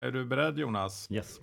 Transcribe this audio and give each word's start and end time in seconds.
Är 0.00 0.10
du 0.10 0.24
beredd 0.24 0.58
Jonas? 0.58 1.08
Yes. 1.10 1.40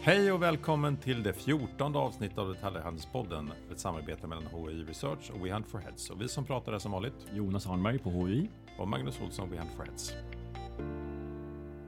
Hej 0.00 0.32
och 0.32 0.42
välkommen 0.42 0.96
till 0.96 1.22
det 1.22 1.32
fjortonde 1.32 1.98
avsnittet 1.98 2.38
av 2.38 2.48
Detaljhandelspodden. 2.48 3.52
Ett 3.72 3.80
samarbete 3.80 4.26
mellan 4.26 4.46
HI 4.46 4.84
Research 4.84 5.30
och 5.34 5.46
We 5.46 5.52
Hunt 5.52 5.68
for 5.68 5.78
Heads. 5.78 6.10
Och 6.10 6.20
vi 6.20 6.28
som 6.28 6.44
pratar 6.44 6.72
är 6.72 6.78
som 6.78 6.92
vanligt 6.92 7.26
Jonas 7.32 7.66
Arnberg 7.66 7.98
på 7.98 8.10
HI. 8.10 8.50
och 8.78 8.88
Magnus 8.88 9.20
Olsson, 9.20 9.50
We 9.50 9.58
Hunt 9.58 9.72
for 9.76 9.84
Heads. 9.84 10.12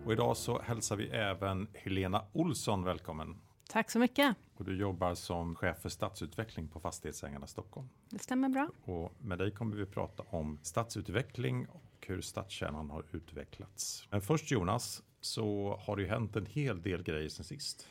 Och 0.04 0.12
idag 0.12 0.36
så 0.36 0.62
hälsar 0.62 0.96
vi 0.96 1.08
även 1.08 1.68
Helena 1.72 2.22
Olsson 2.32 2.84
välkommen. 2.84 3.36
Tack 3.68 3.90
så 3.90 3.98
mycket. 3.98 4.36
Och 4.56 4.64
du 4.64 4.76
jobbar 4.76 5.14
som 5.14 5.54
chef 5.54 5.78
för 5.78 5.88
stadsutveckling 5.88 6.68
på 6.68 6.80
Fastighetsägarna 6.80 7.46
Stockholm. 7.46 7.88
Det 8.10 8.18
stämmer 8.18 8.48
bra. 8.48 8.68
Och 8.84 9.12
med 9.18 9.38
dig 9.38 9.50
kommer 9.50 9.76
vi 9.76 9.86
prata 9.86 10.22
om 10.30 10.58
stadsutveckling 10.62 11.66
och 11.66 12.06
hur 12.06 12.20
stadskärnan 12.20 12.90
har 12.90 13.04
utvecklats. 13.12 14.06
Men 14.10 14.20
först 14.20 14.50
Jonas, 14.50 15.02
så 15.20 15.76
har 15.82 15.96
det 15.96 16.02
ju 16.02 16.08
hänt 16.08 16.36
en 16.36 16.46
hel 16.46 16.82
del 16.82 17.02
grejer 17.02 17.28
sen 17.28 17.44
sist. 17.44 17.88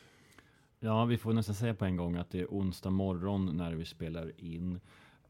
Ja, 0.80 1.04
vi 1.04 1.18
får 1.18 1.32
nästan 1.32 1.54
säga 1.54 1.74
på 1.74 1.84
en 1.84 1.96
gång 1.96 2.16
att 2.16 2.30
det 2.30 2.40
är 2.40 2.46
onsdag 2.46 2.90
morgon 2.90 3.56
när 3.56 3.72
vi 3.74 3.84
spelar 3.84 4.40
in 4.40 4.80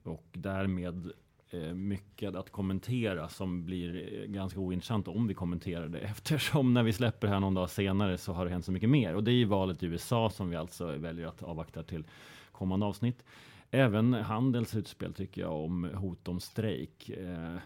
och 0.02 0.26
därmed 0.32 1.12
Eh, 1.50 1.74
mycket 1.74 2.34
att 2.34 2.50
kommentera 2.50 3.28
som 3.28 3.64
blir 3.64 4.20
eh, 4.22 4.26
ganska 4.26 4.60
ointressant 4.60 5.08
om 5.08 5.26
vi 5.26 5.34
kommenterar 5.34 5.88
det 5.88 5.98
eftersom 6.10 6.74
när 6.74 6.82
vi 6.82 6.92
släpper 6.92 7.28
här 7.28 7.40
någon 7.40 7.54
dag 7.54 7.70
senare 7.70 8.18
så 8.18 8.32
har 8.32 8.44
det 8.44 8.50
hänt 8.50 8.64
så 8.64 8.72
mycket 8.72 8.90
mer 8.90 9.14
och 9.14 9.24
det 9.24 9.30
är 9.30 9.34
ju 9.34 9.44
valet 9.44 9.82
i 9.82 9.86
USA 9.86 10.30
som 10.30 10.50
vi 10.50 10.56
alltså 10.56 10.86
väljer 10.86 11.26
att 11.26 11.42
avvakta 11.42 11.82
till 11.82 12.04
kommande 12.52 12.86
avsnitt. 12.86 13.24
Även 13.70 14.14
Handels 14.14 14.74
utspel 14.74 15.14
tycker 15.14 15.40
jag 15.40 15.52
om 15.52 15.90
hot 15.94 16.28
om 16.28 16.40
strejk. 16.40 17.08
Eh, 17.08 17.56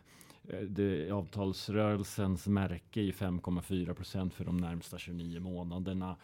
det, 0.69 1.11
avtalsrörelsens 1.11 2.47
märke 2.47 3.01
är 3.01 3.13
5,4 3.13 3.95
procent 3.95 4.35
för 4.35 4.45
de 4.45 4.57
närmsta 4.57 4.99
29 4.99 5.41
månaderna. 5.41 6.17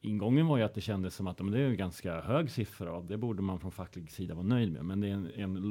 Ingången 0.00 0.46
var 0.46 0.56
ju 0.56 0.62
att 0.62 0.74
det 0.74 0.80
kändes 0.80 1.14
som 1.14 1.26
att 1.26 1.38
men 1.38 1.50
det 1.50 1.60
är 1.60 1.66
en 1.66 1.76
ganska 1.76 2.20
hög 2.20 2.50
siffra 2.50 2.92
och 2.92 3.04
det 3.04 3.16
borde 3.16 3.42
man 3.42 3.60
från 3.60 3.72
facklig 3.72 4.10
sida 4.10 4.34
vara 4.34 4.46
nöjd 4.46 4.72
med. 4.72 4.84
Men 4.84 5.00
det 5.00 5.08
är 5.08 5.12
en, 5.12 5.30
en 5.34 5.68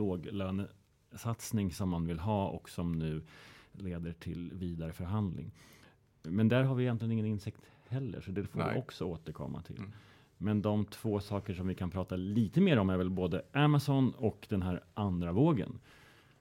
låglönesatsning 1.10 1.72
som 1.72 1.90
man 1.90 2.08
vill 2.08 2.20
ha 2.20 2.48
och 2.48 2.70
som 2.70 2.92
nu 2.92 3.22
leder 3.72 4.14
till 4.14 4.52
vidare 4.54 4.94
förhandling. 4.94 5.52
Men 6.24 6.50
där 6.50 6.64
har 6.64 6.76
vi 6.76 6.84
egentligen 6.84 7.12
ingen 7.12 7.26
insikt 7.26 7.62
heller, 7.88 8.22
så 8.22 8.32
det 8.32 8.44
får 8.44 8.60
Nej. 8.60 8.74
vi 8.74 8.80
också 8.80 9.06
återkomma 9.06 9.62
till. 9.62 9.78
Mm. 9.78 9.92
Men 10.38 10.62
de 10.62 10.86
två 10.86 11.20
saker 11.20 11.54
som 11.54 11.68
vi 11.68 11.76
kan 11.76 11.90
prata 11.90 12.16
lite 12.16 12.62
mer 12.62 12.78
om 12.80 12.90
är 12.90 12.98
väl 12.98 13.10
både 13.10 13.42
Amazon 13.54 14.14
och 14.18 14.48
den 14.50 14.62
här 14.62 14.84
andra 14.94 15.32
vågen. 15.32 15.80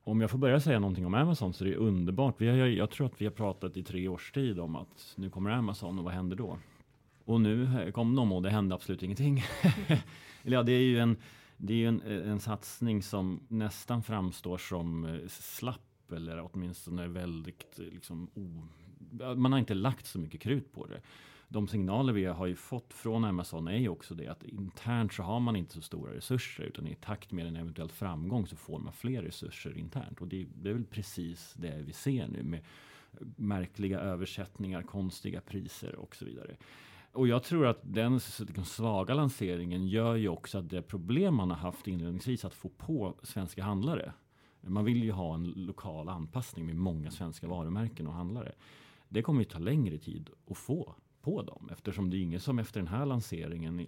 Om 0.04 0.20
jag 0.20 0.30
får 0.30 0.38
börja 0.38 0.60
säga 0.60 0.78
någonting 0.78 1.06
om 1.06 1.14
Amazon 1.14 1.52
så 1.52 1.64
är 1.64 1.68
det 1.68 1.76
underbart. 1.76 2.34
Vi 2.38 2.48
har, 2.48 2.56
jag 2.56 2.90
tror 2.90 3.06
att 3.06 3.20
vi 3.20 3.24
har 3.24 3.32
pratat 3.32 3.76
i 3.76 3.82
tre 3.82 4.08
års 4.08 4.32
tid 4.32 4.58
om 4.60 4.76
att 4.76 5.14
nu 5.16 5.30
kommer 5.30 5.50
Amazon 5.50 5.98
och 5.98 6.04
vad 6.04 6.14
händer 6.14 6.36
då? 6.36 6.58
Och 7.24 7.40
nu 7.40 7.92
kom 7.94 8.16
de 8.16 8.32
och 8.32 8.42
det 8.42 8.50
hände 8.50 8.74
absolut 8.74 9.02
ingenting. 9.02 9.42
Eller 10.44 10.56
ja, 10.56 10.62
det 10.62 10.72
är 10.72 10.80
ju 10.80 10.98
en, 10.98 11.16
det 11.58 11.72
är 11.72 11.76
ju 11.76 11.88
en, 11.88 12.02
eh, 12.02 12.30
en 12.30 12.40
satsning 12.40 13.02
som 13.02 13.40
nästan 13.48 14.02
framstår 14.02 14.58
som 14.58 15.04
eh, 15.04 15.28
slapp 15.28 16.12
eller 16.12 16.50
åtminstone 16.52 17.08
väldigt 17.08 17.78
eh, 17.78 17.84
liksom, 17.84 18.30
o, 18.34 18.66
man 19.34 19.52
har 19.52 19.58
inte 19.58 19.74
lagt 19.74 20.06
så 20.06 20.18
mycket 20.18 20.40
krut 20.40 20.72
på 20.72 20.86
det. 20.86 21.00
De 21.48 21.68
signaler 21.68 22.12
vi 22.12 22.24
har 22.24 22.46
ju 22.46 22.56
fått 22.56 22.92
från 22.92 23.24
Amazon 23.24 23.68
är 23.68 23.76
ju 23.76 23.88
också 23.88 24.14
det 24.14 24.28
att 24.28 24.44
internt 24.44 25.12
så 25.12 25.22
har 25.22 25.40
man 25.40 25.56
inte 25.56 25.74
så 25.74 25.80
stora 25.80 26.14
resurser 26.14 26.64
utan 26.64 26.86
i 26.86 26.94
takt 26.94 27.32
med 27.32 27.46
en 27.46 27.56
eventuell 27.56 27.90
framgång 27.90 28.46
så 28.46 28.56
får 28.56 28.78
man 28.78 28.92
fler 28.92 29.22
resurser 29.22 29.78
internt 29.78 30.20
och 30.20 30.28
det, 30.28 30.46
det 30.54 30.70
är 30.70 30.74
väl 30.74 30.84
precis 30.84 31.54
det 31.56 31.82
vi 31.86 31.92
ser 31.92 32.28
nu 32.28 32.42
med 32.42 32.60
märkliga 33.36 34.00
översättningar, 34.00 34.82
konstiga 34.82 35.40
priser 35.40 35.94
och 35.94 36.16
så 36.16 36.24
vidare. 36.24 36.56
Och 37.18 37.28
jag 37.28 37.42
tror 37.42 37.66
att 37.66 37.80
den 37.82 38.12
liksom 38.38 38.64
svaga 38.64 39.14
lanseringen 39.14 39.88
gör 39.88 40.16
ju 40.16 40.28
också 40.28 40.58
att 40.58 40.68
det 40.68 40.82
problem 40.82 41.34
man 41.34 41.50
har 41.50 41.56
haft 41.56 41.86
inledningsvis 41.86 42.44
att 42.44 42.54
få 42.54 42.68
på 42.68 43.14
svenska 43.22 43.62
handlare. 43.62 44.12
Man 44.60 44.84
vill 44.84 45.04
ju 45.04 45.12
ha 45.12 45.34
en 45.34 45.44
lokal 45.44 46.08
anpassning 46.08 46.66
med 46.66 46.76
många 46.76 47.10
svenska 47.10 47.46
varumärken 47.46 48.06
och 48.06 48.12
handlare. 48.12 48.52
Det 49.08 49.22
kommer 49.22 49.40
ju 49.40 49.44
ta 49.44 49.58
längre 49.58 49.98
tid 49.98 50.30
att 50.50 50.58
få 50.58 50.94
på 51.22 51.42
dem 51.42 51.68
eftersom 51.72 52.10
det 52.10 52.16
är 52.16 52.22
ingen 52.22 52.40
som 52.40 52.58
efter 52.58 52.80
den 52.80 52.88
här 52.88 53.06
lanseringen 53.06 53.80
i, 53.80 53.84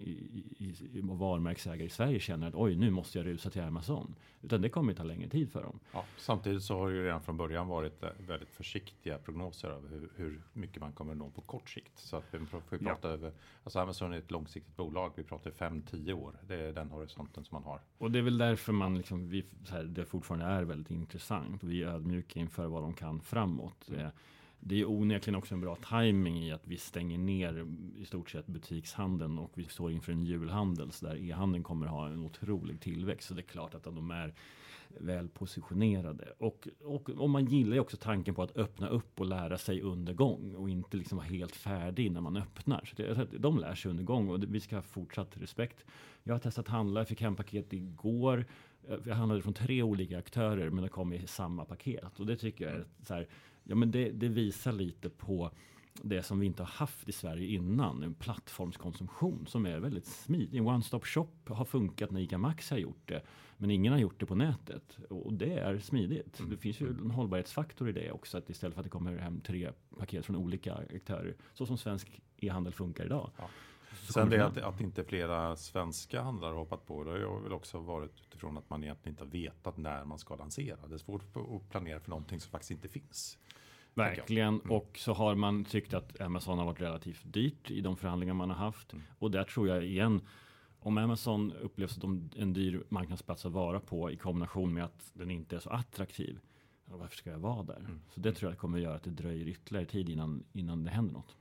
i, 0.57 0.75
i 0.93 1.01
varumärkesägare 1.01 1.85
i 1.85 1.89
Sverige 1.89 2.19
känner 2.19 2.47
att 2.47 2.55
oj, 2.55 2.75
nu 2.75 2.89
måste 2.89 3.17
jag 3.17 3.27
rusa 3.27 3.49
till 3.49 3.61
Amazon. 3.61 4.15
Utan 4.41 4.61
det 4.61 4.69
kommer 4.69 4.93
ta 4.93 5.03
längre 5.03 5.29
tid 5.29 5.51
för 5.51 5.63
dem. 5.63 5.79
Ja, 5.93 6.05
samtidigt 6.17 6.63
så 6.63 6.77
har 6.77 6.89
det 6.89 6.95
ju 6.95 7.03
redan 7.03 7.21
från 7.21 7.37
början 7.37 7.67
varit 7.67 8.03
väldigt 8.27 8.49
försiktiga 8.49 9.17
prognoser 9.17 9.69
över 9.69 9.89
hur, 9.89 10.09
hur 10.15 10.41
mycket 10.53 10.81
man 10.81 10.93
kommer 10.93 11.15
nå 11.15 11.29
på 11.29 11.41
kort 11.41 11.69
sikt. 11.69 11.99
Så 11.99 12.15
att 12.15 12.25
vi 12.31 12.45
får 12.45 12.77
prata 12.77 13.09
över, 13.09 13.33
alltså 13.63 13.79
Amazon 13.79 14.13
är 14.13 14.17
ett 14.17 14.31
långsiktigt 14.31 14.75
bolag, 14.75 15.11
vi 15.15 15.23
pratar 15.23 15.51
5-10 15.51 16.13
år. 16.13 16.35
Det 16.47 16.55
är 16.55 16.73
den 16.73 16.89
horisonten 16.89 17.43
som 17.43 17.55
man 17.55 17.63
har. 17.63 17.81
Och 17.97 18.11
det 18.11 18.19
är 18.19 18.23
väl 18.23 18.37
därför 18.37 18.73
man 18.73 18.97
liksom, 18.97 19.29
vi, 19.29 19.45
här, 19.69 19.83
det 19.83 20.05
fortfarande 20.05 20.45
är 20.45 20.63
väldigt 20.63 20.91
intressant. 20.91 21.63
Vi 21.63 21.83
är 21.83 21.87
ödmjuka 21.87 22.39
inför 22.39 22.65
vad 22.67 22.83
de 22.83 22.93
kan 22.93 23.21
framåt. 23.21 23.89
Eh, 23.97 24.07
det 24.63 24.81
är 24.81 24.89
onekligen 24.89 25.35
också 25.35 25.53
en 25.53 25.61
bra 25.61 25.75
timing 25.75 26.43
i 26.43 26.51
att 26.51 26.67
vi 26.67 26.77
stänger 26.77 27.17
ner 27.17 27.67
i 27.97 28.05
stort 28.05 28.29
sett 28.29 28.47
butikshandeln 28.47 29.39
och 29.39 29.51
vi 29.53 29.63
står 29.63 29.91
inför 29.91 30.11
en 30.11 30.25
julhandel 30.25 30.91
så 30.91 31.05
där 31.05 31.15
e-handeln 31.15 31.63
kommer 31.63 31.87
ha 31.87 32.07
en 32.07 32.19
otrolig 32.19 32.81
tillväxt. 32.81 33.27
Så 33.27 33.33
det 33.33 33.41
är 33.41 33.43
klart 33.43 33.75
att 33.75 33.83
de 33.83 34.11
är 34.11 34.33
väl 34.99 35.29
positionerade. 35.29 36.33
Och, 36.37 36.67
och, 36.83 37.09
och 37.09 37.29
man 37.29 37.45
gillar 37.45 37.73
ju 37.73 37.79
också 37.79 37.97
tanken 37.97 38.35
på 38.35 38.43
att 38.43 38.57
öppna 38.57 38.89
upp 38.89 39.19
och 39.19 39.25
lära 39.25 39.57
sig 39.57 39.81
under 39.81 40.13
gång 40.13 40.55
och 40.55 40.69
inte 40.69 40.97
liksom 40.97 41.17
vara 41.17 41.27
helt 41.27 41.55
färdig 41.55 42.11
när 42.11 42.21
man 42.21 42.37
öppnar. 42.37 42.85
Så 42.85 42.95
det, 42.95 43.39
de 43.39 43.57
lär 43.57 43.75
sig 43.75 43.91
under 43.91 44.03
gång 44.03 44.29
och 44.29 44.43
vi 44.47 44.59
ska 44.59 44.75
ha 44.75 44.81
fortsatt 44.81 45.37
respekt. 45.37 45.85
Jag 46.23 46.33
har 46.33 46.39
testat 46.39 46.67
handla, 46.67 46.99
jag 46.99 47.07
fick 47.07 47.21
hem 47.21 47.35
paket 47.35 47.73
igår. 47.73 48.45
Jag 49.05 49.15
handlade 49.15 49.41
från 49.41 49.53
tre 49.53 49.83
olika 49.83 50.19
aktörer 50.19 50.69
men 50.69 50.83
det 50.83 50.89
kom 50.89 51.13
i 51.13 51.27
samma 51.27 51.65
paket. 51.65 52.19
Och 52.19 52.25
det 52.25 52.37
tycker 52.37 52.65
jag 52.65 52.73
är 52.73 52.85
så 53.03 53.13
här, 53.13 53.27
ja 53.63 53.75
men 53.75 53.91
det, 53.91 54.11
det 54.11 54.27
visar 54.27 54.71
lite 54.71 55.09
på 55.09 55.51
det 55.93 56.23
som 56.23 56.39
vi 56.39 56.45
inte 56.45 56.63
har 56.63 56.69
haft 56.69 57.09
i 57.09 57.11
Sverige 57.11 57.47
innan, 57.47 58.03
en 58.03 58.13
plattformskonsumtion 58.13 59.47
som 59.47 59.65
är 59.65 59.79
väldigt 59.79 60.05
smidig. 60.05 60.57
En 60.57 60.67
one-stop 60.67 61.05
shop 61.05 61.27
har 61.47 61.65
funkat 61.65 62.11
när 62.11 62.21
ICA 62.21 62.37
Maxi 62.37 62.73
har 62.73 62.79
gjort 62.79 63.07
det, 63.07 63.21
men 63.57 63.71
ingen 63.71 63.93
har 63.93 63.99
gjort 63.99 64.19
det 64.19 64.25
på 64.25 64.35
nätet. 64.35 64.97
Och 65.09 65.33
det 65.33 65.53
är 65.53 65.79
smidigt. 65.79 66.39
Mm. 66.39 66.51
Det 66.51 66.57
finns 66.57 66.81
ju 66.81 66.89
en 66.89 67.11
hållbarhetsfaktor 67.11 67.89
i 67.89 67.91
det 67.91 68.11
också, 68.11 68.37
att 68.37 68.49
istället 68.49 68.73
för 68.73 68.81
att 68.81 68.85
det 68.85 68.89
kommer 68.89 69.17
hem 69.17 69.41
tre 69.41 69.71
paket 69.97 70.25
från 70.25 70.35
olika 70.35 70.73
aktörer, 70.73 71.35
så 71.53 71.65
som 71.65 71.77
svensk 71.77 72.21
e-handel 72.37 72.73
funkar 72.73 73.05
idag. 73.05 73.31
Ja. 73.37 73.49
Sen 74.01 74.29
det 74.29 74.45
att, 74.45 74.57
att 74.57 74.81
inte 74.81 75.03
flera 75.03 75.55
svenska 75.55 76.21
handlare 76.21 76.49
har 76.49 76.57
hoppat 76.57 76.85
på, 76.85 77.03
det 77.03 77.11
har 77.11 77.39
väl 77.39 77.53
också 77.53 77.79
varit 77.79 78.21
utifrån 78.21 78.57
att 78.57 78.69
man 78.69 78.83
egentligen 78.83 79.13
inte 79.13 79.23
har 79.23 79.31
vetat 79.31 79.77
när 79.77 80.05
man 80.05 80.19
ska 80.19 80.35
lansera. 80.35 80.87
Det 80.87 80.93
är 80.93 80.97
svårt 80.97 81.23
att 81.35 81.69
planera 81.69 81.99
för 81.99 82.09
någonting 82.09 82.39
som 82.39 82.51
faktiskt 82.51 82.71
inte 82.71 82.87
finns. 82.87 83.37
Verkligen. 83.93 84.53
Mm. 84.53 84.71
Och 84.71 84.97
så 84.97 85.13
har 85.13 85.35
man 85.35 85.65
tyckt 85.65 85.93
att 85.93 86.21
Amazon 86.21 86.57
har 86.57 86.65
varit 86.65 86.81
relativt 86.81 87.21
dyrt 87.23 87.71
i 87.71 87.81
de 87.81 87.97
förhandlingar 87.97 88.33
man 88.33 88.49
har 88.49 88.57
haft. 88.57 88.93
Mm. 88.93 89.05
Och 89.19 89.31
där 89.31 89.43
tror 89.43 89.67
jag 89.67 89.85
igen, 89.85 90.21
om 90.79 90.97
Amazon 90.97 91.51
upplevs 91.51 91.93
som 91.93 92.29
en 92.35 92.53
dyr 92.53 92.83
marknadsplats 92.89 93.45
att 93.45 93.51
vara 93.51 93.79
på 93.79 94.11
i 94.11 94.17
kombination 94.17 94.73
med 94.73 94.83
att 94.83 95.11
den 95.13 95.31
inte 95.31 95.55
är 95.55 95.59
så 95.59 95.69
attraktiv. 95.69 96.39
Varför 96.85 97.15
ska 97.17 97.29
jag 97.29 97.39
vara 97.39 97.63
där? 97.63 97.79
Mm. 97.79 98.01
Så 98.13 98.19
det 98.19 98.33
tror 98.33 98.51
jag 98.51 98.59
kommer 98.59 98.79
göra 98.79 98.95
att 98.95 99.03
det 99.03 99.09
dröjer 99.09 99.47
ytterligare 99.47 99.85
tid 99.85 100.09
innan, 100.09 100.43
innan 100.53 100.83
det 100.83 100.91
händer 100.91 101.13
något. 101.13 101.35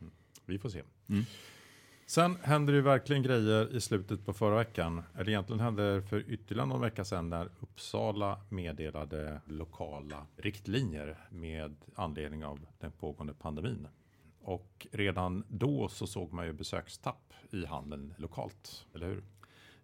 Vi 0.44 0.58
får 0.58 0.68
se. 0.68 0.82
Sen 2.10 2.36
hände 2.42 2.72
det 2.72 2.80
verkligen 2.80 3.22
grejer 3.22 3.76
i 3.76 3.80
slutet 3.80 4.26
på 4.26 4.32
förra 4.32 4.56
veckan. 4.56 5.02
Eller 5.14 5.28
egentligen 5.28 5.60
hände 5.60 5.94
det 5.94 6.02
för 6.02 6.30
ytterligare 6.30 6.68
någon 6.68 6.80
vecka 6.80 7.04
sedan 7.04 7.28
när 7.30 7.48
Uppsala 7.60 8.40
meddelade 8.48 9.40
lokala 9.44 10.26
riktlinjer 10.36 11.18
med 11.30 11.76
anledning 11.94 12.44
av 12.44 12.66
den 12.78 12.92
pågående 12.92 13.34
pandemin. 13.34 13.88
Och 14.40 14.86
redan 14.92 15.44
då 15.48 15.88
så 15.88 16.06
såg 16.06 16.32
man 16.32 16.46
ju 16.46 16.52
besökstapp 16.52 17.32
i 17.50 17.64
handeln 17.64 18.14
lokalt, 18.16 18.86
eller 18.94 19.06
hur? 19.06 19.22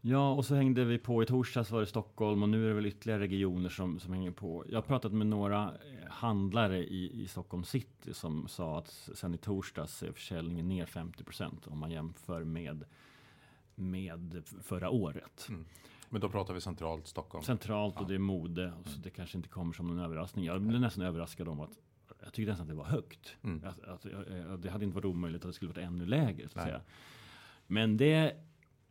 Ja, 0.01 0.33
och 0.33 0.45
så 0.45 0.55
hängde 0.55 0.85
vi 0.85 0.99
på 0.99 1.23
i 1.23 1.27
torsdags 1.27 1.71
var 1.71 1.81
det 1.81 1.87
Stockholm 1.87 2.43
och 2.43 2.49
nu 2.49 2.65
är 2.65 2.69
det 2.69 2.75
väl 2.75 2.87
ytterligare 2.87 3.23
regioner 3.23 3.69
som, 3.69 4.01
som 4.01 4.13
hänger 4.13 4.31
på. 4.31 4.65
Jag 4.69 4.77
har 4.77 4.83
pratat 4.83 5.13
med 5.13 5.27
några 5.27 5.63
eh, 5.63 6.11
handlare 6.11 6.79
i, 6.79 7.23
i 7.23 7.29
Stockholm 7.29 7.65
city 7.65 8.15
som 8.15 8.49
sa 8.49 8.79
att 8.79 9.11
sen 9.15 9.35
i 9.35 9.39
torsdags 9.39 10.03
är 10.03 10.13
försäljningen 10.13 10.69
ner 10.69 10.87
50 10.87 11.25
procent 11.25 11.67
om 11.67 11.79
man 11.79 11.91
jämför 11.91 12.45
med, 12.45 12.85
med 13.75 14.43
förra 14.63 14.91
året. 14.91 15.47
Mm. 15.49 15.65
Men 16.09 16.21
då 16.21 16.29
pratar 16.29 16.55
vi 16.55 16.61
centralt 16.61 17.07
Stockholm. 17.07 17.45
Centralt 17.45 18.01
och 18.01 18.09
det 18.09 18.15
är 18.15 18.19
mode, 18.19 18.73
så 18.85 19.01
det 19.01 19.11
kanske 19.11 19.37
inte 19.37 19.49
kommer 19.49 19.73
som 19.73 19.87
någon 19.87 19.99
överraskning. 19.99 20.45
Jag 20.45 20.63
blev 20.63 20.81
nästan 20.81 21.05
överraskad 21.05 21.49
om 21.49 21.61
att 21.61 21.79
jag 22.25 22.33
tyckte 22.33 22.51
nästan 22.51 22.65
att 22.65 22.69
det 22.69 22.75
var 22.75 22.85
högt. 22.85 23.37
Mm. 23.43 23.65
Att, 23.65 23.85
att, 23.85 24.07
eh, 24.07 24.53
det 24.59 24.71
hade 24.71 24.85
inte 24.85 24.95
varit 24.95 25.05
omöjligt 25.05 25.45
att 25.45 25.49
det 25.49 25.53
skulle 25.53 25.69
varit 25.73 25.85
ännu 25.85 26.07
lägre. 26.07 26.49
Så 26.49 26.59
att 26.59 26.65
Nej. 26.65 26.65
säga. 26.65 26.81
Men 27.67 27.97
det 27.97 28.37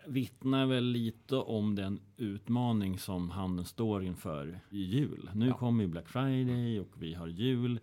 vittnar 0.07 0.65
väl 0.65 0.83
lite 0.83 1.35
om 1.35 1.75
den 1.75 1.99
utmaning 2.17 2.99
som 2.99 3.29
handeln 3.29 3.65
står 3.65 4.03
inför 4.03 4.59
i 4.69 4.83
jul. 4.83 5.29
Nu 5.33 5.47
ja. 5.47 5.57
kommer 5.57 5.83
ju 5.83 5.89
Black 5.89 6.09
Friday 6.09 6.79
och 6.79 6.91
vi 6.99 7.13
har 7.13 7.27
jul. 7.27 7.79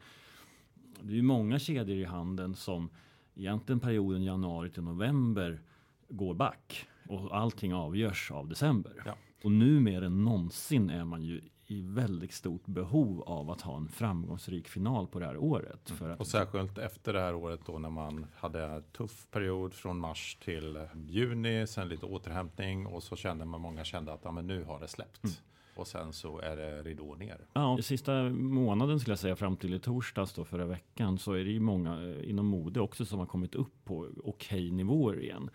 Det 1.00 1.12
är 1.12 1.16
ju 1.16 1.22
många 1.22 1.58
kedjor 1.58 1.98
i 1.98 2.04
handeln 2.04 2.54
som 2.54 2.90
egentligen 3.34 3.80
perioden 3.80 4.22
januari 4.22 4.70
till 4.70 4.82
november 4.82 5.60
går 6.08 6.34
back 6.34 6.86
och 7.08 7.36
allting 7.36 7.74
avgörs 7.74 8.30
av 8.30 8.48
december. 8.48 9.02
Ja. 9.06 9.16
Och 9.44 9.52
nu 9.52 9.80
mer 9.80 10.02
än 10.02 10.24
någonsin 10.24 10.90
är 10.90 11.04
man 11.04 11.22
ju 11.22 11.40
i 11.72 11.82
väldigt 11.82 12.32
stort 12.32 12.66
behov 12.66 13.22
av 13.22 13.50
att 13.50 13.60
ha 13.60 13.76
en 13.76 13.88
framgångsrik 13.88 14.68
final 14.68 15.06
på 15.06 15.18
det 15.18 15.26
här 15.26 15.36
året. 15.36 15.90
För 15.90 16.10
att... 16.10 16.20
Och 16.20 16.26
särskilt 16.26 16.78
efter 16.78 17.12
det 17.12 17.20
här 17.20 17.34
året 17.34 17.60
då 17.66 17.78
när 17.78 17.90
man 17.90 18.26
hade 18.36 18.64
en 18.64 18.82
tuff 18.82 19.26
period 19.30 19.74
från 19.74 19.98
mars 19.98 20.38
till 20.44 20.88
juni, 21.08 21.66
sen 21.66 21.88
lite 21.88 22.06
återhämtning 22.06 22.86
och 22.86 23.02
så 23.02 23.16
kände 23.16 23.44
man, 23.44 23.60
många 23.60 23.84
kände 23.84 24.12
att 24.12 24.20
ja, 24.24 24.32
men 24.32 24.46
nu 24.46 24.64
har 24.64 24.80
det 24.80 24.88
släppt. 24.88 25.24
Mm. 25.24 25.36
Och 25.76 25.86
sen 25.86 26.12
så 26.12 26.38
är 26.38 26.56
det 26.56 26.82
ridå 26.82 27.14
ner. 27.14 27.38
Ja, 27.52 27.78
sista 27.82 28.22
månaden 28.30 29.00
skulle 29.00 29.12
jag 29.12 29.18
säga 29.18 29.36
fram 29.36 29.56
till 29.56 29.74
i 29.74 29.78
torsdags 29.78 30.32
då 30.34 30.44
förra 30.44 30.66
veckan 30.66 31.18
så 31.18 31.32
är 31.32 31.44
det 31.44 31.50
ju 31.50 31.60
många 31.60 32.14
inom 32.22 32.46
mode 32.46 32.80
också 32.80 33.04
som 33.04 33.18
har 33.18 33.26
kommit 33.26 33.54
upp 33.54 33.84
på 33.84 34.08
okej 34.24 34.70
nivåer 34.70 35.20
igen. 35.20 35.50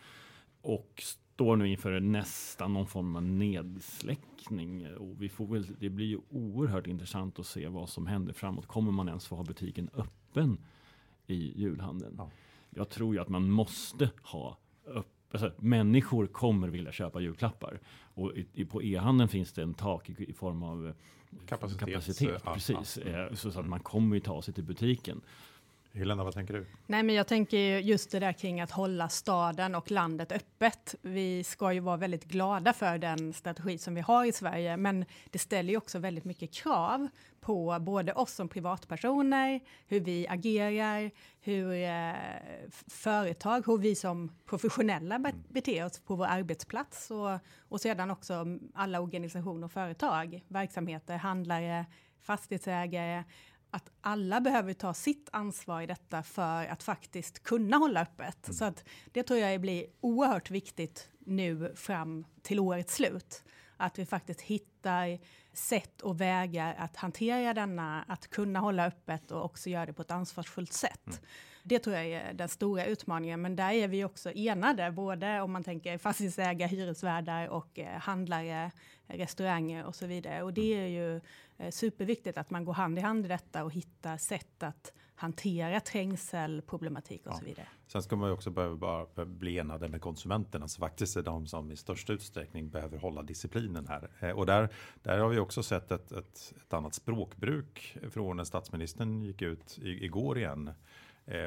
Och 0.62 1.04
står 1.38 1.56
nu 1.56 1.68
inför 1.68 2.00
nästan 2.00 2.74
någon 2.74 2.88
form 2.88 3.16
av 3.16 3.24
nedsläckning. 3.24 4.96
Och 4.96 5.22
vi 5.22 5.30
får 5.30 5.48
väl, 5.48 5.66
det 5.80 5.90
blir 5.90 6.06
ju 6.06 6.20
oerhört 6.30 6.88
intressant 6.88 7.40
att 7.40 7.46
se 7.46 7.68
vad 7.68 7.90
som 7.90 8.08
händer 8.08 8.34
framåt. 8.34 8.68
Kommer 8.68 8.92
man 8.92 9.08
ens 9.08 9.28
få 9.28 9.36
ha 9.36 9.44
butiken 9.44 9.90
öppen 9.94 10.58
i 11.28 11.62
julhandeln? 11.62 12.16
Ja. 12.18 12.30
Jag 12.70 12.90
tror 12.90 13.16
ju 13.16 13.22
att 13.22 13.30
man 13.30 13.50
måste 13.52 14.10
ha 14.22 14.58
öppet. 14.88 15.12
Alltså, 15.32 15.52
människor 15.58 16.28
kommer 16.28 16.68
vilja 16.68 16.92
köpa 16.92 17.20
julklappar. 17.20 17.80
Och 18.14 18.38
i, 18.38 18.48
i, 18.54 18.66
på 18.66 18.84
e-handeln 18.84 19.30
finns 19.30 19.54
det 19.54 19.64
en 19.64 19.74
tak 19.74 20.10
i, 20.10 20.30
i 20.30 20.34
form 20.34 20.64
av 20.64 20.94
kapacitet. 21.48 21.80
kapacitet 21.80 22.44
precis. 22.44 23.00
Ja, 23.06 23.12
ja. 23.12 23.36
Så, 23.36 23.52
så 23.52 23.60
att 23.60 23.68
man 23.68 23.80
kommer 23.80 24.16
ju 24.16 24.20
ta 24.20 24.42
sig 24.42 24.54
till 24.54 24.64
butiken. 24.64 25.22
Helena, 25.98 26.24
vad 26.24 26.34
tänker 26.34 26.54
du? 26.54 26.66
Nej, 26.88 27.04
men 27.04 27.16
jag 27.16 27.28
tänker 27.28 27.58
just 27.80 28.12
det 28.12 28.20
där 28.20 28.34
kring 28.34 28.62
att 28.62 28.72
hålla 28.72 29.10
staden 29.10 29.76
och 29.76 29.92
landet 29.92 30.32
öppet. 30.32 30.96
Vi 31.02 31.44
ska 31.44 31.74
ju 31.74 31.80
vara 31.80 31.98
väldigt 31.98 32.26
glada 32.26 32.74
för 32.74 32.98
den 32.98 33.34
strategi 33.34 33.78
som 33.78 33.96
vi 33.96 34.02
har 34.02 34.26
i 34.26 34.32
Sverige, 34.32 34.78
men 34.78 35.06
det 35.32 35.40
ställer 35.40 35.70
ju 35.70 35.78
också 35.78 36.00
väldigt 36.00 36.26
mycket 36.26 36.54
krav 36.54 37.08
på 37.42 37.78
både 37.82 38.14
oss 38.14 38.34
som 38.34 38.50
privatpersoner, 38.50 39.60
hur 39.88 40.00
vi 40.00 40.28
agerar, 40.28 41.12
hur 41.42 41.74
eh, 41.74 42.14
företag, 42.88 43.64
hur 43.68 43.78
vi 43.78 43.96
som 43.96 44.32
professionella 44.46 45.32
beter 45.50 45.86
oss 45.86 46.00
på 46.00 46.16
vår 46.16 46.26
arbetsplats 46.26 47.12
och, 47.12 47.40
och 47.60 47.82
sedan 47.82 48.12
också 48.12 48.46
alla 48.74 49.00
organisationer 49.00 49.66
och 49.66 49.72
företag, 49.72 50.44
verksamheter, 50.48 51.18
handlare, 51.18 51.86
fastighetsägare 52.22 53.24
att 53.72 53.90
alla 54.02 54.42
behöver 54.42 54.74
ta 54.74 54.94
sitt 54.94 55.30
ansvar 55.32 55.82
i 55.82 55.86
detta 55.86 56.24
för 56.24 56.66
att 56.66 56.84
faktiskt 56.84 57.44
kunna 57.44 57.78
hålla 57.78 58.02
öppet. 58.02 58.48
Mm. 58.48 58.56
Så 58.56 58.66
att 58.66 58.84
det 59.12 59.24
tror 59.24 59.40
jag 59.40 59.62
blir 59.62 59.86
oerhört 60.00 60.52
viktigt 60.52 61.10
nu 61.20 61.74
fram 61.76 62.26
till 62.42 62.60
årets 62.60 62.96
slut. 62.96 63.44
Att 63.78 64.00
vi 64.00 64.06
faktiskt 64.06 64.42
hittar 64.42 65.20
sätt 65.54 66.02
och 66.02 66.22
vägar 66.22 66.76
att 66.78 66.96
hantera 66.96 67.54
denna, 67.54 68.04
att 68.08 68.28
kunna 68.28 68.60
hålla 68.60 68.86
öppet 68.86 69.32
och 69.32 69.46
också 69.46 69.70
göra 69.70 69.86
det 69.86 69.94
på 69.94 70.02
ett 70.02 70.12
ansvarsfullt 70.12 70.74
sätt. 70.74 71.08
Mm. 71.08 71.20
Det 71.68 71.80
tror 71.80 71.96
jag 71.96 72.06
är 72.06 72.34
den 72.34 72.50
stora 72.50 72.86
utmaningen, 72.86 73.42
men 73.42 73.56
där 73.56 73.72
är 73.72 73.88
vi 73.88 74.04
också 74.04 74.32
enade, 74.36 74.92
både 74.92 75.42
om 75.42 75.52
man 75.52 75.64
tänker 75.64 75.98
fastighetsägare, 75.98 76.70
hyresvärdar 76.70 77.48
och 77.48 77.80
eh, 77.80 78.00
handlare, 78.00 78.72
restauranger 79.08 79.86
och 79.86 79.96
så 79.96 80.08
vidare. 80.08 80.44
Och 80.44 80.54
det 80.54 80.74
är 80.74 80.88
ju 80.88 81.22
eh, 81.58 81.72
superviktigt 81.72 82.38
att 82.38 82.50
man 82.50 82.66
går 82.66 82.74
hand 82.74 82.98
i 82.98 83.02
hand 83.02 83.26
i 83.26 83.28
detta 83.28 83.64
och 83.64 83.72
hittar 83.72 84.18
sätt 84.18 84.64
att 84.64 84.94
hantera 85.16 85.80
trängselproblematik 85.80 87.26
och 87.26 87.32
ja. 87.32 87.38
så 87.38 87.46
vidare. 87.46 87.68
Sen 87.88 88.04
ska 88.04 88.16
man 88.16 88.30
ju 88.30 88.34
också 88.34 88.50
behöva 88.50 89.06
bli 89.26 89.60
enade 89.60 89.88
med 89.88 90.02
konsumenterna 90.02 90.68
som 90.68 90.82
faktiskt 90.82 91.18
är 91.18 91.22
de 91.22 91.48
som 91.48 91.72
i 91.72 91.76
största 91.76 92.14
utsträckning 92.14 92.70
behöver 92.70 92.98
hålla 92.98 93.24
disciplinen 93.24 93.88
här. 93.88 94.10
Eh, 94.20 94.30
och 94.30 94.46
där, 94.46 94.70
där 95.02 95.18
har 95.18 95.30
vi 95.30 95.40
också 95.40 95.64
sett 95.64 95.92
ett, 95.92 96.12
ett, 96.12 96.54
ett 96.58 96.74
annat 96.74 96.94
språkbruk 96.94 97.98
från 98.12 98.38
när 98.38 98.44
statsministern 98.44 99.22
gick 99.22 99.42
ut 99.42 99.80
i, 99.82 100.06
igår 100.06 100.38
igen 100.38 100.74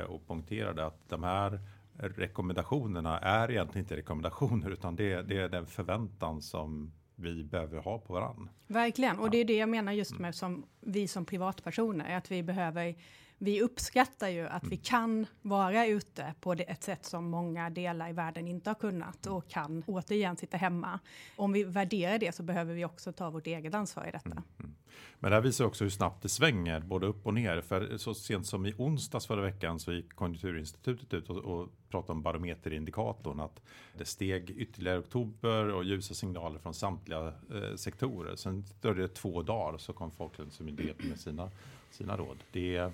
och 0.09 0.27
poängterade 0.27 0.87
att 0.87 1.09
de 1.09 1.23
här 1.23 1.61
rekommendationerna 1.94 3.19
är 3.19 3.50
egentligen 3.50 3.85
inte 3.85 3.97
rekommendationer 3.97 4.71
utan 4.71 4.97
det, 4.97 5.23
det 5.23 5.41
är 5.41 5.49
den 5.49 5.67
förväntan 5.67 6.43
som 6.43 6.93
vi 7.15 7.44
behöver 7.44 7.79
ha 7.79 7.99
på 7.99 8.12
varandra. 8.12 8.49
Verkligen, 8.67 9.19
och 9.19 9.31
det 9.31 9.38
är 9.38 9.44
det 9.44 9.56
jag 9.56 9.69
menar 9.69 9.93
just 9.93 10.19
med 10.19 10.35
som 10.35 10.67
vi 10.81 11.09
som 11.09 11.25
privatpersoner, 11.25 12.17
att 12.17 12.31
vi 12.31 12.43
behöver 12.43 12.94
vi 13.43 13.62
uppskattar 13.62 14.29
ju 14.29 14.49
att 14.49 14.65
vi 14.65 14.67
mm. 14.67 14.82
kan 14.82 15.27
vara 15.43 15.87
ute 15.87 16.35
på 16.41 16.53
ett 16.53 16.83
sätt 16.83 17.05
som 17.05 17.31
många 17.31 17.71
delar 17.71 18.11
i 18.11 18.12
världen 18.12 18.49
inte 18.49 18.71
har 18.71 18.75
kunnat 18.75 19.26
och 19.26 19.49
kan 19.49 19.83
återigen 19.87 20.37
sitta 20.37 20.56
hemma. 20.56 21.00
Om 21.37 21.53
vi 21.53 21.65
värderar 21.65 22.19
det 22.19 22.35
så 22.35 22.43
behöver 22.43 22.75
vi 22.75 22.85
också 22.85 23.12
ta 23.12 23.31
vårt 23.31 23.47
eget 23.47 23.75
ansvar 23.75 24.06
i 24.06 24.11
detta. 24.11 24.43
Mm. 24.59 24.75
Men 25.19 25.31
det 25.31 25.37
här 25.37 25.43
visar 25.43 25.65
också 25.65 25.85
hur 25.85 25.91
snabbt 25.91 26.23
det 26.23 26.29
svänger 26.29 26.81
både 26.81 27.07
upp 27.07 27.27
och 27.27 27.35
ner. 27.35 27.61
För 27.61 27.97
så 27.97 28.15
sent 28.15 28.47
som 28.47 28.67
i 28.67 28.75
onsdags 28.77 29.27
förra 29.27 29.43
veckan 29.43 29.81
så 29.81 29.93
gick 29.93 30.15
Konjunkturinstitutet 30.15 31.15
ut 31.15 31.31
och, 31.31 31.37
och 31.37 31.69
pratade 31.89 32.13
om 32.13 32.23
barometerindikatorn. 32.23 33.41
Att 33.41 33.63
det 33.99 34.05
steg 34.05 34.51
ytterligare 34.51 34.97
i 34.97 35.01
oktober 35.01 35.69
och 35.69 35.85
ljusa 35.85 36.15
signaler 36.15 36.59
från 36.59 36.75
samtliga 36.75 37.27
eh, 37.27 37.77
sektorer. 37.77 38.37
Sen 38.37 38.65
dröjde 38.81 39.03
det 39.03 39.09
två 39.09 39.43
dagar 39.43 39.79
så 39.79 39.93
kom 39.93 40.11
Folkhälsomyndigheten 40.11 41.09
med 41.09 41.21
sina, 41.21 41.51
sina 41.91 42.17
råd. 42.17 42.37
Det 42.53 42.93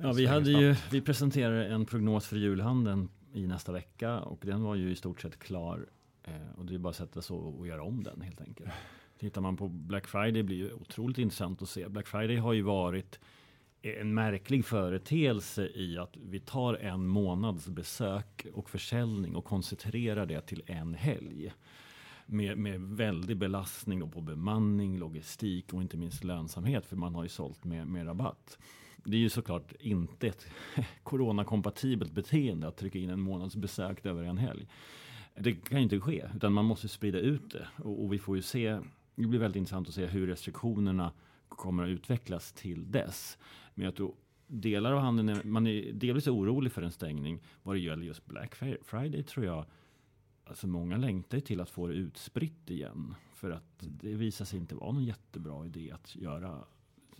Ja, 0.00 0.12
vi, 0.12 0.26
hade 0.26 0.50
ju, 0.50 0.74
vi 0.90 1.00
presenterade 1.00 1.66
en 1.66 1.86
prognos 1.86 2.26
för 2.26 2.36
julhandeln 2.36 3.08
i 3.32 3.46
nästa 3.46 3.72
vecka 3.72 4.20
och 4.20 4.42
den 4.44 4.62
var 4.62 4.74
ju 4.74 4.90
i 4.90 4.96
stort 4.96 5.20
sett 5.20 5.38
klar. 5.38 5.86
Eh, 6.24 6.58
och 6.58 6.66
det 6.66 6.74
är 6.74 6.78
bara 6.78 6.90
att 6.90 6.96
sätta 6.96 7.22
sig 7.22 7.36
och 7.36 7.66
göra 7.66 7.82
om 7.82 8.02
den 8.02 8.20
helt 8.20 8.40
enkelt. 8.40 8.70
Tittar 9.18 9.40
man 9.40 9.56
på 9.56 9.68
Black 9.68 10.06
Friday 10.06 10.42
blir 10.42 10.64
det 10.64 10.72
otroligt 10.72 11.18
intressant 11.18 11.62
att 11.62 11.68
se. 11.68 11.88
Black 11.88 12.06
Friday 12.06 12.36
har 12.36 12.52
ju 12.52 12.62
varit 12.62 13.18
en 13.82 14.14
märklig 14.14 14.64
företeelse 14.64 15.68
i 15.74 15.98
att 15.98 16.16
vi 16.16 16.40
tar 16.40 16.74
en 16.74 17.06
månads 17.06 17.68
besök 17.68 18.46
och 18.54 18.70
försäljning 18.70 19.36
och 19.36 19.44
koncentrerar 19.44 20.26
det 20.26 20.40
till 20.40 20.62
en 20.66 20.94
helg. 20.94 21.52
Med, 22.26 22.58
med 22.58 22.80
väldig 22.80 23.36
belastning 23.36 24.10
på 24.10 24.20
bemanning, 24.20 24.98
logistik 24.98 25.72
och 25.72 25.82
inte 25.82 25.96
minst 25.96 26.24
lönsamhet 26.24 26.86
för 26.86 26.96
man 26.96 27.14
har 27.14 27.22
ju 27.22 27.28
sålt 27.28 27.64
med, 27.64 27.86
med 27.86 28.06
rabatt. 28.06 28.58
Det 29.04 29.16
är 29.16 29.20
ju 29.20 29.28
såklart 29.28 29.72
inte 29.80 30.28
ett 30.28 30.46
coronakompatibelt 31.02 32.12
beteende 32.12 32.68
att 32.68 32.76
trycka 32.76 32.98
in 32.98 33.10
en 33.10 33.20
månads 33.20 33.56
besök 33.56 34.06
över 34.06 34.22
en 34.22 34.38
helg. 34.38 34.66
Det 35.40 35.52
kan 35.52 35.78
ju 35.78 35.82
inte 35.82 36.00
ske, 36.00 36.24
utan 36.36 36.52
man 36.52 36.64
måste 36.64 36.88
sprida 36.88 37.18
ut 37.18 37.50
det. 37.50 37.68
Och, 37.76 38.04
och 38.04 38.12
vi 38.12 38.18
får 38.18 38.36
ju 38.36 38.42
se, 38.42 38.78
det 39.22 39.28
blir 39.28 39.40
väldigt 39.40 39.60
intressant 39.60 39.88
att 39.88 39.94
se 39.94 40.06
hur 40.06 40.26
restriktionerna 40.26 41.12
kommer 41.48 41.82
att 41.82 41.88
utvecklas 41.88 42.52
till 42.52 42.90
dess. 42.90 43.38
Men 43.74 43.84
jag 43.84 43.94
tror 43.94 44.14
delar 44.46 44.92
av 44.92 45.00
handeln, 45.00 45.28
är, 45.28 45.44
man 45.44 45.66
är 45.66 45.92
delvis 45.92 46.28
orolig 46.28 46.72
för 46.72 46.82
en 46.82 46.92
stängning. 46.92 47.40
Vad 47.62 47.76
det 47.76 47.80
gäller 47.80 48.02
just 48.04 48.26
Black 48.26 48.54
Friday 48.82 49.22
tror 49.22 49.46
jag, 49.46 49.64
alltså 50.44 50.66
många 50.66 50.96
längtar 50.96 51.40
till 51.40 51.60
att 51.60 51.70
få 51.70 51.86
det 51.86 51.94
utspritt 51.94 52.70
igen. 52.70 53.14
För 53.34 53.50
att 53.50 53.78
det 53.78 54.14
visar 54.14 54.44
sig 54.44 54.58
inte 54.58 54.74
vara 54.74 54.92
någon 54.92 55.04
jättebra 55.04 55.66
idé 55.66 55.90
att 55.90 56.16
göra 56.16 56.64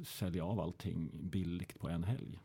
sälja 0.05 0.45
av 0.45 0.61
allting 0.61 1.11
billigt 1.13 1.79
på 1.79 1.89
en 1.89 2.05
helg. 2.05 2.39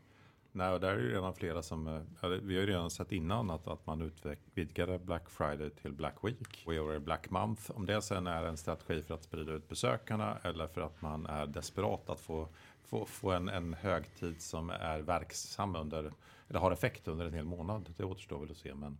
Nej, 0.56 0.72
och 0.72 0.80
där 0.80 0.88
är 0.88 0.98
ju 0.98 1.12
redan 1.12 1.34
flera 1.34 1.62
som, 1.62 1.86
eh, 1.88 2.28
vi 2.28 2.54
har 2.54 2.60
ju 2.60 2.66
redan 2.66 2.90
sett 2.90 3.12
innan 3.12 3.50
att, 3.50 3.68
att 3.68 3.86
man 3.86 4.02
utvidgade 4.02 4.98
Black 4.98 5.30
Friday 5.30 5.70
till 5.70 5.92
Black 5.92 6.14
Week 6.22 6.62
och 6.66 6.74
i 6.74 6.78
år 6.78 6.92
är 6.92 6.98
Black 6.98 7.30
Month. 7.30 7.70
Om 7.70 7.86
det 7.86 8.02
sen 8.02 8.26
är 8.26 8.44
en 8.44 8.56
strategi 8.56 9.02
för 9.02 9.14
att 9.14 9.22
sprida 9.22 9.52
ut 9.52 9.68
besökarna 9.68 10.38
eller 10.42 10.66
för 10.66 10.80
att 10.80 11.02
man 11.02 11.26
är 11.26 11.46
desperat 11.46 12.10
att 12.10 12.20
få, 12.20 12.48
få, 12.84 13.06
få 13.06 13.30
en, 13.30 13.48
en 13.48 13.74
högtid 13.74 14.42
som 14.42 14.70
är 14.70 14.98
verksam 15.00 15.76
under, 15.76 16.12
eller 16.48 16.60
har 16.60 16.72
effekt 16.72 17.08
under 17.08 17.26
en 17.26 17.34
hel 17.34 17.44
månad. 17.44 17.94
Det 17.96 18.04
återstår 18.04 18.38
väl 18.38 18.50
att 18.50 18.56
se, 18.56 18.74
men, 18.74 18.98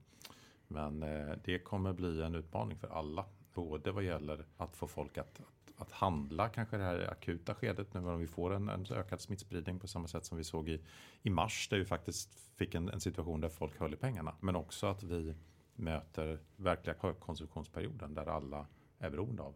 men 0.68 1.02
eh, 1.02 1.36
det 1.44 1.58
kommer 1.58 1.92
bli 1.92 2.22
en 2.22 2.34
utmaning 2.34 2.78
för 2.78 2.88
alla. 2.88 3.24
Både 3.54 3.92
vad 3.92 4.04
gäller 4.04 4.44
att 4.56 4.76
få 4.76 4.86
folk 4.86 5.18
att, 5.18 5.40
att 5.76 5.92
handla 5.92 6.48
kanske 6.48 6.76
det 6.76 6.84
här 6.84 7.10
akuta 7.10 7.54
skedet 7.54 7.94
nu 7.94 8.00
när 8.00 8.16
vi 8.16 8.26
får 8.26 8.54
en, 8.54 8.68
en, 8.68 8.86
ökad 8.90 9.20
smittspridning 9.20 9.80
på 9.80 9.88
samma 9.88 10.08
sätt 10.08 10.24
som 10.24 10.38
vi 10.38 10.44
såg 10.44 10.68
i, 10.68 10.80
i 11.22 11.30
mars 11.30 11.68
där 11.70 11.78
vi 11.78 11.84
faktiskt 11.84 12.38
fick 12.56 12.74
en, 12.74 12.88
en 12.88 13.00
situation 13.00 13.40
där 13.40 13.48
folk 13.48 13.80
höll 13.80 13.94
i 13.94 13.96
pengarna. 13.96 14.34
Men 14.40 14.56
också 14.56 14.86
att 14.86 15.02
vi 15.02 15.34
möter 15.76 16.38
verkliga 16.56 16.94
konsumtionsperioden 17.18 18.14
där 18.14 18.26
alla 18.26 18.66
är 18.98 19.10
beroende 19.10 19.42
av. 19.42 19.54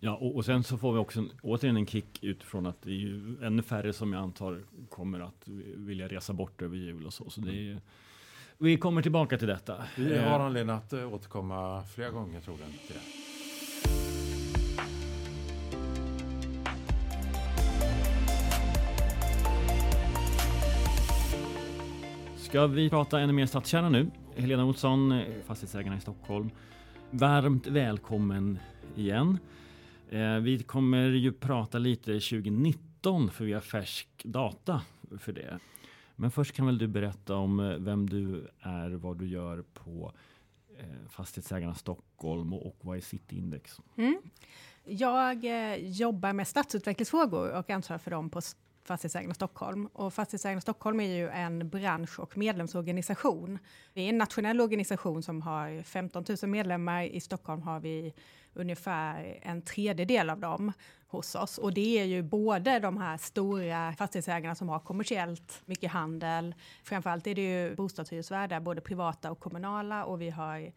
Ja, 0.00 0.16
och, 0.16 0.36
och 0.36 0.44
sen 0.44 0.64
så 0.64 0.78
får 0.78 0.92
vi 0.92 0.98
också 0.98 1.20
en, 1.20 1.30
återigen 1.42 1.76
en 1.76 1.86
kick 1.86 2.22
utifrån 2.22 2.66
att 2.66 2.82
det 2.82 2.90
är 2.90 2.94
ju 2.94 3.44
ännu 3.44 3.62
färre 3.62 3.92
som 3.92 4.12
jag 4.12 4.22
antar 4.22 4.62
kommer 4.90 5.20
att 5.20 5.48
vilja 5.76 6.08
resa 6.08 6.32
bort 6.32 6.62
över 6.62 6.76
jul 6.76 7.06
och 7.06 7.12
så. 7.12 7.30
Så 7.30 7.40
det 7.40 7.70
är 7.70 7.80
Vi 8.58 8.76
kommer 8.76 9.02
tillbaka 9.02 9.38
till 9.38 9.48
detta. 9.48 9.84
Vi 9.96 10.16
Eh, 10.16 10.22
har 10.22 10.40
anledning 10.40 10.76
att 10.76 10.92
eh, 10.92 11.12
återkomma 11.12 11.84
flera 11.84 12.10
gånger 12.10 12.40
troligen 12.40 12.72
till 12.86 12.94
det. 12.94 13.25
Ska 22.46 22.66
vi 22.66 22.90
prata 22.90 23.20
ännu 23.20 23.32
mer 23.32 23.46
stadskärna 23.46 23.88
nu? 23.88 24.10
Helena 24.36 24.64
Olsson, 24.64 25.12
eh, 25.12 25.42
fastighetsägarna 25.46 25.96
i 25.96 26.00
Stockholm. 26.00 26.50
Varmt 27.10 27.66
välkommen 27.66 28.58
igen. 28.96 29.38
Eh, 30.10 30.36
vi 30.36 30.62
kommer 30.62 31.08
ju 31.08 31.32
prata 31.32 31.78
lite 31.78 32.20
2019 32.20 33.30
för 33.30 33.44
vi 33.44 33.52
har 33.52 33.60
färsk 33.60 34.08
data 34.24 34.82
för 35.18 35.32
det. 35.32 35.58
Men 36.16 36.30
först 36.30 36.52
kan 36.52 36.66
väl 36.66 36.78
du 36.78 36.86
berätta 36.86 37.36
om 37.36 37.60
eh, 37.60 37.76
vem 37.76 38.08
du 38.08 38.48
är, 38.60 38.90
vad 38.90 39.18
du 39.18 39.28
gör 39.28 39.64
på 39.74 40.12
Fastighetsägarna 41.08 41.74
Stockholm 41.74 42.52
och, 42.52 42.76
vad 42.80 42.96
är 42.96 43.00
Cityindex? 43.00 43.80
Mm. 43.96 44.22
Jag 44.84 45.44
jobbar 45.80 46.32
med 46.32 46.48
stadsutvecklingsfrågor 46.48 47.50
och 47.50 47.70
ansvarar 47.70 47.98
för 47.98 48.10
dem 48.10 48.30
på 48.30 48.40
Fastighetsägarna 48.86 49.34
Stockholm. 49.34 49.86
Och 49.92 50.14
Fastighetsägarna 50.14 50.60
Stockholm 50.60 51.00
är 51.00 51.14
ju 51.14 51.28
en 51.28 51.68
bransch 51.68 52.20
och 52.20 52.38
medlemsorganisation. 52.38 53.58
Vi 53.94 54.04
är 54.04 54.08
en 54.08 54.18
nationell 54.18 54.60
organisation 54.60 55.22
som 55.22 55.42
har 55.42 55.82
15 55.82 56.24
000 56.42 56.50
medlemmar. 56.50 57.02
I 57.02 57.20
Stockholm 57.20 57.62
har 57.62 57.80
vi 57.80 58.14
ungefär 58.54 59.38
en 59.42 59.62
tredjedel 59.62 60.30
av 60.30 60.40
dem 60.40 60.72
hos 61.08 61.34
oss. 61.34 61.58
Och 61.58 61.72
det 61.72 62.00
är 62.00 62.04
ju 62.04 62.22
både 62.22 62.78
de 62.78 62.96
här 62.96 63.18
stora 63.18 63.94
fastighetsägarna 63.98 64.54
som 64.54 64.68
har 64.68 64.78
kommersiellt 64.78 65.62
mycket 65.64 65.90
handel. 65.90 66.54
Framförallt 66.84 67.26
är 67.26 67.34
det 67.34 67.42
ju 67.42 67.74
bostadshyresvärdar, 67.74 68.60
både 68.60 68.80
privata 68.80 69.30
och 69.30 69.40
kommunala. 69.40 70.04
Och 70.04 70.20
vi 70.20 70.30
har 70.30 70.72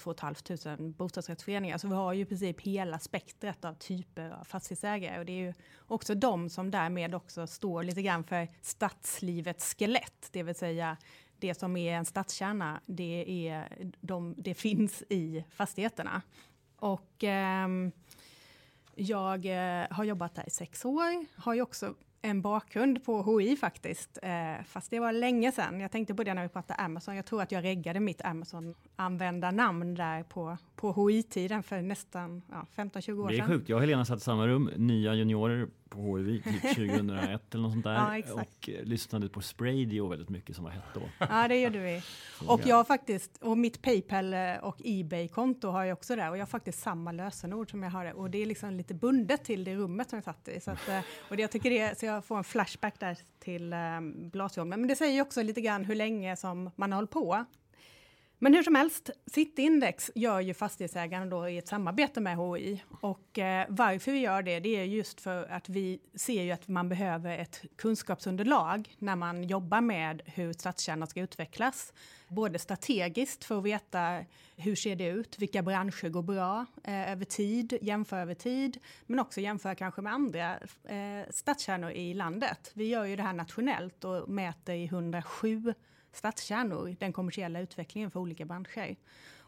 2 0.00 0.14
500 0.14 0.76
bostadsrättsföreningar. 0.78 1.78
Så 1.78 1.88
vi 1.88 1.94
har 1.94 2.12
ju 2.12 2.22
i 2.22 2.24
princip 2.24 2.60
hela 2.60 2.98
spektrat 2.98 3.64
av 3.64 3.74
typer 3.74 4.30
av 4.30 4.44
fastighetsägare. 4.44 5.18
Och 5.18 5.26
det 5.26 5.32
är 5.32 5.46
ju 5.46 5.54
också 5.78 6.14
de 6.14 6.50
som 6.50 6.70
därmed 6.70 7.14
också 7.14 7.46
står 7.46 7.82
lite 7.82 8.02
grann 8.02 8.24
för 8.24 8.48
stadslivets 8.60 9.74
skelett. 9.74 10.28
Det 10.32 10.42
vill 10.42 10.54
säga 10.54 10.96
det 11.38 11.54
som 11.54 11.76
är 11.76 11.94
en 11.96 12.04
stadskärna, 12.04 12.80
det, 12.86 13.48
är 13.48 13.68
de, 14.00 14.34
det 14.38 14.54
finns 14.54 15.02
i 15.08 15.44
fastigheterna. 15.50 16.22
Och 16.76 17.24
ehm, 17.24 17.86
eh, 17.86 17.92
jag 18.94 19.46
har 19.90 20.04
jobbat 20.04 20.34
där 20.34 20.46
i 20.46 20.50
sex 20.50 20.84
år. 20.84 21.26
Har 21.36 21.54
ju 21.54 21.62
också 21.62 21.94
en 22.22 22.42
bakgrund 22.42 23.04
på 23.04 23.22
HI 23.40 23.56
faktiskt, 23.56 24.18
eh, 24.22 24.64
fast 24.64 24.90
det 24.90 25.00
var 25.00 25.12
länge 25.12 25.52
sedan. 25.52 25.80
Jag 25.80 25.90
tänkte 25.90 26.14
på 26.14 26.24
det 26.24 26.34
när 26.34 26.42
vi 26.42 26.48
pratade 26.48 26.80
Amazon. 26.80 27.16
Jag 27.16 27.26
tror 27.26 27.42
att 27.42 27.52
jag 27.52 27.64
reggade 27.64 28.00
mitt 28.00 28.20
Amazon-användarnamn 28.24 29.94
där 29.94 30.22
på, 30.22 30.56
på 30.76 30.92
HI-tiden 31.08 31.62
för 31.62 31.82
nästan 31.82 32.42
ja, 32.50 32.66
15-20 32.76 33.20
år 33.24 33.28
Det 33.28 33.34
är 33.34 33.36
sedan. 33.38 33.46
sjukt. 33.48 33.68
Jag 33.68 33.76
och 33.76 33.80
Helena 33.82 34.04
satt 34.04 34.18
i 34.18 34.20
samma 34.20 34.46
rum, 34.46 34.70
nya 34.76 35.14
juniorer 35.14 35.68
på 35.90 36.16
HIV, 36.16 36.42
typ 36.42 36.62
2001 36.74 37.54
eller 37.54 37.62
något 37.62 37.72
sånt 37.72 37.84
där. 37.84 37.94
Ja, 37.94 38.18
exakt. 38.18 38.36
och 38.36 38.68
eh, 38.68 38.84
lyssnade 38.84 39.28
på 39.28 39.40
Spraydio 39.40 40.08
väldigt 40.08 40.28
mycket 40.28 40.56
som 40.56 40.64
var 40.64 40.70
hett 40.70 40.94
då. 40.94 41.00
Ja, 41.18 41.48
det 41.48 41.60
gjorde 41.60 41.78
vi. 41.78 42.02
Och 42.46 42.60
jag 42.64 42.76
har 42.76 42.84
faktiskt, 42.84 43.38
och 43.42 43.58
mitt 43.58 43.82
Paypal 43.82 44.34
eh, 44.34 44.56
och 44.62 44.80
Ebay-konto 44.84 45.68
har 45.68 45.84
jag 45.84 45.98
också 45.98 46.16
där 46.16 46.30
och 46.30 46.36
jag 46.36 46.42
har 46.42 46.46
faktiskt 46.46 46.82
samma 46.82 47.12
lösenord 47.12 47.70
som 47.70 47.82
jag 47.82 47.90
har 47.90 48.04
där 48.04 48.12
och 48.12 48.30
det 48.30 48.38
är 48.38 48.46
liksom 48.46 48.76
lite 48.76 48.94
bundet 48.94 49.44
till 49.44 49.64
det 49.64 49.76
rummet 49.76 50.10
som 50.10 50.16
jag 50.16 50.24
satt 50.24 50.48
i. 50.48 50.60
Så, 50.60 50.70
att, 50.70 50.88
eh, 50.88 51.00
och 51.28 51.36
det 51.36 51.42
jag 51.42 51.50
tycker 51.50 51.70
det 51.70 51.78
är, 51.78 51.94
så 51.94 52.06
jag 52.06 52.24
får 52.24 52.38
en 52.38 52.44
flashback 52.44 53.00
där 53.00 53.18
till 53.38 53.72
um, 53.72 54.30
Blasieholmen. 54.30 54.80
Men 54.80 54.88
det 54.88 54.96
säger 54.96 55.12
ju 55.14 55.20
också 55.20 55.42
lite 55.42 55.60
grann 55.60 55.84
hur 55.84 55.94
länge 55.94 56.36
som 56.36 56.70
man 56.76 56.92
har 56.92 56.96
hållit 56.96 57.10
på. 57.10 57.44
Men 58.42 58.54
hur 58.54 58.62
som 58.62 58.74
helst, 58.74 59.10
Cityindex 59.26 60.10
gör 60.14 60.40
ju 60.40 60.54
fastighetsägarna 60.54 61.26
då 61.26 61.48
i 61.48 61.58
ett 61.58 61.68
samarbete 61.68 62.20
med 62.20 62.36
HI. 62.36 62.82
Och 63.00 63.38
eh, 63.38 63.66
varför 63.68 64.12
vi 64.12 64.18
gör 64.18 64.42
det, 64.42 64.60
det 64.60 64.76
är 64.76 64.84
just 64.84 65.20
för 65.20 65.46
att 65.46 65.68
vi 65.68 66.00
ser 66.14 66.42
ju 66.42 66.50
att 66.50 66.68
man 66.68 66.88
behöver 66.88 67.38
ett 67.38 67.62
kunskapsunderlag 67.76 68.96
när 68.98 69.16
man 69.16 69.44
jobbar 69.44 69.80
med 69.80 70.22
hur 70.26 70.52
stadskärnan 70.52 71.08
ska 71.08 71.20
utvecklas. 71.20 71.92
Både 72.28 72.58
strategiskt 72.58 73.44
för 73.44 73.58
att 73.58 73.64
veta 73.64 74.24
hur 74.56 74.74
ser 74.74 74.96
det 74.96 75.08
ut, 75.08 75.38
vilka 75.38 75.62
branscher 75.62 76.08
går 76.08 76.22
bra 76.22 76.66
eh, 76.84 77.12
över 77.12 77.24
tid, 77.24 77.78
jämföra 77.82 78.20
över 78.20 78.34
tid, 78.34 78.78
men 79.06 79.18
också 79.18 79.40
jämföra 79.40 79.74
kanske 79.74 80.02
med 80.02 80.12
andra 80.12 80.56
eh, 80.84 81.30
stadskärnor 81.30 81.90
i 81.90 82.14
landet. 82.14 82.70
Vi 82.74 82.88
gör 82.88 83.04
ju 83.04 83.16
det 83.16 83.22
här 83.22 83.32
nationellt 83.32 84.04
och 84.04 84.28
mäter 84.28 84.74
i 84.74 84.84
107 84.84 85.74
stadskärnor, 86.12 86.96
den 86.98 87.12
kommersiella 87.12 87.60
utvecklingen 87.60 88.10
för 88.10 88.20
olika 88.20 88.44
branscher. 88.44 88.96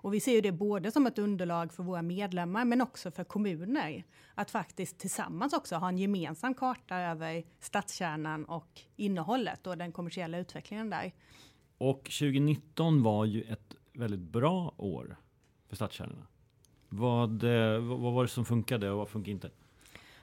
Och 0.03 0.15
vi 0.15 0.21
ser 0.21 0.33
ju 0.33 0.41
det 0.41 0.53
både 0.53 0.93
som 0.93 1.07
ett 1.07 1.19
underlag 1.19 1.73
för 1.73 1.83
våra 1.83 2.03
medlemmar 2.03 2.65
men 2.65 2.81
också 2.81 3.11
för 3.11 3.25
kommuner. 3.25 4.05
Att 4.35 4.51
faktiskt 4.51 4.99
tillsammans 4.99 5.53
också 5.53 5.77
ha 5.77 5.89
en 5.89 5.99
gemensam 5.99 6.55
karta 6.55 6.97
över 6.97 7.45
stadskärnan 7.61 8.45
och 8.45 8.81
innehållet 8.97 9.67
och 9.67 9.79
den 9.79 9.93
kommersiella 9.93 10.39
utvecklingen 10.39 10.91
där. 10.91 11.13
Och 11.79 12.03
2019 12.05 13.03
var 13.03 13.25
ju 13.25 13.43
ett 13.43 13.75
väldigt 13.93 14.21
bra 14.21 14.75
år 14.77 15.17
för 15.69 15.77
stadskärnorna. 15.77 16.27
Vad, 16.89 17.45
eh, 17.45 17.81
vad 17.81 18.13
var 18.13 18.23
det 18.23 18.29
som 18.29 18.45
funkade 18.45 18.91
och 18.91 18.99
vad 18.99 19.09
funkade 19.09 19.31
inte? 19.31 19.51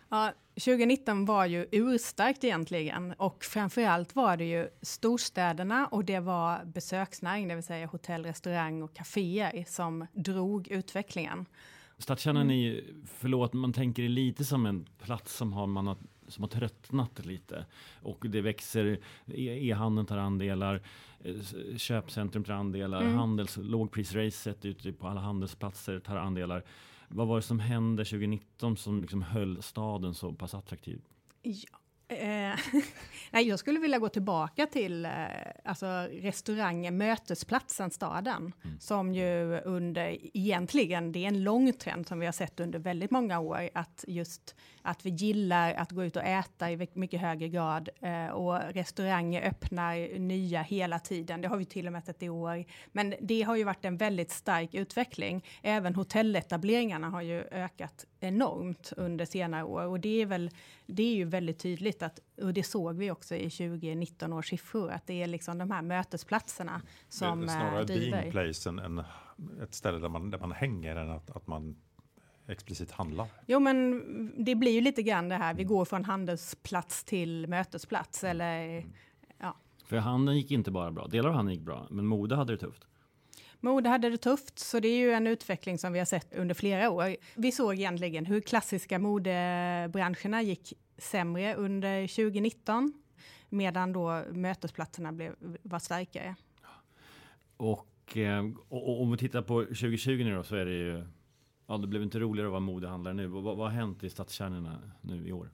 Ja, 0.10 0.34
2019 0.54 1.26
var 1.26 1.46
ju 1.46 1.66
urstarkt 1.72 2.44
egentligen 2.44 3.14
och 3.18 3.44
framförallt 3.44 4.16
var 4.16 4.38
det 4.38 4.46
ju 4.46 4.70
storstäderna 4.82 5.88
och 5.88 6.06
det 6.06 6.20
var 6.20 6.66
besöksnäring, 6.66 7.48
det 7.48 7.56
vill 7.56 7.64
säga 7.64 7.88
hotell, 7.88 8.26
restaurang 8.26 8.82
och 8.82 8.94
kaféer 8.96 9.64
som 9.68 10.06
drog 10.14 10.68
utvecklingen. 10.68 11.46
Stadskärnan 11.98 12.52
är 12.52 12.56
ju, 12.56 12.84
förlåt, 13.06 13.54
man 13.54 13.74
tänker 13.74 14.04
det 14.04 14.10
lite 14.10 14.46
som 14.46 14.66
en 14.66 14.86
plats 15.04 15.36
som 15.36 15.54
har, 15.54 15.68
man 15.68 15.88
har, 15.88 15.98
som 16.28 16.44
har 16.44 16.50
tröttnat 16.50 17.26
lite. 17.26 17.66
Och 18.02 18.26
det 18.30 18.42
växer, 18.42 18.86
e- 19.26 19.68
e-handeln 19.70 20.08
tar 20.08 20.18
andelar, 20.18 20.82
köpcentrum 21.78 22.44
tar 22.44 22.54
andelar, 22.54 23.02
Mm. 23.02 23.16
handels, 23.16 23.58
lågprisracet 23.62 24.66
ute 24.66 24.92
på 24.94 25.08
alla 25.08 25.22
handelsplatser 25.22 26.00
tar 26.00 26.16
andelar. 26.18 26.64
Vad 27.10 27.28
var 27.28 27.36
det 27.36 27.42
som 27.42 27.60
hände 27.60 28.06
2019 28.06 28.78
som 28.78 29.02
liksom 29.02 29.22
höll 29.22 29.62
staden 29.62 30.14
så 30.14 30.34
pass 30.34 30.54
attraktiv? 30.54 31.02
Ja. 31.42 31.79
Eh, 32.10 32.56
nej, 33.32 33.48
jag 33.48 33.60
skulle 33.60 33.80
vilja 33.80 34.00
gå 34.00 34.10
tillbaka 34.10 34.66
till 34.66 35.06
eh, 35.06 35.12
alltså 35.66 35.86
restaurangen, 36.12 36.98
mötesplatsen, 36.98 37.92
staden. 37.92 38.54
Som 38.80 39.14
ju 39.14 39.60
under, 39.60 40.18
egentligen, 40.38 41.12
det 41.12 41.24
är 41.24 41.28
en 41.28 41.44
lång 41.44 41.74
trend 41.74 42.08
som 42.08 42.20
vi 42.20 42.26
har 42.26 42.34
sett 42.34 42.60
under 42.60 42.80
väldigt 42.80 43.12
många 43.12 43.40
år. 43.40 43.70
Att 43.74 44.06
just 44.08 44.56
att 44.82 45.06
vi 45.06 45.10
gillar 45.10 45.74
att 45.74 45.92
gå 45.92 46.04
ut 46.04 46.16
och 46.16 46.24
äta 46.24 46.72
i 46.72 46.88
mycket 46.94 47.22
högre 47.22 47.50
grad. 47.50 47.90
Eh, 48.02 48.28
och 48.28 48.74
restauranger 48.74 49.42
öppnar 49.42 50.20
nya 50.20 50.62
hela 50.62 51.00
tiden. 51.00 51.42
Det 51.42 51.48
har 51.48 51.58
vi 51.58 51.66
till 51.66 51.88
och 51.88 51.94
med 51.94 52.04
sett 52.04 52.24
i 52.24 52.30
år. 52.30 52.66
Men 52.92 53.16
det 53.22 53.42
har 53.42 53.56
ju 53.56 53.64
varit 53.64 53.86
en 53.86 53.98
väldigt 53.98 54.32
stark 54.32 54.74
utveckling. 54.74 55.46
Även 55.62 55.96
hotelletableringarna 55.96 57.10
har 57.10 57.22
ju 57.22 57.44
ökat 57.52 58.06
enormt 58.20 58.94
under 58.98 59.26
senare 59.26 59.64
år. 59.64 59.86
Och 59.86 60.00
det 60.00 60.22
är, 60.22 60.26
väl, 60.26 60.52
det 60.86 61.04
är 61.04 61.16
ju 61.16 61.26
väldigt 61.26 61.60
tydligt, 61.60 61.99
att, 62.04 62.20
och 62.42 62.54
det 62.54 62.64
såg 62.64 62.98
vi 62.98 63.12
också 63.12 63.36
i 63.36 63.50
2019 63.50 64.34
års 64.34 64.50
siffror, 64.50 64.92
att 64.92 65.08
det 65.08 65.24
är 65.24 65.28
liksom 65.28 65.58
de 65.58 65.72
här 65.72 65.82
mötesplatserna 65.82 66.82
som 67.10 67.42
det 67.42 67.46
är 67.46 67.56
eh, 67.56 67.60
snarare 67.60 67.84
driver. 67.84 68.18
being 68.18 68.32
place 68.32 68.70
än, 68.70 68.80
än 68.80 69.04
ett 69.64 69.74
ställe 69.74 70.00
där 70.00 70.10
man, 70.10 70.32
där 70.32 70.40
man 70.40 70.52
hänger 70.52 70.96
än 70.96 71.10
att, 71.12 71.30
att 71.30 71.48
man 71.48 71.76
explicit 72.48 72.92
handlar. 72.92 73.28
Jo, 73.46 73.60
men 73.60 74.44
det 74.46 74.56
blir 74.56 74.72
ju 74.72 74.82
lite 74.82 75.04
grann 75.04 75.30
det 75.30 75.36
här, 75.36 75.54
vi 75.54 75.64
går 75.64 75.86
från 75.86 76.06
handelsplats 76.06 77.04
till 77.04 77.48
mötesplats. 77.48 78.24
Eller, 78.24 78.86
För 79.86 79.98
handeln 79.98 80.38
gick 80.38 80.52
inte 80.52 80.72
bara 80.72 80.92
bra, 80.92 81.08
delar 81.08 81.30
av 81.30 81.36
handeln 81.36 81.56
gick 81.56 81.66
bra, 81.66 81.88
men 81.90 82.06
mode 82.06 82.36
hade 82.36 82.54
det 82.54 82.58
tufft. 82.58 82.86
Mode 83.62 83.90
hade 83.90 84.10
det 84.10 84.18
tufft, 84.18 84.60
så 84.60 84.80
det 84.80 84.88
är 84.88 84.98
ju 84.98 85.12
en 85.12 85.28
utveckling 85.28 85.78
som 85.78 85.94
vi 85.94 86.00
har 86.00 86.06
sett 86.06 86.34
under 86.36 86.56
flera 86.56 86.90
år. 86.90 87.16
Vi 87.36 87.52
såg 87.52 87.74
egentligen 87.74 88.26
hur 88.26 88.42
klassiska 88.42 89.00
modebranscherna 89.00 90.42
gick 90.42 90.74
sämre 91.00 91.56
under 91.56 92.08
2019, 92.08 92.94
medan 93.50 93.94
då 93.94 94.24
mötesplatserna 94.32 95.12
blev, 95.12 95.36
var 95.62 95.80
starkare. 95.80 96.36
Och, 97.58 98.18
eh, 98.18 98.46
och 98.70 99.02
om 99.02 99.12
vi 99.12 99.18
tittar 99.18 99.42
på 99.42 99.62
2020 99.64 100.24
nu 100.24 100.36
då 100.36 100.44
så 100.44 100.56
är 100.56 100.66
det 100.66 100.72
ju, 100.72 101.06
ja 101.68 101.78
det 101.78 101.88
blev 101.88 102.04
inte 102.04 102.20
roligare 102.20 102.48
att 102.48 102.52
vara 102.52 102.60
modehandlare 102.60 103.14
nu. 103.14 103.28
Vad, 103.28 103.44
vad 103.44 103.58
har 103.58 103.70
hänt 103.70 104.04
i 104.04 104.10
stadskärnorna 104.10 104.92
nu 105.02 105.28
i 105.28 105.32
år? 105.32 105.50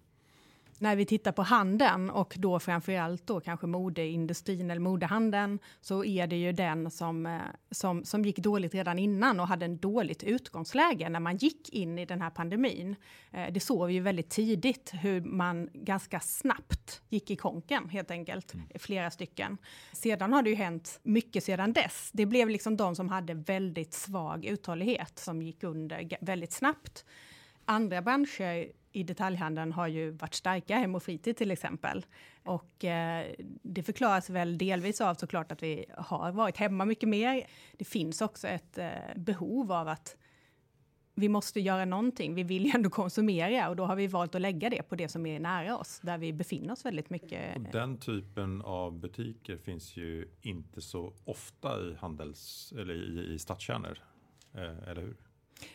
När 0.81 0.95
vi 0.95 1.05
tittar 1.05 1.31
på 1.31 1.41
handeln 1.41 2.09
och 2.09 2.35
då 2.37 2.59
framförallt 2.59 3.27
då 3.27 3.39
kanske 3.39 3.67
modeindustrin 3.67 4.71
eller 4.71 4.81
modehandeln 4.81 5.59
så 5.81 6.05
är 6.05 6.27
det 6.27 6.35
ju 6.35 6.51
den 6.51 6.91
som, 6.91 7.25
eh, 7.25 7.41
som, 7.71 8.05
som 8.05 8.25
gick 8.25 8.37
dåligt 8.37 8.73
redan 8.73 8.99
innan 8.99 9.39
och 9.39 9.47
hade 9.47 9.65
en 9.65 9.77
dåligt 9.77 10.23
utgångsläge 10.23 11.09
när 11.09 11.19
man 11.19 11.37
gick 11.37 11.69
in 11.69 11.99
i 11.99 12.05
den 12.05 12.21
här 12.21 12.29
pandemin. 12.29 12.95
Eh, 13.31 13.53
det 13.53 13.59
såg 13.59 13.87
vi 13.87 13.93
ju 13.93 13.99
väldigt 13.99 14.29
tidigt 14.29 14.91
hur 14.93 15.21
man 15.21 15.69
ganska 15.73 16.19
snabbt 16.19 17.01
gick 17.09 17.31
i 17.31 17.35
konken 17.35 17.89
helt 17.89 18.11
enkelt, 18.11 18.53
mm. 18.53 18.67
flera 18.75 19.11
stycken. 19.11 19.57
Sedan 19.91 20.33
har 20.33 20.41
det 20.41 20.49
ju 20.49 20.55
hänt 20.55 20.99
mycket 21.03 21.43
sedan 21.43 21.73
dess. 21.73 22.09
Det 22.13 22.25
blev 22.25 22.49
liksom 22.49 22.77
de 22.77 22.95
som 22.95 23.09
hade 23.09 23.33
väldigt 23.33 23.93
svag 23.93 24.45
uthållighet 24.45 25.19
som 25.19 25.41
gick 25.41 25.63
under 25.63 26.17
väldigt 26.21 26.51
snabbt. 26.51 27.05
Andra 27.65 28.01
branscher 28.01 28.71
i 28.91 29.03
detaljhandeln 29.03 29.71
har 29.71 29.87
ju 29.87 30.11
varit 30.11 30.33
starka, 30.33 30.77
Hem 30.77 30.95
och 30.95 31.03
Fritid 31.03 31.37
till 31.37 31.51
exempel. 31.51 32.05
Och 32.43 32.85
eh, 32.85 33.25
det 33.61 33.83
förklaras 33.83 34.29
väl 34.29 34.57
delvis 34.57 35.01
av 35.01 35.15
såklart 35.15 35.51
att 35.51 35.63
vi 35.63 35.85
har 35.97 36.31
varit 36.31 36.57
hemma 36.57 36.85
mycket 36.85 37.09
mer. 37.09 37.47
Det 37.77 37.85
finns 37.85 38.21
också 38.21 38.47
ett 38.47 38.77
eh, 38.77 38.89
behov 39.15 39.71
av 39.71 39.87
att 39.87 40.17
vi 41.15 41.29
måste 41.29 41.59
göra 41.59 41.85
någonting. 41.85 42.35
Vi 42.35 42.43
vill 42.43 42.65
ju 42.65 42.71
ändå 42.75 42.89
konsumera 42.89 43.69
och 43.69 43.75
då 43.75 43.85
har 43.85 43.95
vi 43.95 44.07
valt 44.07 44.35
att 44.35 44.41
lägga 44.41 44.69
det 44.69 44.89
på 44.89 44.95
det 44.95 45.09
som 45.09 45.25
är 45.25 45.39
nära 45.39 45.77
oss, 45.77 45.99
där 46.03 46.17
vi 46.17 46.33
befinner 46.33 46.73
oss 46.73 46.85
väldigt 46.85 47.09
mycket. 47.09 47.55
Och 47.55 47.61
den 47.71 47.97
typen 47.97 48.61
av 48.61 48.99
butiker 48.99 49.57
finns 49.57 49.97
ju 49.97 50.29
inte 50.41 50.81
så 50.81 51.13
ofta 51.25 51.81
i 51.81 51.95
handels 51.95 52.73
eller 52.77 52.93
i, 52.93 53.33
i 53.33 53.39
stadskärnor, 53.39 53.99
eh, 54.53 54.89
eller 54.89 55.01
hur? 55.01 55.24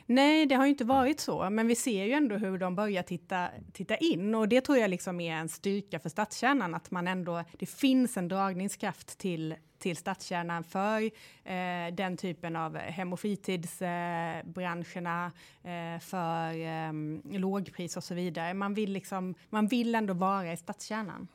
Nej, 0.06 0.46
det 0.46 0.54
har 0.54 0.64
ju 0.64 0.70
inte 0.70 0.84
varit 0.84 1.20
så, 1.20 1.50
men 1.50 1.66
vi 1.66 1.74
ser 1.74 2.04
ju 2.04 2.12
ändå 2.12 2.36
hur 2.36 2.58
de 2.58 2.74
börjar 2.74 3.02
titta, 3.02 3.48
titta 3.72 3.96
in 3.96 4.34
och 4.34 4.48
det 4.48 4.60
tror 4.60 4.78
jag 4.78 4.90
liksom 4.90 5.20
är 5.20 5.34
en 5.34 5.48
styrka 5.48 5.98
för 5.98 6.08
stadskärnan, 6.08 6.74
att 6.74 6.90
man 6.90 7.08
ändå, 7.08 7.44
det 7.52 7.66
finns 7.66 8.16
en 8.16 8.28
dragningskraft 8.28 9.18
till 9.18 9.54
till 9.80 9.96
stadskärnan 9.96 10.64
för 10.64 11.02
eh, 11.44 11.94
den 11.94 12.16
typen 12.16 12.56
av 12.56 12.76
hem 12.76 13.12
och 13.12 13.20
fritidsbranscherna, 13.20 15.32
eh, 15.62 15.98
för 16.00 16.54
eh, 16.54 16.92
lågpris 17.40 17.96
och 17.96 18.04
så 18.04 18.14
vidare. 18.14 18.54
Man 18.54 18.74
vill, 18.74 18.92
liksom, 18.92 19.34
man 19.50 19.66
vill 19.66 19.94
ändå 19.94 20.14
vara 20.14 20.52
i 20.52 20.56
stadskärnan. 20.56 21.28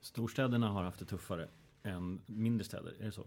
Storstäderna 0.00 0.68
har 0.68 0.82
haft 0.82 0.98
det 0.98 1.04
tuffare 1.04 1.48
än 1.82 2.20
mindre 2.26 2.64
städer, 2.64 2.94
är 3.00 3.04
det 3.04 3.12
så? 3.12 3.26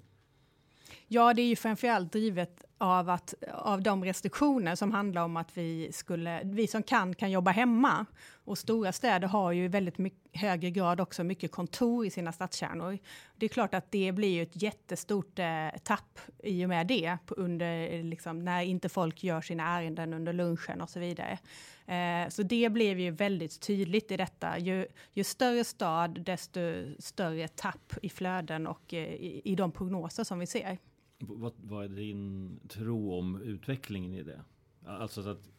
Ja, 1.07 1.33
det 1.33 1.41
är 1.41 1.47
ju 1.47 1.55
framförallt 1.55 2.11
drivet 2.11 2.65
av, 2.81 3.09
att, 3.09 3.33
av 3.53 3.81
de 3.81 4.05
restriktioner 4.05 4.75
som 4.75 4.91
handlar 4.91 5.23
om 5.23 5.37
att 5.37 5.57
vi, 5.57 5.91
skulle, 5.91 6.41
vi 6.43 6.67
som 6.67 6.83
kan, 6.83 7.15
kan 7.15 7.31
jobba 7.31 7.51
hemma. 7.51 8.05
Och 8.45 8.57
stora 8.57 8.91
städer 8.91 9.27
har 9.27 9.51
ju 9.51 9.65
i 9.65 9.67
väldigt 9.67 9.97
mycket, 9.97 10.41
högre 10.41 10.71
grad 10.71 11.01
också 11.01 11.23
mycket 11.23 11.51
kontor 11.51 12.05
i 12.05 12.09
sina 12.09 12.31
stadskärnor. 12.31 12.97
Det 13.35 13.45
är 13.45 13.49
klart 13.49 13.73
att 13.73 13.91
det 13.91 14.11
blir 14.11 14.29
ju 14.29 14.43
ett 14.43 14.61
jättestort 14.61 15.39
eh, 15.39 15.79
tapp 15.83 16.19
i 16.43 16.65
och 16.65 16.69
med 16.69 16.87
det, 16.87 17.17
på 17.25 17.33
under, 17.33 18.03
liksom, 18.03 18.45
när 18.45 18.61
inte 18.61 18.89
folk 18.89 19.23
gör 19.23 19.41
sina 19.41 19.63
ärenden 19.63 20.13
under 20.13 20.33
lunchen 20.33 20.81
och 20.81 20.89
så 20.89 20.99
vidare. 20.99 21.39
Eh, 21.85 22.29
så 22.29 22.43
det 22.43 22.69
blev 22.71 22.99
ju 22.99 23.11
väldigt 23.11 23.61
tydligt 23.61 24.11
i 24.11 24.17
detta. 24.17 24.59
Ju, 24.59 24.87
ju 25.13 25.23
större 25.23 25.63
stad, 25.63 26.21
desto 26.25 26.59
större 26.99 27.47
tapp 27.47 27.93
i 28.01 28.09
flöden 28.09 28.67
och 28.67 28.93
eh, 28.93 28.99
i, 28.99 29.41
i 29.43 29.55
de 29.55 29.71
prognoser 29.71 30.23
som 30.23 30.39
vi 30.39 30.47
ser. 30.47 30.77
Vad, 31.21 31.53
vad 31.57 31.85
är 31.85 31.89
din 31.89 32.59
tro 32.67 33.13
om 33.13 33.41
utvecklingen 33.41 34.13
i 34.13 34.23
det? 34.23 34.41
Alltså 34.85 35.29
att 35.29 35.49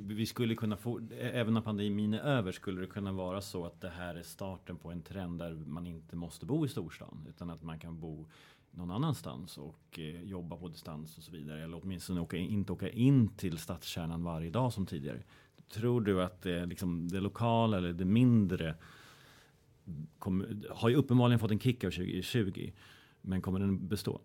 vi 0.00 0.26
skulle 0.26 0.54
kunna 0.54 0.76
få, 0.76 1.00
även 1.20 1.54
när 1.54 1.60
pandemin 1.60 2.14
är 2.14 2.18
över, 2.18 2.52
skulle 2.52 2.80
det 2.80 2.86
kunna 2.86 3.12
vara 3.12 3.40
så 3.40 3.66
att 3.66 3.80
det 3.80 3.88
här 3.88 4.14
är 4.14 4.22
starten 4.22 4.76
på 4.76 4.90
en 4.90 5.02
trend 5.02 5.38
där 5.38 5.54
man 5.54 5.86
inte 5.86 6.16
måste 6.16 6.46
bo 6.46 6.66
i 6.66 6.68
storstan, 6.68 7.26
utan 7.28 7.50
att 7.50 7.62
man 7.62 7.78
kan 7.78 8.00
bo 8.00 8.26
någon 8.70 8.90
annanstans 8.90 9.58
och 9.58 9.98
eh, 9.98 10.22
jobba 10.22 10.56
på 10.56 10.68
distans 10.68 11.18
och 11.18 11.24
så 11.24 11.32
vidare. 11.32 11.64
Eller 11.64 11.80
åtminstone 11.82 12.20
åka, 12.20 12.36
inte 12.36 12.72
åka 12.72 12.90
in 12.90 13.28
till 13.28 13.58
stadskärnan 13.58 14.24
varje 14.24 14.50
dag 14.50 14.72
som 14.72 14.86
tidigare. 14.86 15.22
Tror 15.68 16.00
du 16.00 16.22
att 16.22 16.42
det, 16.42 16.66
liksom, 16.66 17.08
det 17.08 17.20
lokala 17.20 17.76
eller 17.76 17.92
det 17.92 18.04
mindre 18.04 18.74
kom, 20.18 20.62
har 20.70 20.88
ju 20.88 20.96
uppenbarligen 20.96 21.38
fått 21.38 21.50
en 21.50 21.60
kick 21.60 21.84
av 21.84 21.90
2020, 21.90 22.72
men 23.20 23.42
kommer 23.42 23.60
den 23.60 23.88
bestå? 23.88 24.20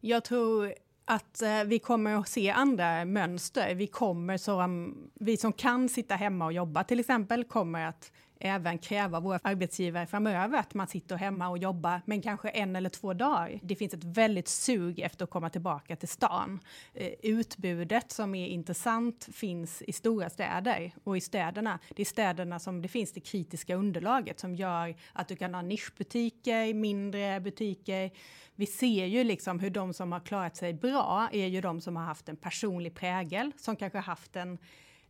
Jag 0.00 0.24
tror 0.24 0.74
att 1.04 1.42
eh, 1.42 1.64
vi 1.64 1.78
kommer 1.78 2.16
att 2.16 2.28
se 2.28 2.50
andra 2.50 3.04
mönster. 3.04 3.74
Vi 3.74 3.86
kommer 3.86 4.36
som, 4.36 4.96
vi 5.14 5.36
som 5.36 5.52
kan 5.52 5.88
sitta 5.88 6.14
hemma 6.14 6.44
och 6.44 6.52
jobba 6.52 6.84
till 6.84 7.00
exempel, 7.00 7.44
kommer 7.44 7.86
att 7.86 8.12
även 8.40 8.78
kräva 8.78 9.20
våra 9.20 9.40
arbetsgivare 9.42 10.06
framöver 10.06 10.58
att 10.58 10.74
man 10.74 10.86
sitter 10.86 11.16
hemma 11.16 11.48
och 11.48 11.58
jobbar, 11.58 12.02
men 12.04 12.22
kanske 12.22 12.48
en 12.48 12.76
eller 12.76 12.90
två 12.90 13.14
dagar. 13.14 13.58
Det 13.62 13.76
finns 13.76 13.94
ett 13.94 14.04
väldigt 14.04 14.48
sug 14.48 15.00
efter 15.00 15.24
att 15.24 15.30
komma 15.30 15.50
tillbaka 15.50 15.96
till 15.96 16.08
stan. 16.08 16.60
Eh, 16.94 17.12
utbudet 17.22 18.12
som 18.12 18.34
är 18.34 18.46
intressant 18.46 19.28
finns 19.32 19.82
i 19.82 19.92
stora 19.92 20.30
städer 20.30 20.92
och 21.04 21.16
i 21.16 21.20
städerna. 21.20 21.78
Det 21.96 22.02
är 22.02 22.06
städerna 22.06 22.58
som 22.58 22.82
det 22.82 22.88
finns 22.88 23.12
det 23.12 23.20
kritiska 23.20 23.74
underlaget 23.74 24.40
som 24.40 24.54
gör 24.54 24.94
att 25.12 25.28
du 25.28 25.36
kan 25.36 25.54
ha 25.54 25.62
nischbutiker, 25.62 26.74
mindre 26.74 27.40
butiker. 27.40 28.10
Vi 28.54 28.66
ser 28.66 29.06
ju 29.06 29.24
liksom 29.24 29.60
hur 29.60 29.70
de 29.70 29.94
som 29.94 30.12
har 30.12 30.20
klarat 30.20 30.56
sig 30.56 30.74
bra 30.74 31.28
är 31.32 31.46
ju 31.46 31.60
de 31.60 31.80
som 31.80 31.96
har 31.96 32.04
haft 32.04 32.28
en 32.28 32.36
personlig 32.36 32.94
prägel, 32.94 33.52
som 33.56 33.76
kanske 33.76 33.98
haft 33.98 34.36
en 34.36 34.58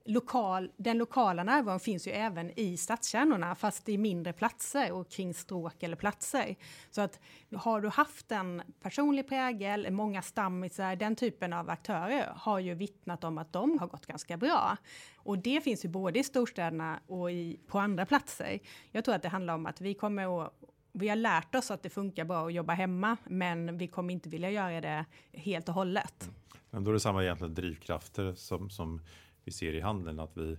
lokal, 0.09 0.71
den 0.77 0.99
lokala 0.99 1.45
närvaron 1.45 1.81
finns 1.81 2.07
ju 2.07 2.13
även 2.13 2.61
i 2.61 2.77
stadskärnorna, 2.77 3.55
fast 3.55 3.89
i 3.89 3.99
mindre 3.99 4.33
platser 4.33 4.93
och 4.93 5.11
kring 5.11 5.35
stråk 5.35 5.83
eller 5.83 5.97
platser. 5.97 6.57
Så 6.91 7.01
att 7.01 7.21
har 7.55 7.81
du 7.81 7.89
haft 7.89 8.33
en 8.33 8.63
personlig 8.83 9.29
prägel, 9.29 9.91
många 9.91 10.23
stammisar, 10.23 10.97
den 10.97 11.17
typen 11.17 11.53
av 11.53 11.71
aktörer 11.71 12.33
har 12.37 12.59
ju 12.59 12.75
vittnat 12.75 13.25
om 13.25 13.39
att 13.39 13.53
de 13.53 13.79
har 13.79 13.87
gått 13.87 14.07
ganska 14.07 14.37
bra. 14.37 14.77
Och 15.17 15.39
det 15.39 15.61
finns 15.61 15.85
ju 15.85 15.89
både 15.89 16.19
i 16.19 16.25
storstäderna 16.25 17.01
och 17.07 17.31
i, 17.31 17.61
på 17.67 17.79
andra 17.79 18.07
platser. 18.07 18.59
Jag 18.93 19.05
tror 19.05 19.15
att 19.15 19.23
det 19.23 19.29
handlar 19.29 19.55
om 19.55 19.67
att 19.67 19.81
vi 19.81 19.95
kommer 19.95 20.45
att 20.45 20.53
vi 20.93 21.09
har 21.09 21.17
lärt 21.17 21.55
oss 21.55 21.71
att 21.71 21.83
det 21.83 21.91
funkar 21.91 22.25
bra 22.25 22.47
att 22.47 22.55
jobba 22.55 22.73
hemma, 22.73 23.17
men 23.25 23.79
vi 23.79 23.87
kommer 23.87 24.15
inte 24.15 24.29
vilja 24.29 24.51
göra 24.51 24.81
det 24.81 25.05
helt 25.33 25.69
och 25.69 25.75
hållet. 25.75 26.23
Mm. 26.23 26.35
Men 26.71 26.85
då 26.85 26.91
är 26.91 26.93
det 26.93 27.01
samma 27.01 27.23
egentligen 27.23 27.55
drivkrafter 27.55 28.35
som, 28.35 28.71
som 28.71 29.01
vi 29.49 29.53
ser 29.53 29.73
i 29.73 29.81
handeln 29.81 30.21
att 30.21 30.37
vi, 30.37 30.57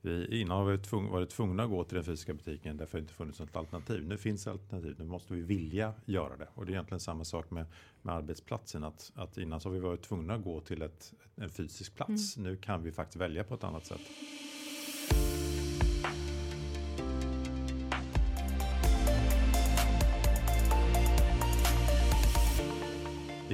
vi 0.00 0.40
innan 0.40 0.56
har 0.56 0.64
vi 0.64 0.78
tvung, 0.78 1.10
varit 1.10 1.30
tvungna 1.30 1.62
att 1.62 1.70
gå 1.70 1.84
till 1.84 1.94
den 1.94 2.04
fysiska 2.04 2.34
butiken 2.34 2.76
därför 2.76 2.98
det 2.98 3.02
inte 3.02 3.14
funnits 3.14 3.40
något 3.40 3.56
alternativ. 3.56 4.06
Nu 4.06 4.16
finns 4.16 4.46
alternativ, 4.46 4.96
nu 4.98 5.04
måste 5.04 5.34
vi 5.34 5.40
vilja 5.40 5.94
göra 6.04 6.36
det. 6.36 6.48
Och 6.54 6.66
det 6.66 6.70
är 6.70 6.74
egentligen 6.74 7.00
samma 7.00 7.24
sak 7.24 7.50
med, 7.50 7.66
med 8.02 8.14
arbetsplatsen. 8.14 8.84
Att, 8.84 9.12
att 9.14 9.38
innan 9.38 9.60
så 9.60 9.68
har 9.68 9.74
vi 9.74 9.80
varit 9.80 10.02
tvungna 10.02 10.34
att 10.34 10.44
gå 10.44 10.60
till 10.60 10.82
ett, 10.82 11.14
en 11.36 11.50
fysisk 11.50 11.94
plats. 11.94 12.36
Mm. 12.36 12.50
Nu 12.50 12.56
kan 12.56 12.82
vi 12.82 12.92
faktiskt 12.92 13.16
välja 13.16 13.44
på 13.44 13.54
ett 13.54 13.64
annat 13.64 13.86
sätt. 13.86 14.00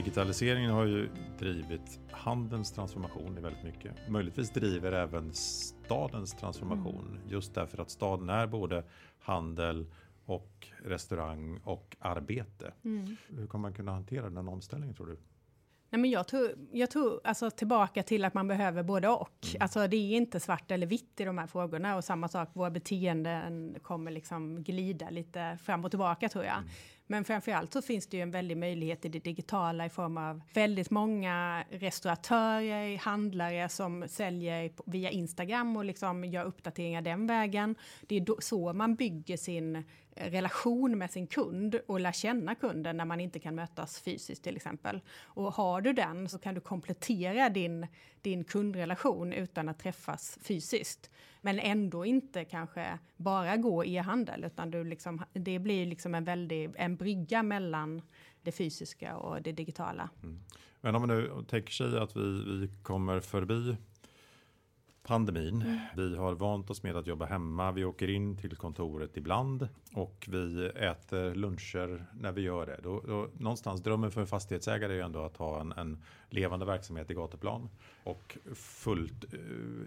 Digitaliseringen 0.05 0.71
har 0.71 0.85
ju 0.85 1.09
drivit 1.39 2.01
handelns 2.11 2.73
transformation 2.73 3.43
väldigt 3.43 3.63
mycket. 3.63 4.09
Möjligtvis 4.09 4.51
driver 4.51 4.93
även 4.93 5.33
stadens 5.33 6.35
transformation 6.35 7.09
mm. 7.09 7.29
just 7.29 7.55
därför 7.55 7.83
att 7.83 7.91
staden 7.91 8.29
är 8.29 8.47
både 8.47 8.85
handel 9.19 9.87
och 10.25 10.69
restaurang 10.85 11.61
och 11.65 11.97
arbete. 12.01 12.73
Mm. 12.85 13.17
Hur 13.29 13.47
kommer 13.47 13.63
man 13.63 13.75
kunna 13.75 13.93
hantera 13.93 14.31
den 14.31 14.49
omställningen 14.49 14.95
tror 14.95 15.07
du? 15.07 15.19
Nej, 15.91 16.01
men 16.01 16.11
jag 16.11 16.29
tror, 16.29 16.51
jag 16.73 16.91
tror 16.91 17.21
alltså 17.25 17.51
tillbaka 17.51 18.03
till 18.03 18.25
att 18.25 18.35
man 18.35 18.49
behöver 18.49 18.83
både 18.83 19.09
och. 19.09 19.47
Mm. 19.47 19.63
Alltså 19.63 19.87
det 19.87 19.97
är 19.97 20.17
inte 20.17 20.41
svart 20.41 20.71
eller 20.71 20.87
vitt 20.87 21.21
i 21.21 21.25
de 21.25 21.39
här 21.39 21.47
frågorna 21.47 21.97
och 21.97 22.05
samma 22.05 22.29
sak, 22.29 22.49
våra 22.53 22.71
beteenden 22.71 23.77
kommer 23.83 24.11
liksom 24.11 24.63
glida 24.63 25.11
lite 25.11 25.59
fram 25.63 25.85
och 25.85 25.91
tillbaka 25.91 26.29
tror 26.29 26.45
jag. 26.45 26.57
Mm. 26.57 26.69
Men 27.13 27.25
framförallt 27.25 27.73
så 27.73 27.83
finns 27.83 28.07
det 28.07 28.17
ju 28.17 28.23
en 28.23 28.31
väldig 28.31 28.57
möjlighet 28.57 29.05
i 29.05 29.09
det 29.09 29.19
digitala 29.19 29.87
i 29.87 29.89
form 29.89 30.17
av 30.17 30.41
väldigt 30.55 30.91
många 30.91 31.65
restauratörer, 31.71 32.99
handlare 32.99 33.69
som 33.69 34.05
säljer 34.09 34.73
via 34.87 35.11
Instagram 35.11 35.77
och 35.77 35.85
liksom 35.85 36.25
gör 36.25 36.45
uppdateringar 36.45 37.03
den 37.03 37.27
vägen. 37.27 37.75
Det 38.07 38.17
är 38.17 38.41
så 38.41 38.73
man 38.73 38.95
bygger 38.95 39.37
sin 39.37 39.85
relation 40.17 40.99
med 40.99 41.11
sin 41.11 41.27
kund 41.27 41.81
och 41.87 42.01
lär 42.01 42.13
känna 42.13 42.55
kunden 42.55 42.97
när 42.97 43.05
man 43.05 43.21
inte 43.21 43.39
kan 43.39 43.55
mötas 43.55 44.01
fysiskt 44.01 44.45
till 44.45 44.57
exempel. 44.57 45.01
Och 45.23 45.53
har 45.53 45.81
du 45.81 45.93
den 45.93 46.29
så 46.29 46.39
kan 46.39 46.55
du 46.55 46.61
komplettera 46.61 47.49
din, 47.49 47.87
din 48.23 48.45
kundrelation 48.45 49.33
utan 49.33 49.69
att 49.69 49.79
träffas 49.79 50.39
fysiskt. 50.43 51.11
Men 51.41 51.59
ändå 51.59 52.05
inte 52.05 52.45
kanske 52.45 52.99
bara 53.17 53.57
gå 53.57 53.85
e-handel 53.85 54.45
utan 54.45 54.71
du 54.71 54.85
liksom, 54.85 55.23
det 55.33 55.59
blir 55.59 55.87
liksom 55.87 56.15
en 56.15 56.25
väldig 56.25 56.71
en 56.77 56.97
brygga 56.97 57.43
mellan 57.43 58.03
det 58.43 58.53
fysiska 58.53 59.17
och 59.17 59.43
det 59.43 59.53
digitala. 59.53 60.11
Mm. 60.23 60.41
Men 60.81 60.95
om 60.95 61.03
man 61.03 61.09
nu 61.09 61.45
tänker 61.49 61.73
sig 61.73 61.99
att 61.99 62.17
vi, 62.17 62.45
vi 62.61 62.71
kommer 62.83 63.21
förbi 63.21 63.77
pandemin. 65.03 65.63
Mm. 65.63 65.79
Vi 65.97 66.17
har 66.17 66.35
vant 66.35 66.71
oss 66.71 66.83
med 66.83 66.97
att 66.97 67.07
jobba 67.07 67.25
hemma. 67.25 67.73
Vi 67.73 67.85
åker 67.85 68.11
in 68.11 68.37
till 68.37 68.57
kontoret 68.57 69.17
ibland 69.17 69.69
och 69.95 70.29
vi 70.31 70.67
äter 70.67 71.35
luncher 71.35 72.07
när 72.15 72.33
vi 72.33 72.41
gör 72.41 72.67
det. 72.67 72.81
Då, 72.83 73.03
då, 73.07 73.29
någonstans 73.39 73.83
drömmen 73.83 74.11
för 74.11 74.21
en 74.21 74.27
fastighetsägare 74.27 74.93
är 74.93 74.97
ju 74.97 75.03
ändå 75.03 75.23
att 75.23 75.37
ha 75.37 75.61
en, 75.61 75.73
en 75.73 76.03
levande 76.31 76.67
verksamhet 76.67 77.11
i 77.11 77.15
gatuplan 77.15 77.69
och 78.05 78.39
fullt 78.55 79.35
uh, 79.35 79.41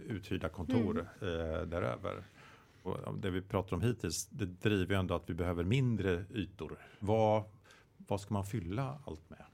uthyrda 0.07 0.49
kontor 0.49 1.07
mm. 1.21 1.33
uh, 1.33 1.61
däröver. 1.61 2.23
Och 2.83 3.17
det 3.17 3.29
vi 3.29 3.41
pratar 3.41 3.75
om 3.75 3.81
hittills, 3.81 4.27
det 4.27 4.45
driver 4.45 4.95
ju 4.95 4.99
ändå 4.99 5.13
att 5.15 5.29
vi 5.29 5.33
behöver 5.33 5.63
mindre 5.63 6.25
ytor. 6.33 6.77
Vad, 6.99 7.43
vad 7.97 8.21
ska 8.21 8.33
man 8.33 8.45
fylla 8.45 8.99
allt 9.05 9.29
med? 9.29 9.45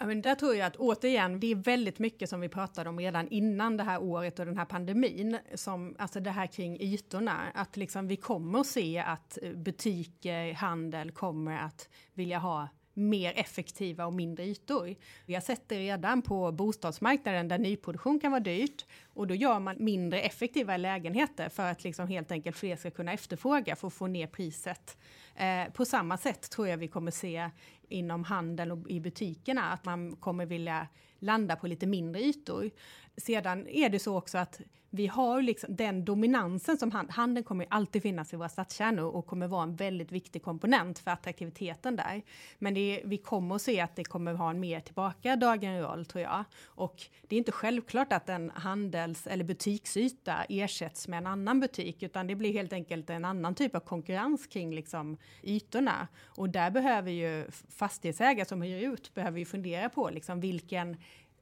Ja, 0.00 0.06
men 0.06 0.22
där 0.22 0.34
tror 0.34 0.54
jag 0.54 0.66
att 0.66 0.76
återigen, 0.76 1.40
det 1.40 1.50
är 1.50 1.54
väldigt 1.54 1.98
mycket 1.98 2.30
som 2.30 2.40
vi 2.40 2.48
pratade 2.48 2.90
om 2.90 2.98
redan 2.98 3.28
innan 3.28 3.76
det 3.76 3.82
här 3.82 4.02
året 4.02 4.38
och 4.38 4.46
den 4.46 4.58
här 4.58 4.64
pandemin, 4.64 5.38
som 5.54 5.96
alltså 5.98 6.20
det 6.20 6.30
här 6.30 6.46
kring 6.46 6.80
ytorna, 6.80 7.40
att 7.54 7.76
liksom 7.76 8.08
vi 8.08 8.16
kommer 8.16 8.60
att 8.60 8.66
se 8.66 8.98
att 8.98 9.38
eh, 9.42 9.52
butiker, 9.52 10.52
handel 10.52 11.10
kommer 11.10 11.58
att 11.58 11.88
vilja 12.14 12.38
ha 12.38 12.68
mer 12.98 13.32
effektiva 13.36 14.06
och 14.06 14.12
mindre 14.12 14.44
ytor. 14.44 14.94
Vi 15.26 15.34
har 15.34 15.40
sett 15.40 15.68
det 15.68 15.78
redan 15.78 16.22
på 16.22 16.52
bostadsmarknaden 16.52 17.48
där 17.48 17.58
nyproduktion 17.58 18.20
kan 18.20 18.30
vara 18.30 18.40
dyrt 18.40 18.86
och 19.14 19.26
då 19.26 19.34
gör 19.34 19.60
man 19.60 19.76
mindre 19.78 20.20
effektiva 20.20 20.76
lägenheter 20.76 21.48
för 21.48 21.70
att 21.70 21.84
liksom 21.84 22.08
helt 22.08 22.32
enkelt 22.32 22.56
fler 22.56 22.76
ska 22.76 22.90
kunna 22.90 23.12
efterfråga 23.12 23.76
för 23.76 23.86
att 23.86 23.94
få 23.94 24.06
ner 24.06 24.26
priset. 24.26 24.96
Eh, 25.34 25.72
på 25.72 25.84
samma 25.84 26.18
sätt 26.18 26.50
tror 26.50 26.68
jag 26.68 26.76
vi 26.76 26.88
kommer 26.88 27.10
se 27.10 27.50
inom 27.88 28.24
handeln 28.24 28.70
och 28.70 28.90
i 28.90 29.00
butikerna 29.00 29.72
att 29.72 29.84
man 29.84 30.16
kommer 30.16 30.46
vilja 30.46 30.88
landa 31.18 31.56
på 31.56 31.66
lite 31.66 31.86
mindre 31.86 32.22
ytor. 32.22 32.70
Sedan 33.16 33.68
är 33.68 33.88
det 33.88 33.98
så 33.98 34.16
också 34.18 34.38
att 34.38 34.60
vi 34.90 35.06
har 35.06 35.42
liksom 35.42 35.76
den 35.76 36.04
dominansen 36.04 36.78
som 36.78 36.90
hand, 36.90 37.10
handeln 37.10 37.44
kommer 37.44 37.66
alltid 37.70 38.02
finnas 38.02 38.32
i 38.32 38.36
våra 38.36 38.48
stadskärnor 38.48 39.04
och 39.04 39.26
kommer 39.26 39.46
vara 39.46 39.62
en 39.62 39.76
väldigt 39.76 40.12
viktig 40.12 40.42
komponent 40.42 40.98
för 40.98 41.10
attraktiviteten 41.10 41.96
där. 41.96 42.22
Men 42.58 42.76
är, 42.76 43.00
vi 43.04 43.18
kommer 43.18 43.54
att 43.54 43.62
se 43.62 43.80
att 43.80 43.96
det 43.96 44.04
kommer 44.04 44.34
ha 44.34 44.50
en 44.50 44.60
mer 44.60 44.80
tillbakadragen 44.80 45.80
roll 45.80 46.04
tror 46.04 46.22
jag. 46.22 46.44
Och 46.64 47.02
det 47.28 47.36
är 47.36 47.38
inte 47.38 47.52
självklart 47.52 48.12
att 48.12 48.28
en 48.28 48.50
handels 48.50 49.26
eller 49.26 49.44
butiksyta 49.44 50.44
ersätts 50.48 51.08
med 51.08 51.18
en 51.18 51.26
annan 51.26 51.60
butik, 51.60 52.02
utan 52.02 52.26
det 52.26 52.34
blir 52.34 52.52
helt 52.52 52.72
enkelt 52.72 53.10
en 53.10 53.24
annan 53.24 53.54
typ 53.54 53.74
av 53.74 53.80
konkurrens 53.80 54.46
kring 54.46 54.74
liksom 54.74 55.16
ytorna. 55.42 56.08
Och 56.24 56.48
där 56.48 56.70
behöver 56.70 57.10
ju 57.10 57.46
fastighetsägare 57.68 58.48
som 58.48 58.62
hyr 58.62 58.92
ut 58.92 59.14
behöver 59.14 59.38
ju 59.38 59.44
fundera 59.44 59.88
på 59.88 60.10
liksom 60.10 60.40
vilken 60.40 60.96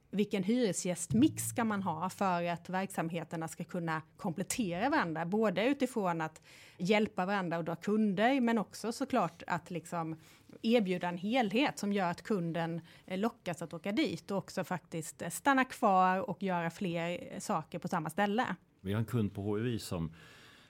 vilken 0.09 0.43
hyresgästmix 0.43 1.43
ska 1.43 1.63
man 1.63 1.83
ha 1.83 2.09
för 2.09 2.43
att 2.43 2.69
verksamheterna 2.69 3.47
ska 3.47 3.63
kunna 3.63 4.01
komplettera 4.17 4.89
varandra, 4.89 5.25
både 5.25 5.65
utifrån 5.65 6.21
att 6.21 6.41
hjälpa 6.77 7.25
varandra 7.25 7.57
och 7.57 7.63
dra 7.63 7.75
kunder, 7.75 8.41
men 8.41 8.57
också 8.57 8.91
såklart 8.91 9.43
att 9.47 9.71
liksom 9.71 10.15
erbjuda 10.61 11.07
en 11.07 11.17
helhet 11.17 11.79
som 11.79 11.93
gör 11.93 12.11
att 12.11 12.21
kunden 12.21 12.81
eh, 13.05 13.19
lockas 13.19 13.61
att 13.61 13.73
åka 13.73 13.91
dit 13.91 14.31
och 14.31 14.37
också 14.37 14.63
faktiskt 14.63 15.21
eh, 15.21 15.29
stanna 15.29 15.65
kvar 15.65 16.29
och 16.29 16.43
göra 16.43 16.69
fler 16.69 17.27
eh, 17.31 17.39
saker 17.39 17.79
på 17.79 17.87
samma 17.87 18.09
ställe. 18.09 18.55
Vi 18.81 18.93
har 18.93 18.99
en 18.99 19.05
kund 19.05 19.33
på 19.33 19.41
HUI 19.41 19.79
som 19.79 20.13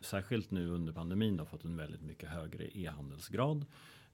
särskilt 0.02 0.52
nu 0.52 0.70
under 0.70 0.94
pandemin 0.94 1.40
har 1.40 1.46
fått 1.46 1.64
en 1.64 1.78
väldigt 1.78 2.02
mycket 2.02 2.30
högre 2.30 2.78
e-handelsgrad 2.78 3.66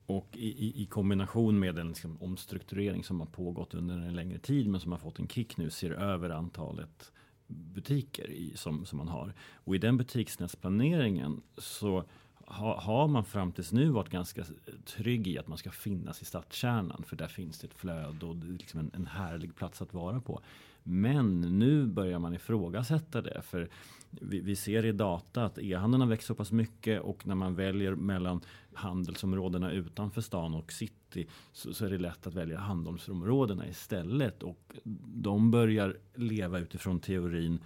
och 0.05 0.29
i, 0.33 0.81
i, 0.83 0.85
kombination 0.85 1.59
med 1.59 1.75
den 1.75 1.87
liksom 1.87 2.21
omstrukturering 2.21 3.03
som 3.03 3.19
har 3.19 3.27
pågått 3.27 3.73
under 3.73 3.95
en 3.95 4.15
längre 4.15 4.39
tid 4.39 4.67
men 4.67 4.81
som 4.81 4.91
har 4.91 4.99
fått 4.99 5.19
en 5.19 5.27
kick 5.27 5.57
nu 5.57 5.69
ser 5.69 5.91
över 5.91 6.29
antalet 6.29 7.11
butiker 7.47 8.29
i, 8.29 8.53
som, 8.55 8.85
som 8.85 8.97
man 8.97 9.07
har. 9.07 9.33
Och 9.53 9.75
i 9.75 9.77
den 9.77 9.97
butiksnätsplaneringen 9.97 11.41
så 11.57 12.03
ha, 12.45 12.79
har 12.79 13.07
man 13.07 13.25
fram 13.25 13.51
tills 13.51 13.71
nu 13.71 13.89
varit 13.89 14.09
ganska 14.09 14.45
trygg 14.85 15.27
i 15.27 15.37
att 15.37 15.47
man 15.47 15.57
ska 15.57 15.71
finnas 15.71 16.21
i 16.21 16.25
stadskärnan 16.25 17.03
för 17.03 17.15
där 17.15 17.27
finns 17.27 17.59
det 17.59 17.67
ett 17.67 17.73
flöde 17.73 18.25
och 18.25 18.35
det 18.35 18.47
är 18.47 18.51
liksom 18.51 18.79
en, 18.79 18.91
en 18.93 19.07
härlig 19.07 19.55
plats 19.55 19.81
att 19.81 19.93
vara 19.93 20.21
på. 20.21 20.41
Men 20.83 21.41
nu 21.41 21.85
börjar 21.85 22.19
man 22.19 22.33
ifrågasätta 22.33 23.21
det. 23.21 23.41
För 23.41 23.69
vi, 24.09 24.39
vi 24.39 24.55
ser 24.55 24.85
i 24.85 24.91
data 24.91 25.45
att 25.45 25.57
e-handeln 25.57 26.01
har 26.01 26.07
växt 26.07 26.27
så 26.27 26.35
pass 26.35 26.51
mycket 26.51 27.01
och 27.01 27.27
när 27.27 27.35
man 27.35 27.55
väljer 27.55 27.95
mellan 27.95 28.41
handelsområdena 28.73 29.71
utanför 29.71 30.21
stan 30.21 30.55
och 30.55 30.71
city 30.71 31.27
så, 31.51 31.73
så 31.73 31.85
är 31.85 31.89
det 31.89 31.97
lätt 31.97 32.27
att 32.27 32.33
välja 32.33 32.59
handelsområdena 32.59 33.67
istället. 33.67 34.43
Och 34.43 34.77
de 35.15 35.51
börjar 35.51 35.97
leva 36.15 36.59
utifrån 36.59 36.99
teorin 36.99 37.59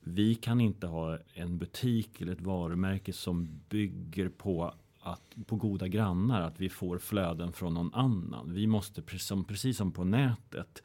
vi 0.00 0.34
kan 0.34 0.60
inte 0.60 0.86
ha 0.86 1.18
en 1.34 1.58
butik 1.58 2.20
eller 2.20 2.32
ett 2.32 2.40
varumärke 2.40 3.12
som 3.12 3.60
bygger 3.68 4.28
på 4.28 4.74
att, 5.00 5.36
på 5.46 5.56
goda 5.56 5.88
grannar, 5.88 6.40
att 6.40 6.60
vi 6.60 6.68
får 6.68 6.98
flöden 6.98 7.52
från 7.52 7.74
någon 7.74 7.94
annan. 7.94 8.54
Vi 8.54 8.66
måste, 8.66 9.02
precis 9.48 9.76
som 9.76 9.92
på 9.92 10.04
nätet, 10.04 10.82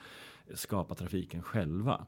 skapa 0.54 0.96
trafiken 0.96 1.42
själva. 1.42 2.06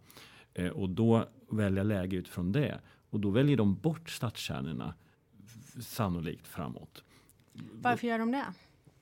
Eh, 0.53 0.69
och 0.69 0.89
då 0.89 1.25
välja 1.49 1.83
läge 1.83 2.17
utifrån 2.17 2.51
det. 2.51 2.79
Och 3.09 3.19
då 3.19 3.29
väljer 3.29 3.57
de 3.57 3.75
bort 3.75 4.09
stadskärnorna 4.09 4.93
sannolikt 5.81 6.47
framåt. 6.47 7.03
Varför 7.73 8.07
gör 8.07 8.19
de 8.19 8.31
det? 8.31 8.45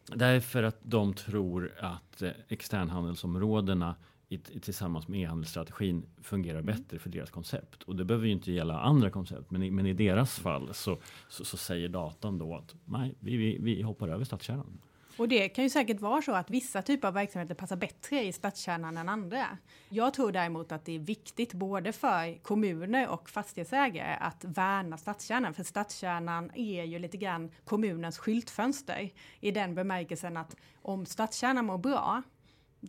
Därför 0.06 0.64
att 0.64 0.80
de 0.84 1.14
tror 1.14 1.74
att 1.80 2.22
eh, 2.22 2.32
externhandelsområdena 2.48 3.96
i, 4.30 4.38
tillsammans 4.38 5.08
med 5.08 5.22
e-handelsstrategin 5.22 6.06
fungerar 6.22 6.62
bättre 6.62 7.00
för 7.00 7.10
deras 7.10 7.32
koncept. 7.32 7.84
Och 7.84 7.96
det 7.96 8.06
behöver 8.06 8.26
ju 8.26 8.32
inte 8.32 8.52
gälla 8.52 8.80
andra 8.80 9.10
koncept, 9.10 9.52
men 9.52 9.64
i, 9.64 9.72
men 9.72 9.86
i 9.86 9.94
deras 9.94 10.40
fall 10.40 10.74
så, 10.74 10.98
så, 11.30 11.46
så 11.46 11.58
säger 11.58 11.90
datan 11.90 12.38
då 12.38 12.56
att 12.56 12.76
nej, 12.86 13.16
vi, 13.20 13.38
vi, 13.38 13.58
vi 13.62 13.82
hoppar 13.82 14.08
över 14.08 14.26
stadskärnan. 14.26 14.80
Och 15.18 15.28
det 15.28 15.50
kan 15.50 15.64
ju 15.64 15.70
säkert 15.70 16.02
vara 16.02 16.22
så 16.22 16.32
att 16.32 16.50
vissa 16.50 16.82
typer 16.82 17.08
av 17.08 17.14
verksamheter 17.14 17.56
passar 17.56 17.76
bättre 17.76 18.24
i 18.24 18.34
stadskärnan 18.34 18.98
än 18.98 19.10
andra. 19.10 19.58
Jag 19.90 20.14
tror 20.14 20.32
däremot 20.32 20.72
att 20.72 20.86
det 20.86 20.96
är 20.96 21.00
viktigt 21.00 21.54
både 21.54 21.92
för 21.92 22.44
kommuner 22.44 23.08
och 23.08 23.30
fastighetsägare 23.30 24.18
att 24.20 24.44
värna 24.44 24.98
stadskärnan, 24.98 25.54
för 25.54 25.64
stadskärnan 25.64 26.52
är 26.56 26.84
ju 26.84 27.00
lite 27.00 27.18
grann 27.18 27.52
kommunens 27.66 28.18
skyltfönster 28.18 29.10
i 29.40 29.52
den 29.52 29.76
bemärkelsen 29.76 30.38
att 30.38 30.56
om 30.82 31.06
stadskärnan 31.06 31.66
mår 31.66 31.78
bra, 31.78 32.24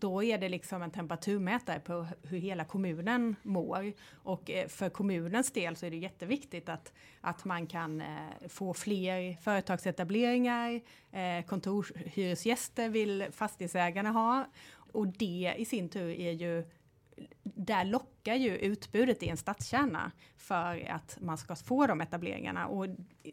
då 0.01 0.23
är 0.23 0.39
det 0.39 0.49
liksom 0.49 0.83
en 0.83 0.91
temperaturmätare 0.91 1.81
på 1.81 2.07
hur 2.23 2.39
hela 2.39 2.65
kommunen 2.65 3.37
mår. 3.43 3.93
Och 4.13 4.51
eh, 4.51 4.69
för 4.69 4.91
kommunens 4.91 5.53
del 5.53 5.77
så 5.77 5.87
är 5.87 5.91
det 5.91 5.97
jätteviktigt 5.97 6.69
att, 6.69 6.93
att 7.21 7.45
man 7.45 7.67
kan 7.67 8.01
eh, 8.01 8.09
få 8.49 8.75
fler 8.75 9.37
företagsetableringar, 9.43 10.81
eh, 11.13 11.45
kontorshyresgäster 11.47 12.89
vill 12.89 13.27
fastighetsägarna 13.33 14.11
ha. 14.11 14.47
Och 14.93 15.09
det 15.09 15.55
i 15.59 15.65
sin 15.65 15.89
tur 15.89 16.11
är 16.11 16.33
ju 16.33 16.65
där 17.43 17.85
lockar 17.85 18.35
ju 18.35 18.57
utbudet 18.57 19.23
i 19.23 19.29
en 19.29 19.37
stadskärna 19.37 20.13
för 20.37 20.91
att 20.91 21.19
man 21.21 21.39
ska 21.39 21.57
få 21.57 21.87
de 21.87 22.01
etableringarna 22.01 22.67
och 22.67 22.87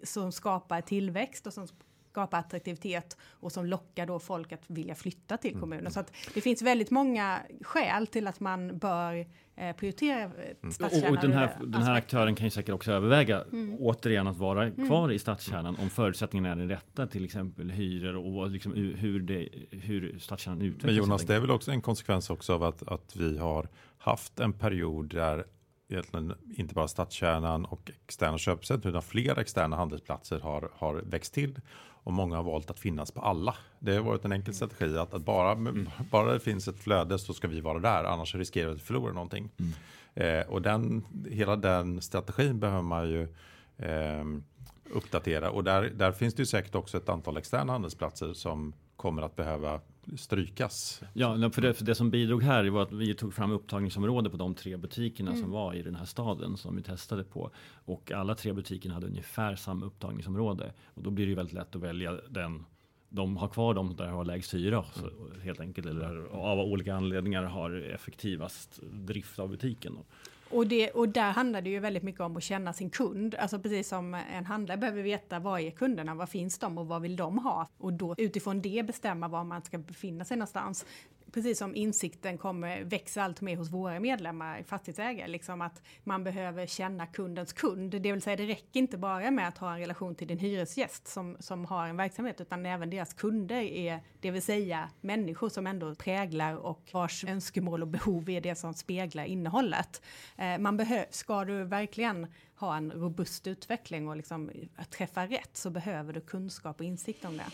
som 0.03 0.31
skapar 0.31 0.81
tillväxt 0.81 1.47
och 1.47 1.53
som 1.53 1.67
skapa 2.11 2.37
attraktivitet 2.37 3.17
och 3.29 3.51
som 3.51 3.65
lockar 3.65 4.05
då 4.05 4.19
folk 4.19 4.51
att 4.51 4.63
vilja 4.67 4.95
flytta 4.95 5.37
till 5.37 5.51
mm. 5.51 5.61
kommunen. 5.61 5.91
Så 5.91 5.99
att 5.99 6.13
det 6.33 6.41
finns 6.41 6.61
väldigt 6.61 6.91
många 6.91 7.39
skäl 7.61 8.07
till 8.07 8.27
att 8.27 8.39
man 8.39 8.77
bör 8.77 9.25
eh, 9.55 9.75
prioritera 9.75 10.21
mm. 10.21 10.71
stadskärnan. 10.71 11.09
Och, 11.09 11.15
och 11.15 11.21
den, 11.21 11.33
här, 11.33 11.57
den 11.63 11.83
här 11.83 11.93
aktören 11.93 12.35
kan 12.35 12.45
ju 12.45 12.51
säkert 12.51 12.75
också 12.75 12.91
överväga 12.91 13.41
mm. 13.41 13.75
återigen 13.79 14.27
att 14.27 14.37
vara 14.37 14.63
mm. 14.63 14.87
kvar 14.87 15.03
mm. 15.03 15.15
i 15.15 15.19
stadskärnan 15.19 15.75
om 15.81 15.89
förutsättningarna 15.89 16.51
är 16.51 16.55
den 16.55 16.69
rätta, 16.69 17.07
till 17.07 17.25
exempel 17.25 17.71
hyror 17.71 18.15
och 18.15 18.49
liksom 18.49 18.73
hur, 18.73 19.19
det, 19.19 19.49
hur 19.71 20.19
stadskärnan 20.19 20.61
utvecklas. 20.61 20.85
Men 20.85 20.95
Jonas, 20.95 21.23
det 21.23 21.35
är 21.35 21.39
väl 21.39 21.51
också 21.51 21.71
en 21.71 21.81
konsekvens 21.81 22.29
också 22.29 22.53
av 22.53 22.63
att, 22.63 22.87
att 22.87 23.15
vi 23.15 23.37
har 23.37 23.67
haft 23.97 24.39
en 24.39 24.53
period 24.53 25.09
där 25.13 25.45
egentligen 25.91 26.33
inte 26.57 26.73
bara 26.73 26.87
stadskärnan 26.87 27.65
och 27.65 27.91
externa 28.05 28.37
köpcentrum 28.37 28.89
utan 28.89 29.01
fler 29.01 29.39
externa 29.39 29.75
handelsplatser 29.75 30.39
har, 30.39 30.71
har 30.73 30.95
växt 30.95 31.33
till 31.33 31.59
och 32.03 32.13
många 32.13 32.35
har 32.35 32.43
valt 32.43 32.69
att 32.69 32.79
finnas 32.79 33.11
på 33.11 33.21
alla. 33.21 33.55
Det 33.79 33.95
har 33.95 34.03
varit 34.03 34.25
en 34.25 34.31
enkel 34.31 34.53
strategi 34.53 34.97
att, 34.97 35.13
att 35.13 35.25
bara, 35.25 35.51
mm. 35.51 35.89
bara 36.11 36.33
det 36.33 36.39
finns 36.39 36.67
ett 36.67 36.79
flöde 36.79 37.19
så 37.19 37.33
ska 37.33 37.47
vi 37.47 37.61
vara 37.61 37.79
där, 37.79 38.03
annars 38.03 38.35
riskerar 38.35 38.69
vi 38.69 38.75
att 38.75 38.81
förlora 38.81 39.13
någonting. 39.13 39.49
Mm. 39.57 39.73
Eh, 40.13 40.47
och 40.47 40.61
den, 40.61 41.05
hela 41.29 41.55
den 41.55 42.01
strategin 42.01 42.59
behöver 42.59 42.81
man 42.81 43.09
ju 43.09 43.21
eh, 43.77 44.25
uppdatera 44.93 45.51
och 45.51 45.63
där, 45.63 45.83
där 45.83 46.11
finns 46.11 46.33
det 46.33 46.41
ju 46.41 46.45
säkert 46.45 46.75
också 46.75 46.97
ett 46.97 47.09
antal 47.09 47.37
externa 47.37 47.71
handelsplatser 47.71 48.33
som 48.33 48.73
kommer 48.95 49.21
att 49.21 49.35
behöva 49.35 49.81
strykas. 50.17 51.01
Ja, 51.13 51.49
för 51.51 51.61
det, 51.61 51.73
för 51.73 51.85
det 51.85 51.95
som 51.95 52.09
bidrog 52.09 52.43
här 52.43 52.65
var 52.65 52.83
att 52.83 52.91
vi 52.91 53.13
tog 53.13 53.33
fram 53.33 53.51
upptagningsområde 53.51 54.29
på 54.29 54.37
de 54.37 54.55
tre 54.55 54.77
butikerna 54.77 55.31
mm. 55.31 55.41
som 55.41 55.51
var 55.51 55.73
i 55.73 55.81
den 55.81 55.95
här 55.95 56.05
staden 56.05 56.57
som 56.57 56.75
vi 56.75 56.83
testade 56.83 57.23
på. 57.23 57.51
Och 57.85 58.11
alla 58.11 58.35
tre 58.35 58.53
butikerna 58.53 58.93
hade 58.93 59.07
ungefär 59.07 59.55
samma 59.55 59.85
upptagningsområde. 59.85 60.73
Och 60.85 61.03
då 61.03 61.09
blir 61.09 61.25
det 61.25 61.29
ju 61.29 61.35
väldigt 61.35 61.53
lätt 61.53 61.75
att 61.75 61.81
välja 61.81 62.19
den 62.29 62.65
de 63.13 63.37
har 63.37 63.47
kvar 63.47 63.73
dem 63.73 63.95
där 63.95 64.07
har 64.07 64.25
lägst 64.25 64.53
hyra 64.53 64.85
mm. 64.99 65.41
helt 65.41 65.59
enkelt. 65.59 65.87
Eller 65.87 66.25
av 66.31 66.59
olika 66.59 66.95
anledningar 66.95 67.43
har 67.43 67.71
effektivast 67.71 68.79
drift 68.91 69.39
av 69.39 69.49
butiken. 69.49 69.97
Och, 70.51 70.67
det, 70.67 70.89
och 70.91 71.09
där 71.09 71.31
handlar 71.31 71.61
det 71.61 71.69
ju 71.69 71.79
väldigt 71.79 72.03
mycket 72.03 72.21
om 72.21 72.37
att 72.37 72.43
känna 72.43 72.73
sin 72.73 72.89
kund. 72.89 73.35
Alltså 73.35 73.59
precis 73.59 73.87
som 73.87 74.13
en 74.13 74.45
handlare 74.45 74.77
behöver 74.77 75.03
veta 75.03 75.39
vad 75.39 75.61
är 75.61 75.71
kunderna, 75.71 76.15
vad 76.15 76.29
finns 76.29 76.57
de 76.57 76.77
och 76.77 76.87
vad 76.87 77.01
vill 77.01 77.15
de 77.15 77.37
ha? 77.37 77.67
Och 77.77 77.93
då 77.93 78.15
utifrån 78.17 78.61
det 78.61 78.85
bestämma 78.87 79.27
var 79.27 79.43
man 79.43 79.61
ska 79.61 79.77
befinna 79.77 80.25
sig 80.25 80.37
någonstans 80.37 80.85
precis 81.31 81.57
som 81.57 81.75
insikten 81.75 82.37
kommer 82.37 82.83
växa 82.83 83.23
allt 83.23 83.41
mer 83.41 83.57
hos 83.57 83.69
våra 83.69 83.99
medlemmar, 83.99 84.63
fastighetsägare, 84.63 85.27
liksom 85.27 85.61
att 85.61 85.81
man 86.03 86.23
behöver 86.23 86.67
känna 86.67 87.07
kundens 87.07 87.53
kund. 87.53 88.01
Det 88.01 88.11
vill 88.11 88.21
säga 88.21 88.35
det 88.35 88.45
räcker 88.45 88.79
inte 88.79 88.97
bara 88.97 89.31
med 89.31 89.47
att 89.47 89.57
ha 89.57 89.73
en 89.73 89.79
relation 89.79 90.15
till 90.15 90.27
din 90.27 90.39
hyresgäst 90.39 91.07
som, 91.07 91.37
som 91.39 91.65
har 91.65 91.87
en 91.87 91.97
verksamhet, 91.97 92.41
utan 92.41 92.65
även 92.65 92.89
deras 92.89 93.13
kunder 93.13 93.61
är, 93.61 93.99
det 94.19 94.31
vill 94.31 94.41
säga 94.41 94.89
människor 95.01 95.49
som 95.49 95.67
ändå 95.67 95.95
präglar 95.95 96.55
och 96.55 96.89
vars 96.93 97.23
önskemål 97.23 97.81
och 97.81 97.87
behov 97.87 98.29
är 98.29 98.41
det 98.41 98.55
som 98.55 98.73
speglar 98.73 99.25
innehållet. 99.25 100.01
Eh, 100.37 100.57
man 100.57 100.77
behöver, 100.77 101.05
ska 101.09 101.45
du 101.45 101.63
verkligen 101.63 102.27
ha 102.55 102.77
en 102.77 102.91
robust 102.91 103.47
utveckling 103.47 104.09
och 104.09 104.17
liksom 104.17 104.51
träffa 104.89 105.25
rätt 105.25 105.57
så 105.57 105.69
behöver 105.69 106.13
du 106.13 106.21
kunskap 106.21 106.79
och 106.79 106.85
insikt 106.85 107.25
om 107.25 107.37
det. 107.37 107.45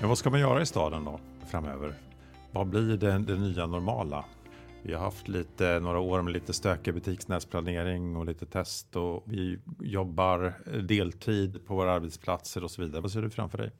Men 0.00 0.08
vad 0.08 0.18
ska 0.18 0.30
man 0.30 0.40
göra 0.40 0.62
i 0.62 0.66
staden 0.66 1.04
då 1.04 1.20
framöver? 1.46 1.94
Vad 2.52 2.66
blir 2.66 2.96
det, 2.96 3.18
det 3.18 3.36
nya 3.36 3.66
normala? 3.66 4.24
Vi 4.82 4.94
har 4.94 5.00
haft 5.00 5.28
lite, 5.28 5.80
några 5.80 5.98
år 5.98 6.22
med 6.22 6.32
lite 6.32 6.52
stökig 6.52 6.94
butiksnätsplanering 6.94 8.16
och 8.16 8.26
lite 8.26 8.46
test 8.46 8.96
och 8.96 9.22
vi 9.26 9.58
jobbar 9.80 10.54
eh, 10.66 10.72
deltid 10.72 11.66
på 11.66 11.74
våra 11.74 11.92
arbetsplatser 11.92 12.64
och 12.64 12.70
så 12.70 12.82
vidare. 12.82 13.00
Vad 13.00 13.12
ser 13.12 13.22
du 13.22 13.30
framför 13.30 13.58
dig? 13.58 13.72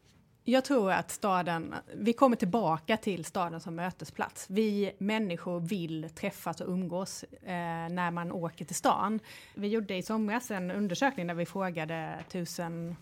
Jag 0.45 0.65
tror 0.65 0.93
att 0.93 1.11
staden, 1.11 1.75
vi 1.95 2.13
kommer 2.13 2.37
tillbaka 2.37 2.97
till 2.97 3.25
staden 3.25 3.61
som 3.61 3.75
mötesplats. 3.75 4.47
Vi 4.49 4.93
människor 4.99 5.61
vill 5.61 6.11
träffas 6.15 6.61
och 6.61 6.69
umgås 6.69 7.23
eh, 7.23 7.53
när 7.91 8.11
man 8.11 8.33
åker 8.33 8.65
till 8.65 8.77
stan. 8.77 9.21
Vi 9.55 9.69
gjorde 9.69 9.97
i 9.97 10.03
somras 10.03 10.51
en 10.51 10.71
undersökning 10.71 11.27
där 11.27 11.35
vi 11.35 11.47
frågade 11.47 12.25
tusen 12.29 12.97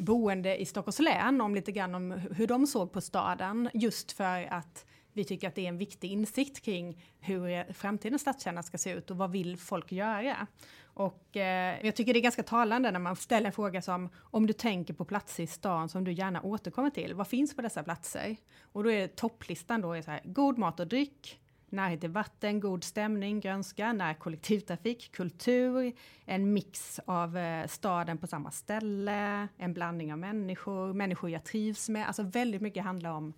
boende 0.00 0.56
i 0.60 0.66
Stockholms 0.66 0.98
län 0.98 1.40
om 1.40 1.54
lite 1.54 1.72
grann 1.72 1.94
om 1.94 2.10
hur 2.10 2.46
de 2.46 2.66
såg 2.66 2.92
på 2.92 3.00
staden 3.00 3.70
just 3.74 4.12
för 4.12 4.52
att 4.52 4.86
vi 5.12 5.24
tycker 5.24 5.48
att 5.48 5.54
det 5.54 5.64
är 5.64 5.68
en 5.68 5.78
viktig 5.78 6.12
insikt 6.12 6.64
kring 6.64 7.02
hur 7.20 7.50
eh, 7.50 7.64
framtidens 7.72 8.22
stadskärna 8.22 8.62
ska 8.62 8.78
se 8.78 8.90
ut 8.90 9.10
och 9.10 9.16
vad 9.16 9.30
vill 9.30 9.56
folk 9.56 9.92
göra? 9.92 10.46
Och 10.84 11.36
eh, 11.36 11.86
jag 11.86 11.96
tycker 11.96 12.12
det 12.12 12.18
är 12.18 12.22
ganska 12.22 12.42
talande 12.42 12.90
när 12.90 13.00
man 13.00 13.16
ställer 13.16 13.46
en 13.46 13.52
fråga 13.52 13.82
som 13.82 14.08
om 14.16 14.46
du 14.46 14.52
tänker 14.52 14.94
på 14.94 15.04
platser 15.04 15.42
i 15.42 15.46
stan 15.46 15.88
som 15.88 16.04
du 16.04 16.12
gärna 16.12 16.42
återkommer 16.42 16.90
till, 16.90 17.14
vad 17.14 17.28
finns 17.28 17.56
på 17.56 17.62
dessa 17.62 17.82
platser? 17.82 18.36
Och 18.62 18.84
då 18.84 18.90
är 18.90 19.06
topplistan 19.06 19.80
då 19.80 19.92
är 19.92 20.02
så 20.02 20.10
här, 20.10 20.20
god 20.24 20.58
mat 20.58 20.80
och 20.80 20.86
dryck, 20.86 21.40
närhet 21.72 22.00
till 22.00 22.10
vatten, 22.10 22.60
god 22.60 22.84
stämning, 22.84 23.40
grönska, 23.40 23.92
när 23.92 24.14
kollektivtrafik, 24.14 25.12
kultur, 25.12 25.92
en 26.24 26.52
mix 26.52 27.00
av 27.04 27.36
eh, 27.36 27.66
staden 27.66 28.18
på 28.18 28.26
samma 28.26 28.50
ställe, 28.50 29.48
en 29.56 29.72
blandning 29.74 30.12
av 30.12 30.18
människor, 30.18 30.92
människor 30.92 31.30
jag 31.30 31.44
trivs 31.44 31.88
med. 31.88 32.06
Alltså 32.06 32.22
väldigt 32.22 32.62
mycket 32.62 32.84
handlar 32.84 33.10
om 33.10 33.32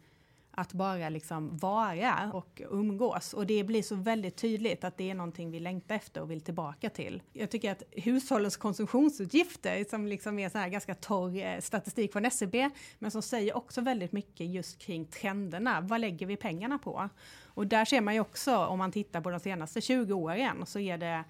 att 0.54 0.72
bara 0.72 1.08
liksom 1.08 1.56
vara 1.56 2.30
och 2.32 2.62
umgås. 2.70 3.32
Och 3.32 3.46
det 3.46 3.64
blir 3.64 3.82
så 3.82 3.94
väldigt 3.94 4.36
tydligt 4.36 4.84
att 4.84 4.96
det 4.96 5.10
är 5.10 5.14
någonting 5.14 5.50
vi 5.50 5.60
längtar 5.60 5.94
efter 5.94 6.20
och 6.20 6.30
vill 6.30 6.40
tillbaka 6.40 6.90
till. 6.90 7.22
Jag 7.32 7.50
tycker 7.50 7.72
att 7.72 7.82
hushållens 7.90 8.56
konsumtionsutgifter, 8.56 9.84
som 9.90 10.06
liksom 10.06 10.38
är 10.38 10.48
så 10.48 10.58
här 10.58 10.68
ganska 10.68 10.94
torr 10.94 11.36
eh, 11.36 11.60
statistik 11.60 12.12
från 12.12 12.24
SCB, 12.24 12.70
men 12.98 13.10
som 13.10 13.22
säger 13.22 13.56
också 13.56 13.80
väldigt 13.80 14.12
mycket 14.12 14.46
just 14.46 14.78
kring 14.78 15.06
trenderna. 15.06 15.80
Vad 15.80 16.00
lägger 16.00 16.26
vi 16.26 16.36
pengarna 16.36 16.78
på? 16.78 17.08
Och 17.54 17.66
där 17.66 17.84
ser 17.84 18.00
man 18.00 18.14
ju 18.14 18.20
också, 18.20 18.56
om 18.56 18.78
man 18.78 18.92
tittar 18.92 19.20
på 19.20 19.30
de 19.30 19.40
senaste 19.40 19.80
20 19.80 20.14
åren, 20.14 20.66
så 20.66 20.78
är 20.78 20.98
det 20.98 21.24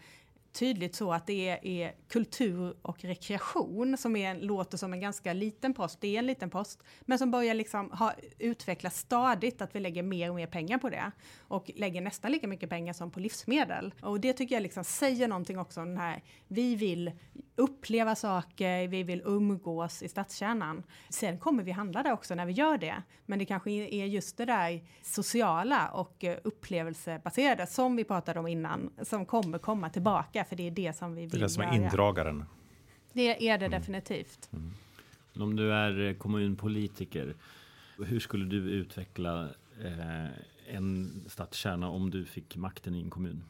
tydligt 0.53 0.95
så 0.95 1.12
att 1.12 1.27
det 1.27 1.49
är, 1.49 1.67
är, 1.67 1.95
kultur 2.09 2.75
och 2.83 3.05
rekreation 3.05 3.97
som 3.97 4.17
är, 4.17 4.35
låter 4.35 4.79
som 4.79 4.93
en 4.93 5.01
ganska 5.01 5.33
liten 5.33 5.75
post. 5.75 6.01
Det 6.01 6.15
är 6.15 6.19
en 6.19 6.27
liten 6.27 6.51
post, 6.51 6.83
men 7.01 7.19
som 7.19 7.31
börjar 7.31 7.55
liksom 7.55 7.91
ha 7.91 8.12
utvecklats 8.38 8.99
stadigt, 8.99 9.62
att 9.62 9.77
vi 9.77 9.81
lägger 9.81 10.03
mer 10.03 10.29
och 10.29 10.37
mer 10.37 10.47
pengar 10.47 10.79
på 10.79 10.91
det 10.91 11.12
och 11.49 11.71
lägger 11.75 12.01
nästan 12.01 12.33
lika 12.33 12.49
mycket 12.49 12.71
pengar 12.71 12.93
som 12.93 13.11
på 13.11 13.21
livsmedel. 13.21 13.95
Och 14.03 14.21
det 14.21 14.33
tycker 14.33 14.55
jag 14.55 14.62
liksom 14.62 14.85
säger 14.85 15.29
någonting 15.29 15.59
också 15.59 15.81
om 15.81 15.88
den 15.88 15.99
här, 15.99 16.23
vi 16.49 16.77
vill 16.77 17.12
uppleva 17.57 18.15
saker, 18.15 18.88
vi 18.88 19.03
vill 19.03 19.23
umgås 19.25 20.03
i 20.03 20.09
stadskärnan. 20.09 20.83
Sen 21.11 21.38
kommer 21.38 21.62
vi 21.62 21.71
handla 21.71 22.03
där 22.03 22.12
också 22.12 22.35
när 22.35 22.47
vi 22.47 22.53
gör 22.53 22.79
det, 22.79 23.03
men 23.27 23.38
det 23.38 23.45
kanske 23.45 23.71
är 23.71 24.07
just 24.07 24.37
det 24.37 24.45
där 24.45 24.81
sociala 25.03 25.88
och 25.88 26.25
eh, 26.25 26.38
upplevelsebaserade 26.45 27.67
som 27.67 27.97
vi 27.97 28.05
pratade 28.05 28.41
om 28.41 28.47
innan, 28.47 28.91
som 29.03 29.27
kommer 29.27 29.59
komma 29.59 29.91
tillbaka 29.91 30.41
för 30.44 30.57
det 30.57 30.66
är 30.66 30.70
det 30.70 30.96
som 30.96 31.14
vi 31.14 31.20
vill 31.20 31.31
Det 31.31 31.37
är 31.37 31.40
det 31.40 31.48
som 31.48 31.62
är 31.62 31.74
indragaren. 31.74 32.44
Det 33.12 33.48
är 33.48 33.59
det 33.59 33.66
mm. 33.66 33.81
definitivt. 33.81 34.50
Mm. 34.52 34.72
Om 35.35 35.57
du 35.57 35.72
är 35.72 36.14
kommunpolitiker, 36.14 37.35
hur 38.07 38.20
skulle 38.20 38.44
du 38.44 38.57
utveckla 38.57 39.48
eh, 39.85 40.26
en 40.76 41.20
stadskärna 41.28 41.88
om 41.90 42.11
du 42.11 42.24
fick 42.24 42.57
makten 42.57 42.94
i 42.94 43.02
en 43.02 43.11
kommun? 43.11 43.44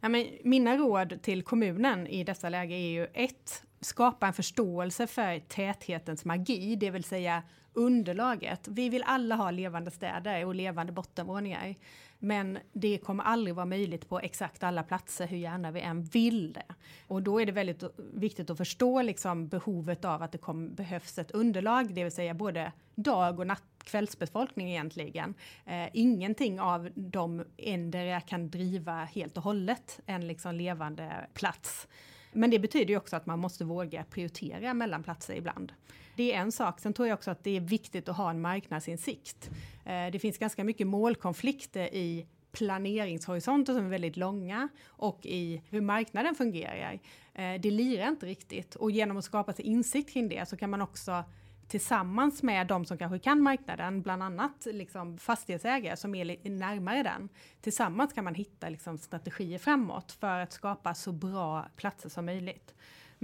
Ja, 0.00 0.08
men 0.08 0.26
mina 0.44 0.76
råd 0.76 1.22
till 1.22 1.42
kommunen 1.42 2.06
i 2.06 2.24
dessa 2.24 2.48
lägen 2.48 2.78
är 2.78 2.90
ju 2.90 3.06
ett, 3.12 3.64
skapa 3.80 4.26
en 4.26 4.32
förståelse 4.32 5.06
för 5.06 5.38
täthetens 5.38 6.24
magi, 6.24 6.76
det 6.76 6.90
vill 6.90 7.04
säga 7.04 7.42
underlaget. 7.74 8.68
Vi 8.68 8.88
vill 8.88 9.02
alla 9.06 9.34
ha 9.34 9.50
levande 9.50 9.90
städer 9.90 10.46
och 10.46 10.54
levande 10.54 10.92
bottenvåningar. 10.92 11.74
Men 12.18 12.58
det 12.72 12.98
kommer 12.98 13.24
aldrig 13.24 13.54
vara 13.54 13.66
möjligt 13.66 14.08
på 14.08 14.20
exakt 14.20 14.62
alla 14.62 14.82
platser 14.82 15.26
hur 15.26 15.36
gärna 15.36 15.70
vi 15.70 15.80
än 15.80 16.02
vill 16.02 16.52
det. 16.52 16.74
Och 17.06 17.22
då 17.22 17.40
är 17.40 17.46
det 17.46 17.52
väldigt 17.52 17.82
viktigt 17.96 18.50
att 18.50 18.58
förstå 18.58 19.02
liksom 19.02 19.48
behovet 19.48 20.04
av 20.04 20.22
att 20.22 20.32
det 20.32 20.38
kom, 20.38 20.74
behövs 20.74 21.18
ett 21.18 21.30
underlag, 21.30 21.94
det 21.94 22.04
vill 22.04 22.12
säga 22.12 22.34
både 22.34 22.72
dag 22.94 23.40
och 23.40 23.46
natt, 23.46 23.62
kvällsbefolkning 23.84 24.70
egentligen. 24.70 25.34
Eh, 25.66 25.88
ingenting 25.92 26.60
av 26.60 26.90
de 26.94 27.44
ändra 27.56 28.20
kan 28.20 28.50
driva 28.50 29.04
helt 29.04 29.36
och 29.36 29.42
hållet 29.42 30.00
en 30.06 30.26
liksom 30.26 30.54
levande 30.54 31.26
plats. 31.34 31.88
Men 32.32 32.50
det 32.50 32.58
betyder 32.58 32.86
ju 32.86 32.96
också 32.96 33.16
att 33.16 33.26
man 33.26 33.38
måste 33.38 33.64
våga 33.64 34.04
prioritera 34.04 34.74
mellan 34.74 35.02
platser 35.02 35.34
ibland. 35.34 35.72
Det 36.16 36.32
är 36.32 36.40
en 36.40 36.52
sak. 36.52 36.80
Sen 36.80 36.92
tror 36.92 37.08
jag 37.08 37.16
också 37.16 37.30
att 37.30 37.44
det 37.44 37.56
är 37.56 37.60
viktigt 37.60 38.08
att 38.08 38.16
ha 38.16 38.30
en 38.30 38.40
marknadsinsikt. 38.40 39.50
Eh, 39.84 40.06
det 40.12 40.18
finns 40.18 40.38
ganska 40.38 40.64
mycket 40.64 40.86
målkonflikter 40.86 41.94
i 41.94 42.26
planeringshorisonter 42.52 43.74
som 43.74 43.84
är 43.84 43.90
väldigt 43.90 44.16
långa 44.16 44.68
och 44.86 45.26
i 45.26 45.62
hur 45.70 45.80
marknaden 45.80 46.34
fungerar. 46.34 47.00
Eh, 47.34 47.60
det 47.60 47.70
lirar 47.70 48.08
inte 48.08 48.26
riktigt 48.26 48.74
och 48.74 48.90
genom 48.90 49.16
att 49.16 49.24
skapa 49.24 49.52
sig 49.52 49.64
insikt 49.64 50.12
kring 50.12 50.28
det 50.28 50.48
så 50.48 50.56
kan 50.56 50.70
man 50.70 50.82
också 50.82 51.24
tillsammans 51.68 52.42
med 52.42 52.66
de 52.66 52.84
som 52.84 52.98
kanske 52.98 53.18
kan 53.18 53.42
marknaden, 53.42 54.02
bland 54.02 54.22
annat 54.22 54.66
liksom 54.72 55.18
fastighetsägare 55.18 55.96
som 55.96 56.14
är 56.14 56.50
närmare 56.50 57.02
den. 57.02 57.28
Tillsammans 57.60 58.12
kan 58.12 58.24
man 58.24 58.34
hitta 58.34 58.68
liksom 58.68 58.98
strategier 58.98 59.58
framåt 59.58 60.12
för 60.12 60.38
att 60.40 60.52
skapa 60.52 60.94
så 60.94 61.12
bra 61.12 61.66
platser 61.76 62.08
som 62.08 62.26
möjligt. 62.26 62.74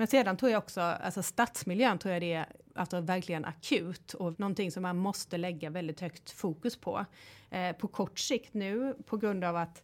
Men 0.01 0.07
sedan 0.07 0.37
tror 0.37 0.51
jag 0.51 0.59
också, 0.59 0.81
alltså 0.81 1.23
stadsmiljön 1.23 1.99
tror 1.99 2.13
jag 2.13 2.23
det 2.23 2.33
är 2.33 2.47
alltså 2.75 3.01
verkligen 3.01 3.45
akut 3.45 4.15
och 4.15 4.41
någonting 4.41 4.73
som 4.73 4.83
man 4.83 4.97
måste 4.97 5.37
lägga 5.39 5.71
väldigt 5.71 6.01
högt 6.01 6.31
fokus 6.31 6.77
på. 6.77 7.05
Eh, 7.51 7.77
på 7.77 7.89
kort 7.89 8.19
sikt 8.19 8.55
nu 8.55 8.95
på 9.07 9.17
grund 9.17 9.45
av 9.45 9.57
att 9.57 9.83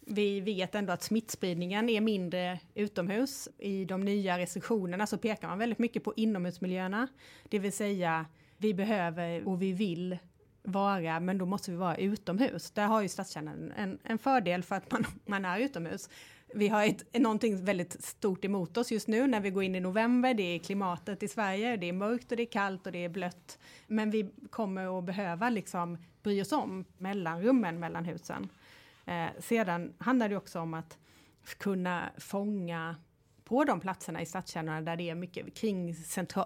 vi 0.00 0.40
vet 0.40 0.74
ändå 0.74 0.92
att 0.92 1.02
smittspridningen 1.02 1.88
är 1.88 2.00
mindre 2.00 2.60
utomhus. 2.74 3.48
I 3.58 3.84
de 3.84 4.04
nya 4.04 4.38
restriktionerna 4.38 5.06
så 5.06 5.18
pekar 5.18 5.48
man 5.48 5.58
väldigt 5.58 5.78
mycket 5.78 6.04
på 6.04 6.14
inomhusmiljöerna. 6.16 7.08
Det 7.48 7.58
vill 7.58 7.72
säga, 7.72 8.26
vi 8.56 8.74
behöver 8.74 9.48
och 9.48 9.62
vi 9.62 9.72
vill 9.72 10.18
vara, 10.62 11.20
men 11.20 11.38
då 11.38 11.46
måste 11.46 11.70
vi 11.70 11.76
vara 11.76 11.96
utomhus. 11.96 12.70
Där 12.70 12.86
har 12.86 13.02
ju 13.02 13.08
stadskärnan 13.08 13.72
en, 13.76 13.98
en 14.02 14.18
fördel 14.18 14.62
för 14.62 14.76
att 14.76 14.92
man, 14.92 15.04
man 15.26 15.44
är 15.44 15.58
utomhus. 15.58 16.08
Vi 16.56 16.68
har 16.68 16.84
ett, 16.84 17.20
någonting 17.20 17.64
väldigt 17.64 18.04
stort 18.04 18.44
emot 18.44 18.76
oss 18.76 18.92
just 18.92 19.08
nu 19.08 19.26
när 19.26 19.40
vi 19.40 19.50
går 19.50 19.62
in 19.62 19.74
i 19.74 19.80
november. 19.80 20.34
Det 20.34 20.42
är 20.42 20.58
klimatet 20.58 21.22
i 21.22 21.28
Sverige, 21.28 21.76
det 21.76 21.88
är 21.88 21.92
mörkt 21.92 22.30
och 22.30 22.36
det 22.36 22.42
är 22.42 22.52
kallt 22.52 22.86
och 22.86 22.92
det 22.92 23.04
är 23.04 23.08
blött. 23.08 23.58
Men 23.86 24.10
vi 24.10 24.30
kommer 24.50 24.98
att 24.98 25.04
behöva 25.04 25.50
liksom 25.50 25.98
bry 26.22 26.42
oss 26.42 26.52
om 26.52 26.84
mellanrummen 26.98 27.80
mellan 27.80 28.04
husen. 28.04 28.48
Eh, 29.06 29.26
sedan 29.38 29.94
handlar 29.98 30.28
det 30.28 30.36
också 30.36 30.60
om 30.60 30.74
att 30.74 30.98
kunna 31.58 32.10
fånga 32.18 32.96
på 33.44 33.64
de 33.64 33.80
platserna 33.80 34.22
i 34.22 34.26
stadskärnorna 34.26 34.80
där 34.80 34.96
det 34.96 35.10
är 35.10 35.14
mycket 35.14 35.54
kring 35.54 35.94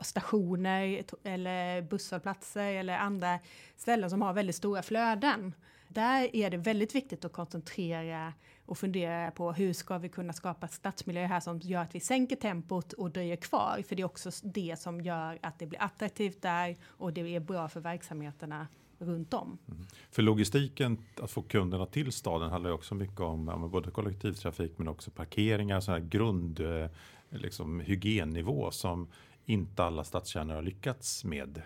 stationer 0.03 1.05
eller 1.25 1.83
busshållplatser 1.83 2.73
eller 2.73 2.99
andra 2.99 3.38
ställen 3.77 4.11
som 4.11 4.23
har 4.23 4.33
väldigt 4.33 4.57
stora 4.57 4.83
flöden. 4.83 5.55
Där 5.88 6.37
är 6.37 6.51
det 6.51 6.57
väldigt 6.57 6.94
viktigt 6.94 7.24
att 7.24 7.33
koncentrera 7.33 8.33
och 8.66 8.79
fundera 8.79 9.31
på 9.31 9.53
hur 9.53 9.72
ska 9.72 9.98
vi 9.98 10.09
kunna 10.09 10.33
skapa 10.33 10.68
stadsmiljöer 10.68 11.27
här 11.27 11.40
som 11.40 11.59
gör 11.59 11.83
att 11.83 11.94
vi 11.94 12.01
sänker 12.01 12.37
tempot 12.37 12.92
och 12.92 13.11
dröjer 13.11 13.37
kvar. 13.37 13.83
För 13.88 13.96
det 13.96 14.03
är 14.03 14.07
också 14.07 14.31
det 14.42 14.81
som 14.81 15.01
gör 15.01 15.38
att 15.42 15.59
det 15.59 15.66
blir 15.66 15.83
attraktivt 15.83 16.42
där 16.42 16.77
och 16.87 17.12
det 17.12 17.20
är 17.20 17.40
bra 17.40 17.68
för 17.68 17.81
verksamheterna 17.81 18.66
runt 18.98 19.35
om. 19.35 19.59
Mm. 19.68 19.87
För 20.11 20.22
logistiken, 20.22 20.98
att 21.22 21.31
få 21.31 21.42
kunderna 21.42 21.87
till 21.87 22.12
staden 22.12 22.51
handlar 22.51 22.70
ju 22.70 22.74
också 22.74 22.94
mycket 22.94 23.20
om 23.20 23.48
ja, 23.48 23.68
både 23.68 23.90
kollektivtrafik 23.90 24.72
men 24.77 24.88
också 24.88 25.11
parkeringar, 25.11 25.81
sån 25.81 25.94
här 25.94 26.01
grund 26.01 26.61
eh, 26.61 26.88
liksom, 27.31 27.81
hygiennivå 27.81 28.70
som 28.70 29.09
inte 29.44 29.85
alla 29.85 30.05
stadskärnor 30.05 30.55
har 30.55 30.62
lyckats 30.62 31.24
med. 31.24 31.62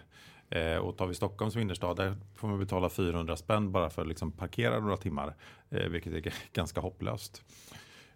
Eh, 0.55 0.77
och 0.77 0.97
tar 0.97 1.07
vi 1.07 1.15
Stockholms 1.15 1.57
innerstad, 1.57 1.97
där 1.97 2.17
får 2.35 2.49
man 2.49 2.59
betala 2.59 2.89
400 2.89 3.37
spänn 3.37 3.73
bara 3.73 3.91
för 3.91 4.03
att 4.03 4.09
liksom 4.09 4.33
parkera 4.33 4.81
några 4.81 4.97
timmar, 4.97 5.35
eh, 5.71 5.89
vilket 5.89 6.13
är 6.13 6.35
ganska 6.53 6.81
hopplöst. 6.81 7.43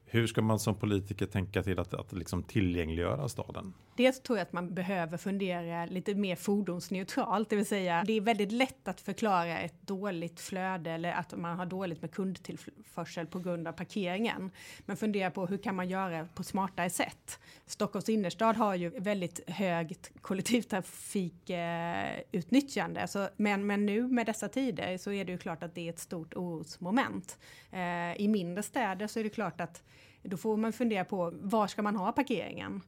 Hur 0.08 0.26
ska 0.26 0.42
man 0.42 0.58
som 0.58 0.74
politiker 0.74 1.26
tänka 1.26 1.62
till 1.62 1.78
att, 1.78 1.94
att 1.94 2.12
liksom 2.12 2.42
tillgängliggöra 2.42 3.28
staden? 3.28 3.72
Dels 3.96 4.22
tror 4.22 4.38
jag 4.38 4.46
att 4.46 4.52
man 4.52 4.74
behöver 4.74 5.16
fundera 5.16 5.86
lite 5.86 6.14
mer 6.14 6.36
fordonsneutralt, 6.36 7.50
det 7.50 7.56
vill 7.56 7.66
säga 7.66 8.04
det 8.06 8.12
är 8.12 8.20
väldigt 8.20 8.52
lätt 8.52 8.88
att 8.88 9.00
förklara 9.00 9.58
ett 9.58 9.86
dåligt 9.86 10.40
flöde 10.40 10.90
eller 10.90 11.12
att 11.12 11.36
man 11.36 11.58
har 11.58 11.66
dåligt 11.66 12.02
med 12.02 12.10
kundtillförsel 12.10 13.26
på 13.26 13.38
grund 13.38 13.68
av 13.68 13.72
parkeringen. 13.72 14.50
Men 14.78 14.96
fundera 14.96 15.30
på 15.30 15.46
hur 15.46 15.58
kan 15.58 15.76
man 15.76 15.88
göra 15.88 16.28
på 16.34 16.42
smartare 16.42 16.90
sätt? 16.90 17.38
Stockholms 17.66 18.08
innerstad 18.08 18.56
har 18.56 18.74
ju 18.74 18.90
väldigt 18.90 19.50
högt 19.50 20.10
kollektivtrafikutnyttjande, 20.20 23.08
eh, 23.14 23.26
men, 23.36 23.66
men 23.66 23.86
nu 23.86 24.08
med 24.08 24.26
dessa 24.26 24.48
tider 24.48 24.98
så 24.98 25.12
är 25.12 25.24
det 25.24 25.32
ju 25.32 25.38
klart 25.38 25.62
att 25.62 25.74
det 25.74 25.88
är 25.88 25.90
ett 25.90 25.98
stort 25.98 26.34
orosmoment. 26.34 27.38
Eh, 27.70 28.20
I 28.20 28.28
mindre 28.28 28.62
städer 28.62 29.06
så 29.06 29.20
är 29.20 29.24
det 29.24 29.30
klart 29.30 29.60
att 29.60 29.82
då 30.26 30.36
får 30.36 30.56
man 30.56 30.72
fundera 30.72 31.04
på 31.04 31.32
var 31.34 31.66
ska 31.66 31.82
man 31.82 31.96
ha 31.96 32.12
parkeringen? 32.12 32.82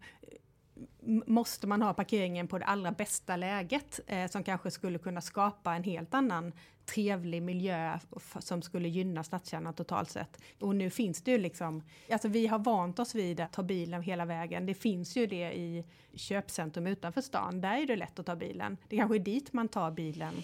Måste 1.27 1.67
man 1.67 1.83
ha 1.83 1.95
parkeringen 1.95 2.49
på 2.49 2.59
det 2.59 2.65
allra 2.65 2.93
bästa 2.93 3.37
läget 3.37 4.01
eh, 4.07 4.31
som 4.31 4.45
kanske 4.45 4.71
skulle 4.71 4.99
kunna 4.99 5.21
skapa 5.21 5.75
en 5.75 5.85
helt 5.85 6.15
annan 6.15 6.53
trevlig 6.89 7.43
miljö 7.43 7.99
som 8.39 8.63
skulle 8.63 8.89
gynna 8.89 9.25
stadskärnan 9.25 9.75
totalt 9.75 10.11
sett. 10.11 10.41
Och 10.61 10.77
nu 10.77 10.91
finns 10.91 11.23
det 11.23 11.31
ju 11.31 11.39
liksom, 11.39 11.83
alltså 12.13 12.29
vi 12.29 12.47
har 12.47 12.59
vant 12.59 12.99
oss 12.99 13.15
vid 13.15 13.41
att 13.41 13.53
ta 13.53 13.63
bilen 13.63 14.03
hela 14.03 14.25
vägen. 14.25 14.67
Det 14.67 14.75
finns 14.75 15.17
ju 15.17 15.27
det 15.27 15.53
i 15.53 15.85
köpcentrum 16.15 16.87
utanför 16.87 17.21
stan. 17.21 17.61
Där 17.61 17.83
är 17.83 17.87
det 17.87 17.97
lätt 17.97 18.19
att 18.19 18.27
ta 18.27 18.37
bilen. 18.37 18.77
Det 18.89 18.97
kanske 18.97 19.17
är 19.17 19.21
dit 19.21 19.53
man 19.53 19.69
tar 19.69 19.91
bilen. 19.91 20.35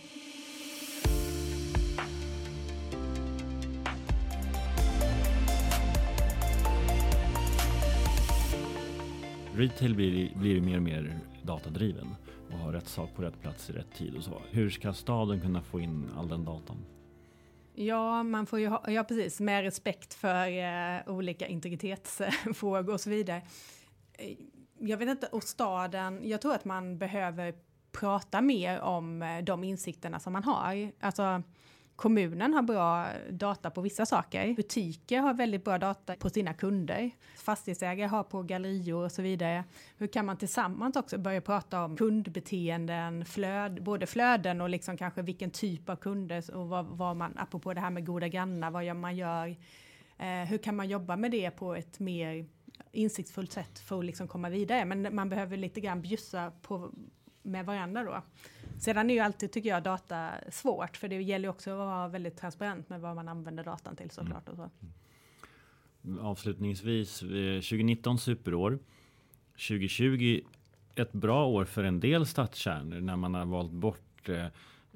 Retail 9.57 9.95
blir, 9.95 10.35
blir 10.35 10.61
mer 10.61 10.77
och 10.77 10.83
mer 10.83 11.19
datadriven 11.43 12.15
och 12.53 12.59
har 12.59 12.73
rätt 12.73 12.89
sak 12.89 13.11
på 13.17 13.23
rätt 13.23 13.41
plats 13.41 13.71
i 13.71 13.73
rätt 13.73 13.95
tid 13.95 14.17
och 14.17 14.25
så. 14.25 14.43
Hur 14.51 14.71
ska 14.71 14.93
staden 14.93 15.41
kunna 15.41 15.63
få 15.63 15.81
in 15.81 16.11
all 16.17 16.29
den 16.29 16.45
datan? 16.45 16.77
Ja, 17.75 18.23
man 18.23 18.47
får 18.47 18.61
ju 18.61 18.69
ha, 18.69 18.91
ja 18.91 19.05
precis, 19.05 19.41
med 19.41 19.63
respekt 19.63 20.15
för 20.15 20.49
eh, 20.49 21.15
olika 21.15 21.47
integritetsfrågor 21.47 22.93
och 22.93 23.01
så 23.01 23.11
vidare. 23.11 23.43
Eh, 24.13 24.37
jag 24.79 24.97
vet 24.97 25.09
inte, 25.09 25.27
och 25.27 25.43
staden, 25.43 26.21
jag 26.29 26.41
tror 26.41 26.55
att 26.55 26.65
man 26.65 26.99
behöver 26.99 27.55
prata 27.93 28.41
mer 28.41 28.81
om 28.81 29.23
eh, 29.23 29.45
de 29.45 29.65
insikterna 29.65 30.21
som 30.21 30.33
man 30.33 30.45
har. 30.45 30.93
Alltså, 31.01 31.43
Kommunen 31.97 32.55
har 32.55 32.63
bra 32.63 33.07
data 33.31 33.71
på 33.71 33.81
vissa 33.81 34.07
saker. 34.07 34.55
Butiker 34.55 35.19
har 35.21 35.35
väldigt 35.35 35.65
bra 35.65 35.79
data 35.79 36.17
på 36.17 36.31
sina 36.31 36.55
kunder. 36.55 37.11
Fastighetsägare 37.37 38.09
har 38.09 38.23
på 38.23 38.43
gallerior 38.43 39.05
och 39.05 39.13
så 39.13 39.23
vidare. 39.23 39.65
Hur 39.97 40.07
kan 40.07 40.27
man 40.27 40.37
tillsammans 40.37 40.97
också 40.97 41.19
börja 41.19 41.41
prata 41.41 41.85
om 41.85 41.97
kundbeteenden, 41.97 43.25
flöd, 43.25 43.83
både 43.83 44.07
flöden 44.07 44.61
och 44.61 44.69
liksom 44.69 44.97
kanske 44.97 45.23
vilken 45.23 45.51
typ 45.51 45.89
av 45.89 45.97
kunder 45.97 46.57
och 46.57 46.69
vad, 46.69 46.87
vad 46.87 47.17
man, 47.17 47.33
apropå 47.37 47.75
det 47.75 47.81
här 47.81 47.91
med 47.91 48.07
goda 48.07 48.29
grannar, 48.29 48.71
vad 48.71 48.97
man 48.97 49.17
gör. 49.17 49.57
Eh, 50.19 50.45
hur 50.49 50.59
kan 50.59 50.77
man 50.77 50.89
jobba 50.89 51.17
med 51.17 51.31
det 51.31 51.51
på 51.51 51.75
ett 51.75 52.01
mer 52.01 52.47
insiktsfullt 52.93 53.53
sätt 53.53 53.79
för 53.79 53.99
att 53.99 54.05
liksom 54.05 54.29
komma 54.29 54.49
vidare? 54.49 54.85
Men 54.85 55.15
man 55.15 55.29
behöver 55.29 55.57
lite 55.57 55.81
grann 55.81 56.03
bjussa 56.03 56.53
på 56.63 56.91
med 57.43 57.67
varandra 57.67 58.05
då. 58.05 58.23
Sedan 58.79 59.11
är 59.11 59.15
ju 59.15 59.21
alltid, 59.21 59.53
tycker 59.53 59.69
jag, 59.69 59.83
data 59.83 60.31
svårt, 60.51 60.97
för 60.97 61.09
det 61.09 61.23
gäller 61.23 61.45
ju 61.45 61.51
också 61.51 61.71
att 61.71 61.77
vara 61.77 62.09
väldigt 62.09 62.37
transparent 62.37 62.89
med 62.89 63.01
vad 63.01 63.15
man 63.15 63.29
använder 63.29 63.65
datan 63.65 63.97
till 63.97 64.11
såklart. 64.11 64.49
Och 64.49 64.57
så. 64.57 64.71
Mm. 66.05 66.19
Avslutningsvis, 66.19 67.23
eh, 67.23 67.29
2019 67.61 68.19
superår. 68.19 68.79
2020 69.53 70.41
ett 70.95 71.13
bra 71.13 71.47
år 71.47 71.65
för 71.65 71.85
en 71.85 72.01
del 72.01 72.27
stadskärnor 72.27 73.01
när 73.01 73.17
man 73.17 73.35
har 73.35 73.45
valt 73.45 73.73
bort 73.73 74.29
eh, 74.29 74.47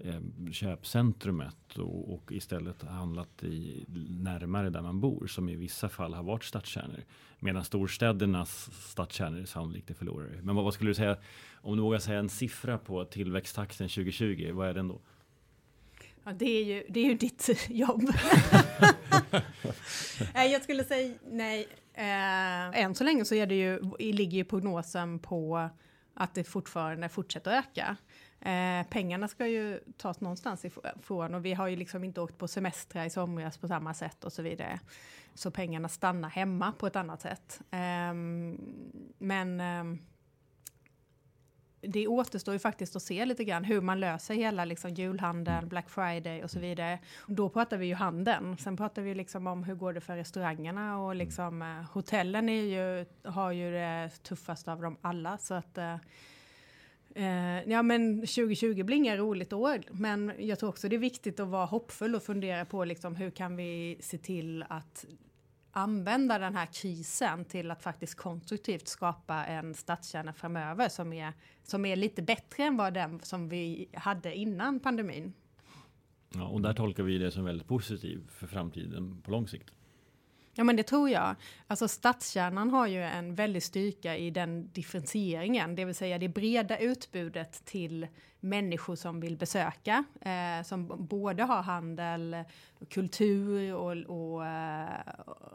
eh, 0.04 0.14
eh, 0.14 0.52
köpcentrumet 0.52 1.78
och, 1.78 2.14
och, 2.14 2.32
istället 2.32 2.82
handlat 2.82 3.42
i, 3.42 3.84
närmare 4.08 4.70
där 4.70 4.82
man 4.82 5.00
bor 5.00 5.26
som 5.26 5.48
i 5.48 5.56
vissa 5.56 5.88
fall 5.88 6.14
har 6.14 6.22
varit 6.22 6.44
stadskärnor. 6.44 7.04
Medan 7.38 7.64
storstädernas 7.64 8.70
stadskärnor 8.90 9.44
sannolikt 9.44 9.90
är 9.90 9.94
förlorare. 9.94 10.40
Men 10.42 10.54
vad, 10.54 10.64
vad, 10.64 10.74
skulle 10.74 10.90
du 10.90 10.94
säga 10.94 11.16
om 11.54 11.76
du 11.76 11.82
vågar 11.82 11.98
säga 11.98 12.18
en 12.18 12.28
siffra 12.28 12.78
på 12.78 13.04
tillväxttakten 13.04 13.88
2020? 13.88 14.50
Vad 14.52 14.68
är 14.68 14.74
den 14.74 14.88
då? 14.88 15.00
Ja, 16.24 16.32
det 16.32 16.46
är 16.46 16.64
ju, 16.64 16.84
det 16.88 17.00
är 17.00 17.04
ju 17.04 17.14
ditt 17.14 17.48
jobb. 17.68 18.02
jag 20.34 20.62
skulle 20.62 20.84
säga 20.84 21.14
nej. 21.30 21.68
Eh, 21.94 22.80
än 22.82 22.94
så 22.94 23.04
länge 23.04 23.24
så 23.24 23.34
är 23.34 23.46
det 23.46 23.54
ju, 23.54 23.80
ligger 23.98 24.38
ju 24.38 24.44
prognosen 24.44 25.18
på 25.18 25.70
att 26.14 26.34
det 26.34 26.44
fortfarande 26.44 27.08
fortsätter 27.08 27.50
att 27.50 27.66
öka. 27.66 27.96
Eh, 28.40 28.86
pengarna 28.90 29.28
ska 29.28 29.46
ju 29.46 29.80
tas 29.96 30.20
någonstans 30.20 30.64
ifrån 30.64 31.34
och 31.34 31.44
vi 31.44 31.54
har 31.54 31.68
ju 31.68 31.76
liksom 31.76 32.04
inte 32.04 32.20
åkt 32.20 32.38
på 32.38 32.48
semestrar 32.48 33.04
i 33.04 33.10
somras 33.10 33.58
på 33.58 33.68
samma 33.68 33.94
sätt 33.94 34.24
och 34.24 34.32
så 34.32 34.42
vidare. 34.42 34.80
Så 35.34 35.50
pengarna 35.50 35.88
stannar 35.88 36.28
hemma 36.28 36.72
på 36.72 36.86
ett 36.86 36.96
annat 36.96 37.20
sätt. 37.20 37.60
Eh, 37.70 38.14
men 39.18 39.60
eh, 39.60 40.00
det 41.80 42.06
återstår 42.06 42.54
ju 42.54 42.58
faktiskt 42.58 42.96
att 42.96 43.02
se 43.02 43.24
lite 43.24 43.44
grann 43.44 43.64
hur 43.64 43.80
man 43.80 44.00
löser 44.00 44.34
hela 44.34 44.64
liksom 44.64 44.90
julhandeln, 44.90 45.58
mm. 45.58 45.68
Black 45.68 45.90
Friday 45.90 46.44
och 46.44 46.50
så 46.50 46.60
vidare. 46.60 46.98
Då 47.26 47.48
pratar 47.48 47.76
vi 47.76 47.86
ju 47.86 47.94
handeln. 47.94 48.58
Sen 48.58 48.76
pratar 48.76 49.02
vi 49.02 49.14
liksom 49.14 49.46
om 49.46 49.64
hur 49.64 49.74
går 49.74 49.92
det 49.92 50.00
för 50.00 50.16
restaurangerna 50.16 50.98
och 50.98 51.12
mm. 51.12 51.18
liksom 51.18 51.62
eh, 51.62 51.92
hotellen 51.92 52.48
är 52.48 52.62
ju, 52.62 53.06
har 53.30 53.52
ju 53.52 53.72
det 53.72 54.10
tuffast 54.22 54.68
av 54.68 54.82
dem 54.82 54.96
alla 55.00 55.38
så 55.38 55.54
att 55.54 55.78
eh, 57.18 57.70
ja 57.70 57.82
men 57.82 58.16
2020 58.16 58.82
blir 58.82 58.96
inga 58.96 59.16
roligt 59.16 59.52
år, 59.52 59.80
men 59.90 60.32
jag 60.38 60.58
tror 60.58 60.68
också 60.68 60.88
det 60.88 60.96
är 60.96 61.00
viktigt 61.00 61.40
att 61.40 61.48
vara 61.48 61.66
hoppfull 61.66 62.14
och 62.14 62.22
fundera 62.22 62.64
på 62.64 62.84
liksom 62.84 63.16
hur 63.16 63.30
kan 63.30 63.56
vi 63.56 63.98
se 64.00 64.18
till 64.18 64.64
att 64.68 65.06
använda 65.70 66.38
den 66.38 66.54
här 66.54 66.66
krisen 66.66 67.44
till 67.44 67.70
att 67.70 67.82
faktiskt 67.82 68.14
konstruktivt 68.14 68.88
skapa 68.88 69.44
en 69.44 69.74
stadskärna 69.74 70.32
framöver 70.32 70.88
som 70.88 71.12
är, 71.12 71.32
som 71.62 71.84
är 71.84 71.96
lite 71.96 72.22
bättre 72.22 72.62
än 72.62 72.76
vad 72.76 72.94
den 72.94 73.20
som 73.20 73.48
vi 73.48 73.88
hade 73.94 74.34
innan 74.34 74.80
pandemin. 74.80 75.32
Ja, 76.34 76.46
och 76.46 76.60
där 76.60 76.72
tolkar 76.72 77.02
vi 77.02 77.18
det 77.18 77.30
som 77.30 77.44
väldigt 77.44 77.68
positivt 77.68 78.32
för 78.32 78.46
framtiden 78.46 79.22
på 79.24 79.30
lång 79.30 79.48
sikt. 79.48 79.72
Ja 80.58 80.64
men 80.64 80.76
det 80.76 80.82
tror 80.82 81.10
jag. 81.10 81.34
Alltså 81.66 81.88
stadskärnan 81.88 82.70
har 82.70 82.86
ju 82.86 83.02
en 83.02 83.34
väldig 83.34 83.62
styrka 83.62 84.16
i 84.16 84.30
den 84.30 84.70
differentieringen, 84.72 85.74
det 85.74 85.84
vill 85.84 85.94
säga 85.94 86.18
det 86.18 86.28
breda 86.28 86.78
utbudet 86.78 87.64
till 87.64 88.06
människor 88.40 88.96
som 88.96 89.20
vill 89.20 89.36
besöka, 89.36 90.04
eh, 90.20 90.64
som 90.64 91.06
både 91.08 91.42
har 91.42 91.62
handel, 91.62 92.36
kultur 92.90 93.74
och, 93.74 93.96
och, 93.96 94.46
eh, 94.46 94.88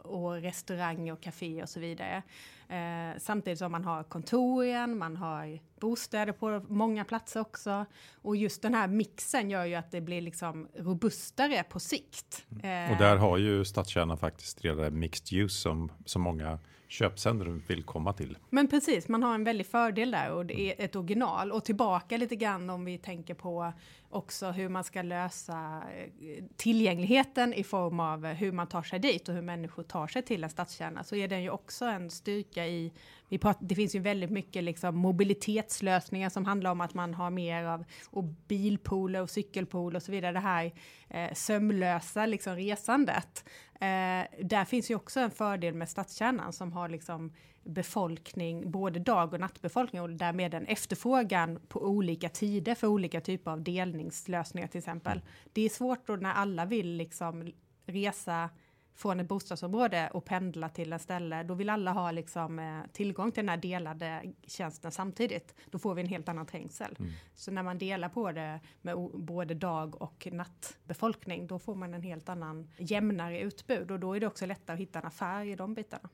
och 0.02 0.32
restaurang 0.32 1.12
och 1.12 1.20
café 1.20 1.62
och 1.62 1.68
så 1.68 1.80
vidare. 1.80 2.22
Eh, 2.68 3.18
samtidigt 3.18 3.58
som 3.58 3.72
man 3.72 3.84
har 3.84 4.02
kontoren, 4.02 4.98
man 4.98 5.16
har 5.16 5.58
bostäder 5.80 6.32
på 6.32 6.64
många 6.68 7.04
platser 7.04 7.40
också. 7.40 7.86
Och 8.22 8.36
just 8.36 8.62
den 8.62 8.74
här 8.74 8.88
mixen 8.88 9.50
gör 9.50 9.64
ju 9.64 9.74
att 9.74 9.90
det 9.90 10.00
blir 10.00 10.20
liksom 10.20 10.68
robustare 10.74 11.62
på 11.62 11.80
sikt. 11.80 12.46
Eh, 12.50 12.92
och 12.92 12.98
där 12.98 13.16
har 13.16 13.38
ju 13.38 13.64
stadskärnan 13.64 14.18
faktiskt 14.18 14.64
redan 14.64 14.98
mixed 14.98 15.38
use 15.38 15.60
som, 15.60 15.92
som 16.04 16.22
många 16.22 16.58
köpcentrum 16.88 17.62
vill 17.66 17.82
komma 17.82 18.12
till. 18.12 18.38
Men 18.50 18.68
precis, 18.68 19.08
man 19.08 19.22
har 19.22 19.34
en 19.34 19.44
väldig 19.44 19.66
fördel 19.66 20.10
där 20.10 20.30
och 20.30 20.46
det 20.46 20.60
är 20.60 20.84
ett 20.84 20.96
original. 20.96 21.52
Och 21.52 21.64
tillbaka 21.64 22.16
lite 22.16 22.36
grann 22.36 22.70
om 22.70 22.84
vi 22.84 22.98
tänker 22.98 23.34
på 23.34 23.72
också 24.10 24.50
hur 24.50 24.68
man 24.68 24.84
ska 24.84 25.02
lösa 25.02 25.82
eh, 25.96 26.44
tillgängligheten 26.56 27.54
i 27.54 27.64
form 27.64 28.00
av 28.00 28.26
hur 28.26 28.52
man 28.52 28.66
tar 28.66 28.82
sig 28.82 28.98
dit 28.98 29.28
och 29.28 29.34
hur 29.34 29.42
människor 29.42 29.82
tar 29.82 30.06
sig 30.06 30.22
till 30.22 30.44
en 30.44 30.50
stadskärna 30.50 31.04
så 31.04 31.16
är 31.16 31.28
den 31.28 31.42
ju 31.42 31.50
också 31.50 31.84
en 31.84 32.10
styrka 32.10 32.66
i 32.66 32.92
vi 33.28 33.38
pratar, 33.38 33.66
det 33.66 33.74
finns 33.74 33.94
ju 33.94 33.98
väldigt 33.98 34.30
mycket 34.30 34.64
liksom 34.64 34.96
mobilitetslösningar 34.98 36.30
som 36.30 36.44
handlar 36.44 36.70
om 36.70 36.80
att 36.80 36.94
man 36.94 37.14
har 37.14 37.30
mer 37.30 37.64
av 37.64 37.84
och 38.10 38.24
bilpooler 38.24 39.22
och 39.22 39.30
cykelpooler 39.30 39.96
och 39.96 40.02
så 40.02 40.12
vidare. 40.12 40.32
Det 40.32 40.40
här 40.40 40.72
eh, 41.08 41.32
sömlösa 41.32 42.26
liksom 42.26 42.56
resandet. 42.56 43.44
Eh, 43.84 44.44
där 44.44 44.64
finns 44.64 44.90
ju 44.90 44.94
också 44.94 45.20
en 45.20 45.30
fördel 45.30 45.74
med 45.74 45.88
stadskärnan 45.88 46.52
som 46.52 46.72
har 46.72 46.88
liksom 46.88 47.32
befolkning, 47.64 48.70
både 48.70 48.98
dag 48.98 49.34
och 49.34 49.40
nattbefolkning 49.40 50.02
och 50.02 50.10
därmed 50.10 50.54
en 50.54 50.66
efterfrågan 50.66 51.60
på 51.68 51.82
olika 51.82 52.28
tider 52.28 52.74
för 52.74 52.86
olika 52.86 53.20
typer 53.20 53.50
av 53.50 53.62
delningslösningar 53.62 54.68
till 54.68 54.78
exempel. 54.78 55.12
Mm. 55.12 55.24
Det 55.52 55.62
är 55.62 55.68
svårt 55.68 56.06
då 56.06 56.16
när 56.16 56.32
alla 56.32 56.64
vill 56.64 56.96
liksom 56.96 57.52
resa 57.86 58.50
från 58.94 59.20
ett 59.20 59.28
bostadsområde 59.28 60.10
och 60.12 60.24
pendla 60.24 60.68
till 60.68 60.92
en 60.92 60.98
ställe, 60.98 61.42
då 61.42 61.54
vill 61.54 61.70
alla 61.70 61.92
ha 61.92 62.10
liksom, 62.10 62.58
eh, 62.58 62.80
tillgång 62.92 63.32
till 63.32 63.42
den 63.42 63.48
här 63.48 63.56
delade 63.56 64.22
tjänsten 64.46 64.92
samtidigt. 64.92 65.54
Då 65.70 65.78
får 65.78 65.94
vi 65.94 66.02
en 66.02 66.08
helt 66.08 66.28
annan 66.28 66.46
trängsel. 66.46 66.96
Mm. 66.98 67.12
Så 67.34 67.50
när 67.50 67.62
man 67.62 67.78
delar 67.78 68.08
på 68.08 68.32
det 68.32 68.60
med 68.82 68.96
både 69.14 69.54
dag 69.54 70.02
och 70.02 70.28
nattbefolkning, 70.32 71.46
då 71.46 71.58
får 71.58 71.74
man 71.74 71.94
en 71.94 72.02
helt 72.02 72.28
annan 72.28 72.70
jämnare 72.78 73.40
utbud 73.40 73.90
och 73.90 74.00
då 74.00 74.16
är 74.16 74.20
det 74.20 74.26
också 74.26 74.46
lättare 74.46 74.74
att 74.74 74.80
hitta 74.80 74.98
en 74.98 75.06
affär 75.06 75.44
i 75.44 75.56
de 75.56 75.74
bitarna. 75.74 76.08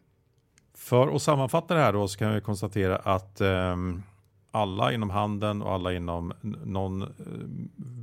För 0.75 1.15
att 1.15 1.23
sammanfatta 1.23 1.75
det 1.75 1.81
här 1.81 1.93
då 1.93 2.09
så 2.09 2.19
kan 2.19 2.35
vi 2.35 2.41
konstatera 2.41 2.97
att 2.97 3.41
um 3.41 4.03
alla 4.51 4.93
inom 4.93 5.11
handeln 5.11 5.63
och 5.63 5.73
alla 5.73 5.93
inom 5.93 6.33
någon 6.65 7.03
eh, 7.03 7.09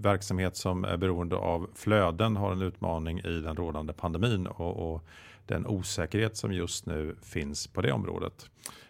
verksamhet 0.02 0.56
som 0.56 0.84
är 0.84 0.98
beroende 0.98 1.36
av 1.36 1.70
flöden 1.76 2.36
har 2.36 2.52
en 2.52 2.62
utmaning 2.62 3.20
i 3.20 3.40
den 3.40 3.56
rådande 3.56 3.94
pandemin 3.94 4.48
och, 4.48 4.94
och 4.94 5.04
den 5.46 5.68
osäkerhet 5.68 6.38
som 6.38 6.54
just 6.54 6.86
nu 6.86 7.16
finns 7.22 7.68
på 7.68 7.82
det 7.82 7.92
området. 7.92 8.50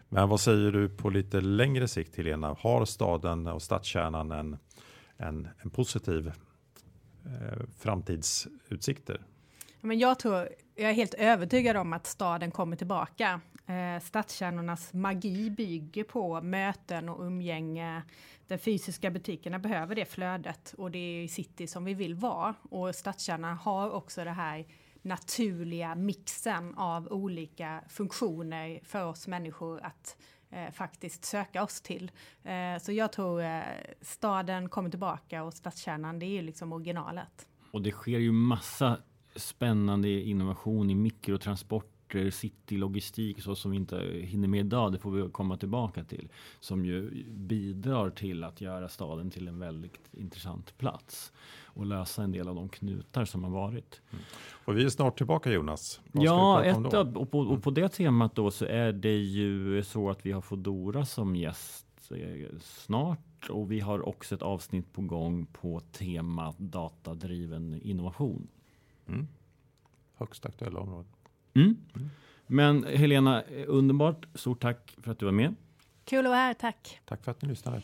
Men 0.09 0.29
vad 0.29 0.39
säger 0.39 0.71
du 0.71 0.89
på 0.89 1.09
lite 1.09 1.41
längre 1.41 1.87
sikt 1.87 2.17
Helena? 2.17 2.55
Har 2.59 2.85
staden 2.85 3.47
och 3.47 3.61
stadskärnan 3.61 4.31
en, 4.31 4.57
en, 5.17 5.47
en 5.57 5.69
positiv 5.69 6.27
eh, 7.25 7.63
framtidsutsikter? 7.79 9.21
Men 9.81 9.99
jag 9.99 10.19
tror, 10.19 10.49
jag 10.75 10.89
är 10.89 10.93
helt 10.93 11.13
övertygad 11.13 11.77
om 11.77 11.93
att 11.93 12.05
staden 12.05 12.51
kommer 12.51 12.75
tillbaka. 12.75 13.41
Eh, 13.67 13.99
stadskärnornas 14.01 14.93
magi 14.93 15.49
bygger 15.49 16.03
på 16.03 16.41
möten 16.41 17.09
och 17.09 17.25
umgänge. 17.25 18.01
De 18.47 18.57
fysiska 18.57 19.11
butikerna 19.11 19.59
behöver 19.59 19.95
det 19.95 20.05
flödet 20.05 20.75
och 20.77 20.91
det 20.91 20.99
är 20.99 21.23
i 21.23 21.27
city 21.27 21.67
som 21.67 21.85
vi 21.85 21.93
vill 21.93 22.15
vara. 22.15 22.55
Och 22.69 22.95
stadskärnan 22.95 23.57
har 23.57 23.91
också 23.91 24.23
det 24.23 24.31
här 24.31 24.65
naturliga 25.01 25.95
mixen 25.95 26.75
av 26.75 27.07
olika 27.07 27.83
funktioner 27.89 28.79
för 28.83 29.05
oss 29.05 29.27
människor 29.27 29.81
att 29.83 30.17
eh, 30.49 30.71
faktiskt 30.71 31.25
söka 31.25 31.63
oss 31.63 31.81
till. 31.81 32.11
Eh, 32.43 32.81
så 32.81 32.91
jag 32.91 33.11
tror 33.11 33.41
eh, 33.41 33.61
staden 34.01 34.69
kommer 34.69 34.89
tillbaka 34.89 35.43
och 35.43 35.53
stadskärnan 35.53 36.19
det 36.19 36.25
är 36.25 36.31
ju 36.31 36.41
liksom 36.41 36.73
originalet. 36.73 37.47
Och 37.71 37.81
det 37.81 37.91
sker 37.91 38.19
ju 38.19 38.31
massa 38.31 38.97
spännande 39.35 40.09
innovation 40.09 40.89
i 40.89 40.95
mikrotransport 40.95 41.96
transporter, 42.07 42.31
citylogistik 42.31 43.41
så 43.41 43.55
som 43.55 43.71
vi 43.71 43.77
inte 43.77 43.97
hinner 44.23 44.47
med 44.47 44.59
idag. 44.59 44.91
Det 44.91 44.99
får 44.99 45.11
vi 45.11 45.29
komma 45.31 45.57
tillbaka 45.57 46.03
till. 46.03 46.29
Som 46.59 46.85
ju 46.85 47.25
bidrar 47.29 48.09
till 48.09 48.43
att 48.43 48.61
göra 48.61 48.89
staden 48.89 49.29
till 49.29 49.47
en 49.47 49.59
väldigt 49.59 50.13
intressant 50.13 50.77
plats 50.77 51.31
och 51.75 51.85
lösa 51.85 52.23
en 52.23 52.31
del 52.31 52.47
av 52.47 52.55
de 52.55 52.69
knutar 52.69 53.25
som 53.25 53.43
har 53.43 53.51
varit. 53.51 54.01
Mm. 54.11 54.23
Och 54.65 54.77
vi 54.77 54.85
är 54.85 54.89
snart 54.89 55.17
tillbaka 55.17 55.51
Jonas. 55.51 56.01
Vad 56.11 56.25
ja, 56.25 56.63
ett 56.63 56.93
och, 57.17 57.31
på, 57.31 57.39
och 57.39 57.63
på 57.63 57.71
det 57.71 57.89
temat 57.89 58.35
då 58.35 58.51
så 58.51 58.65
är 58.65 58.93
det 58.93 59.17
ju 59.17 59.83
så 59.83 60.09
att 60.09 60.25
vi 60.25 60.31
har 60.31 60.41
Fodora 60.41 61.05
som 61.05 61.35
gäst 61.35 62.11
eh, 62.11 62.57
snart 62.61 63.49
och 63.49 63.71
vi 63.71 63.79
har 63.79 64.07
också 64.07 64.35
ett 64.35 64.41
avsnitt 64.41 64.93
på 64.93 65.01
gång 65.01 65.45
på 65.45 65.79
temat 65.79 66.57
datadriven 66.57 67.81
innovation. 67.83 68.47
Mm. 69.07 69.27
Högst 70.17 70.45
aktuella 70.45 70.79
områden. 70.79 71.16
Mm. 71.57 71.77
Men 72.47 72.83
Helena, 72.83 73.43
underbart. 73.67 74.25
Stort 74.35 74.61
tack 74.61 74.95
för 75.01 75.11
att 75.11 75.19
du 75.19 75.25
var 75.25 75.33
med. 75.33 75.55
Kul 76.05 76.25
att 76.25 76.29
vara 76.29 76.39
här, 76.39 76.53
tack. 76.53 76.99
Tack 77.05 77.23
för 77.23 77.31
att 77.31 77.41
ni 77.41 77.49
lyssnade. 77.49 77.81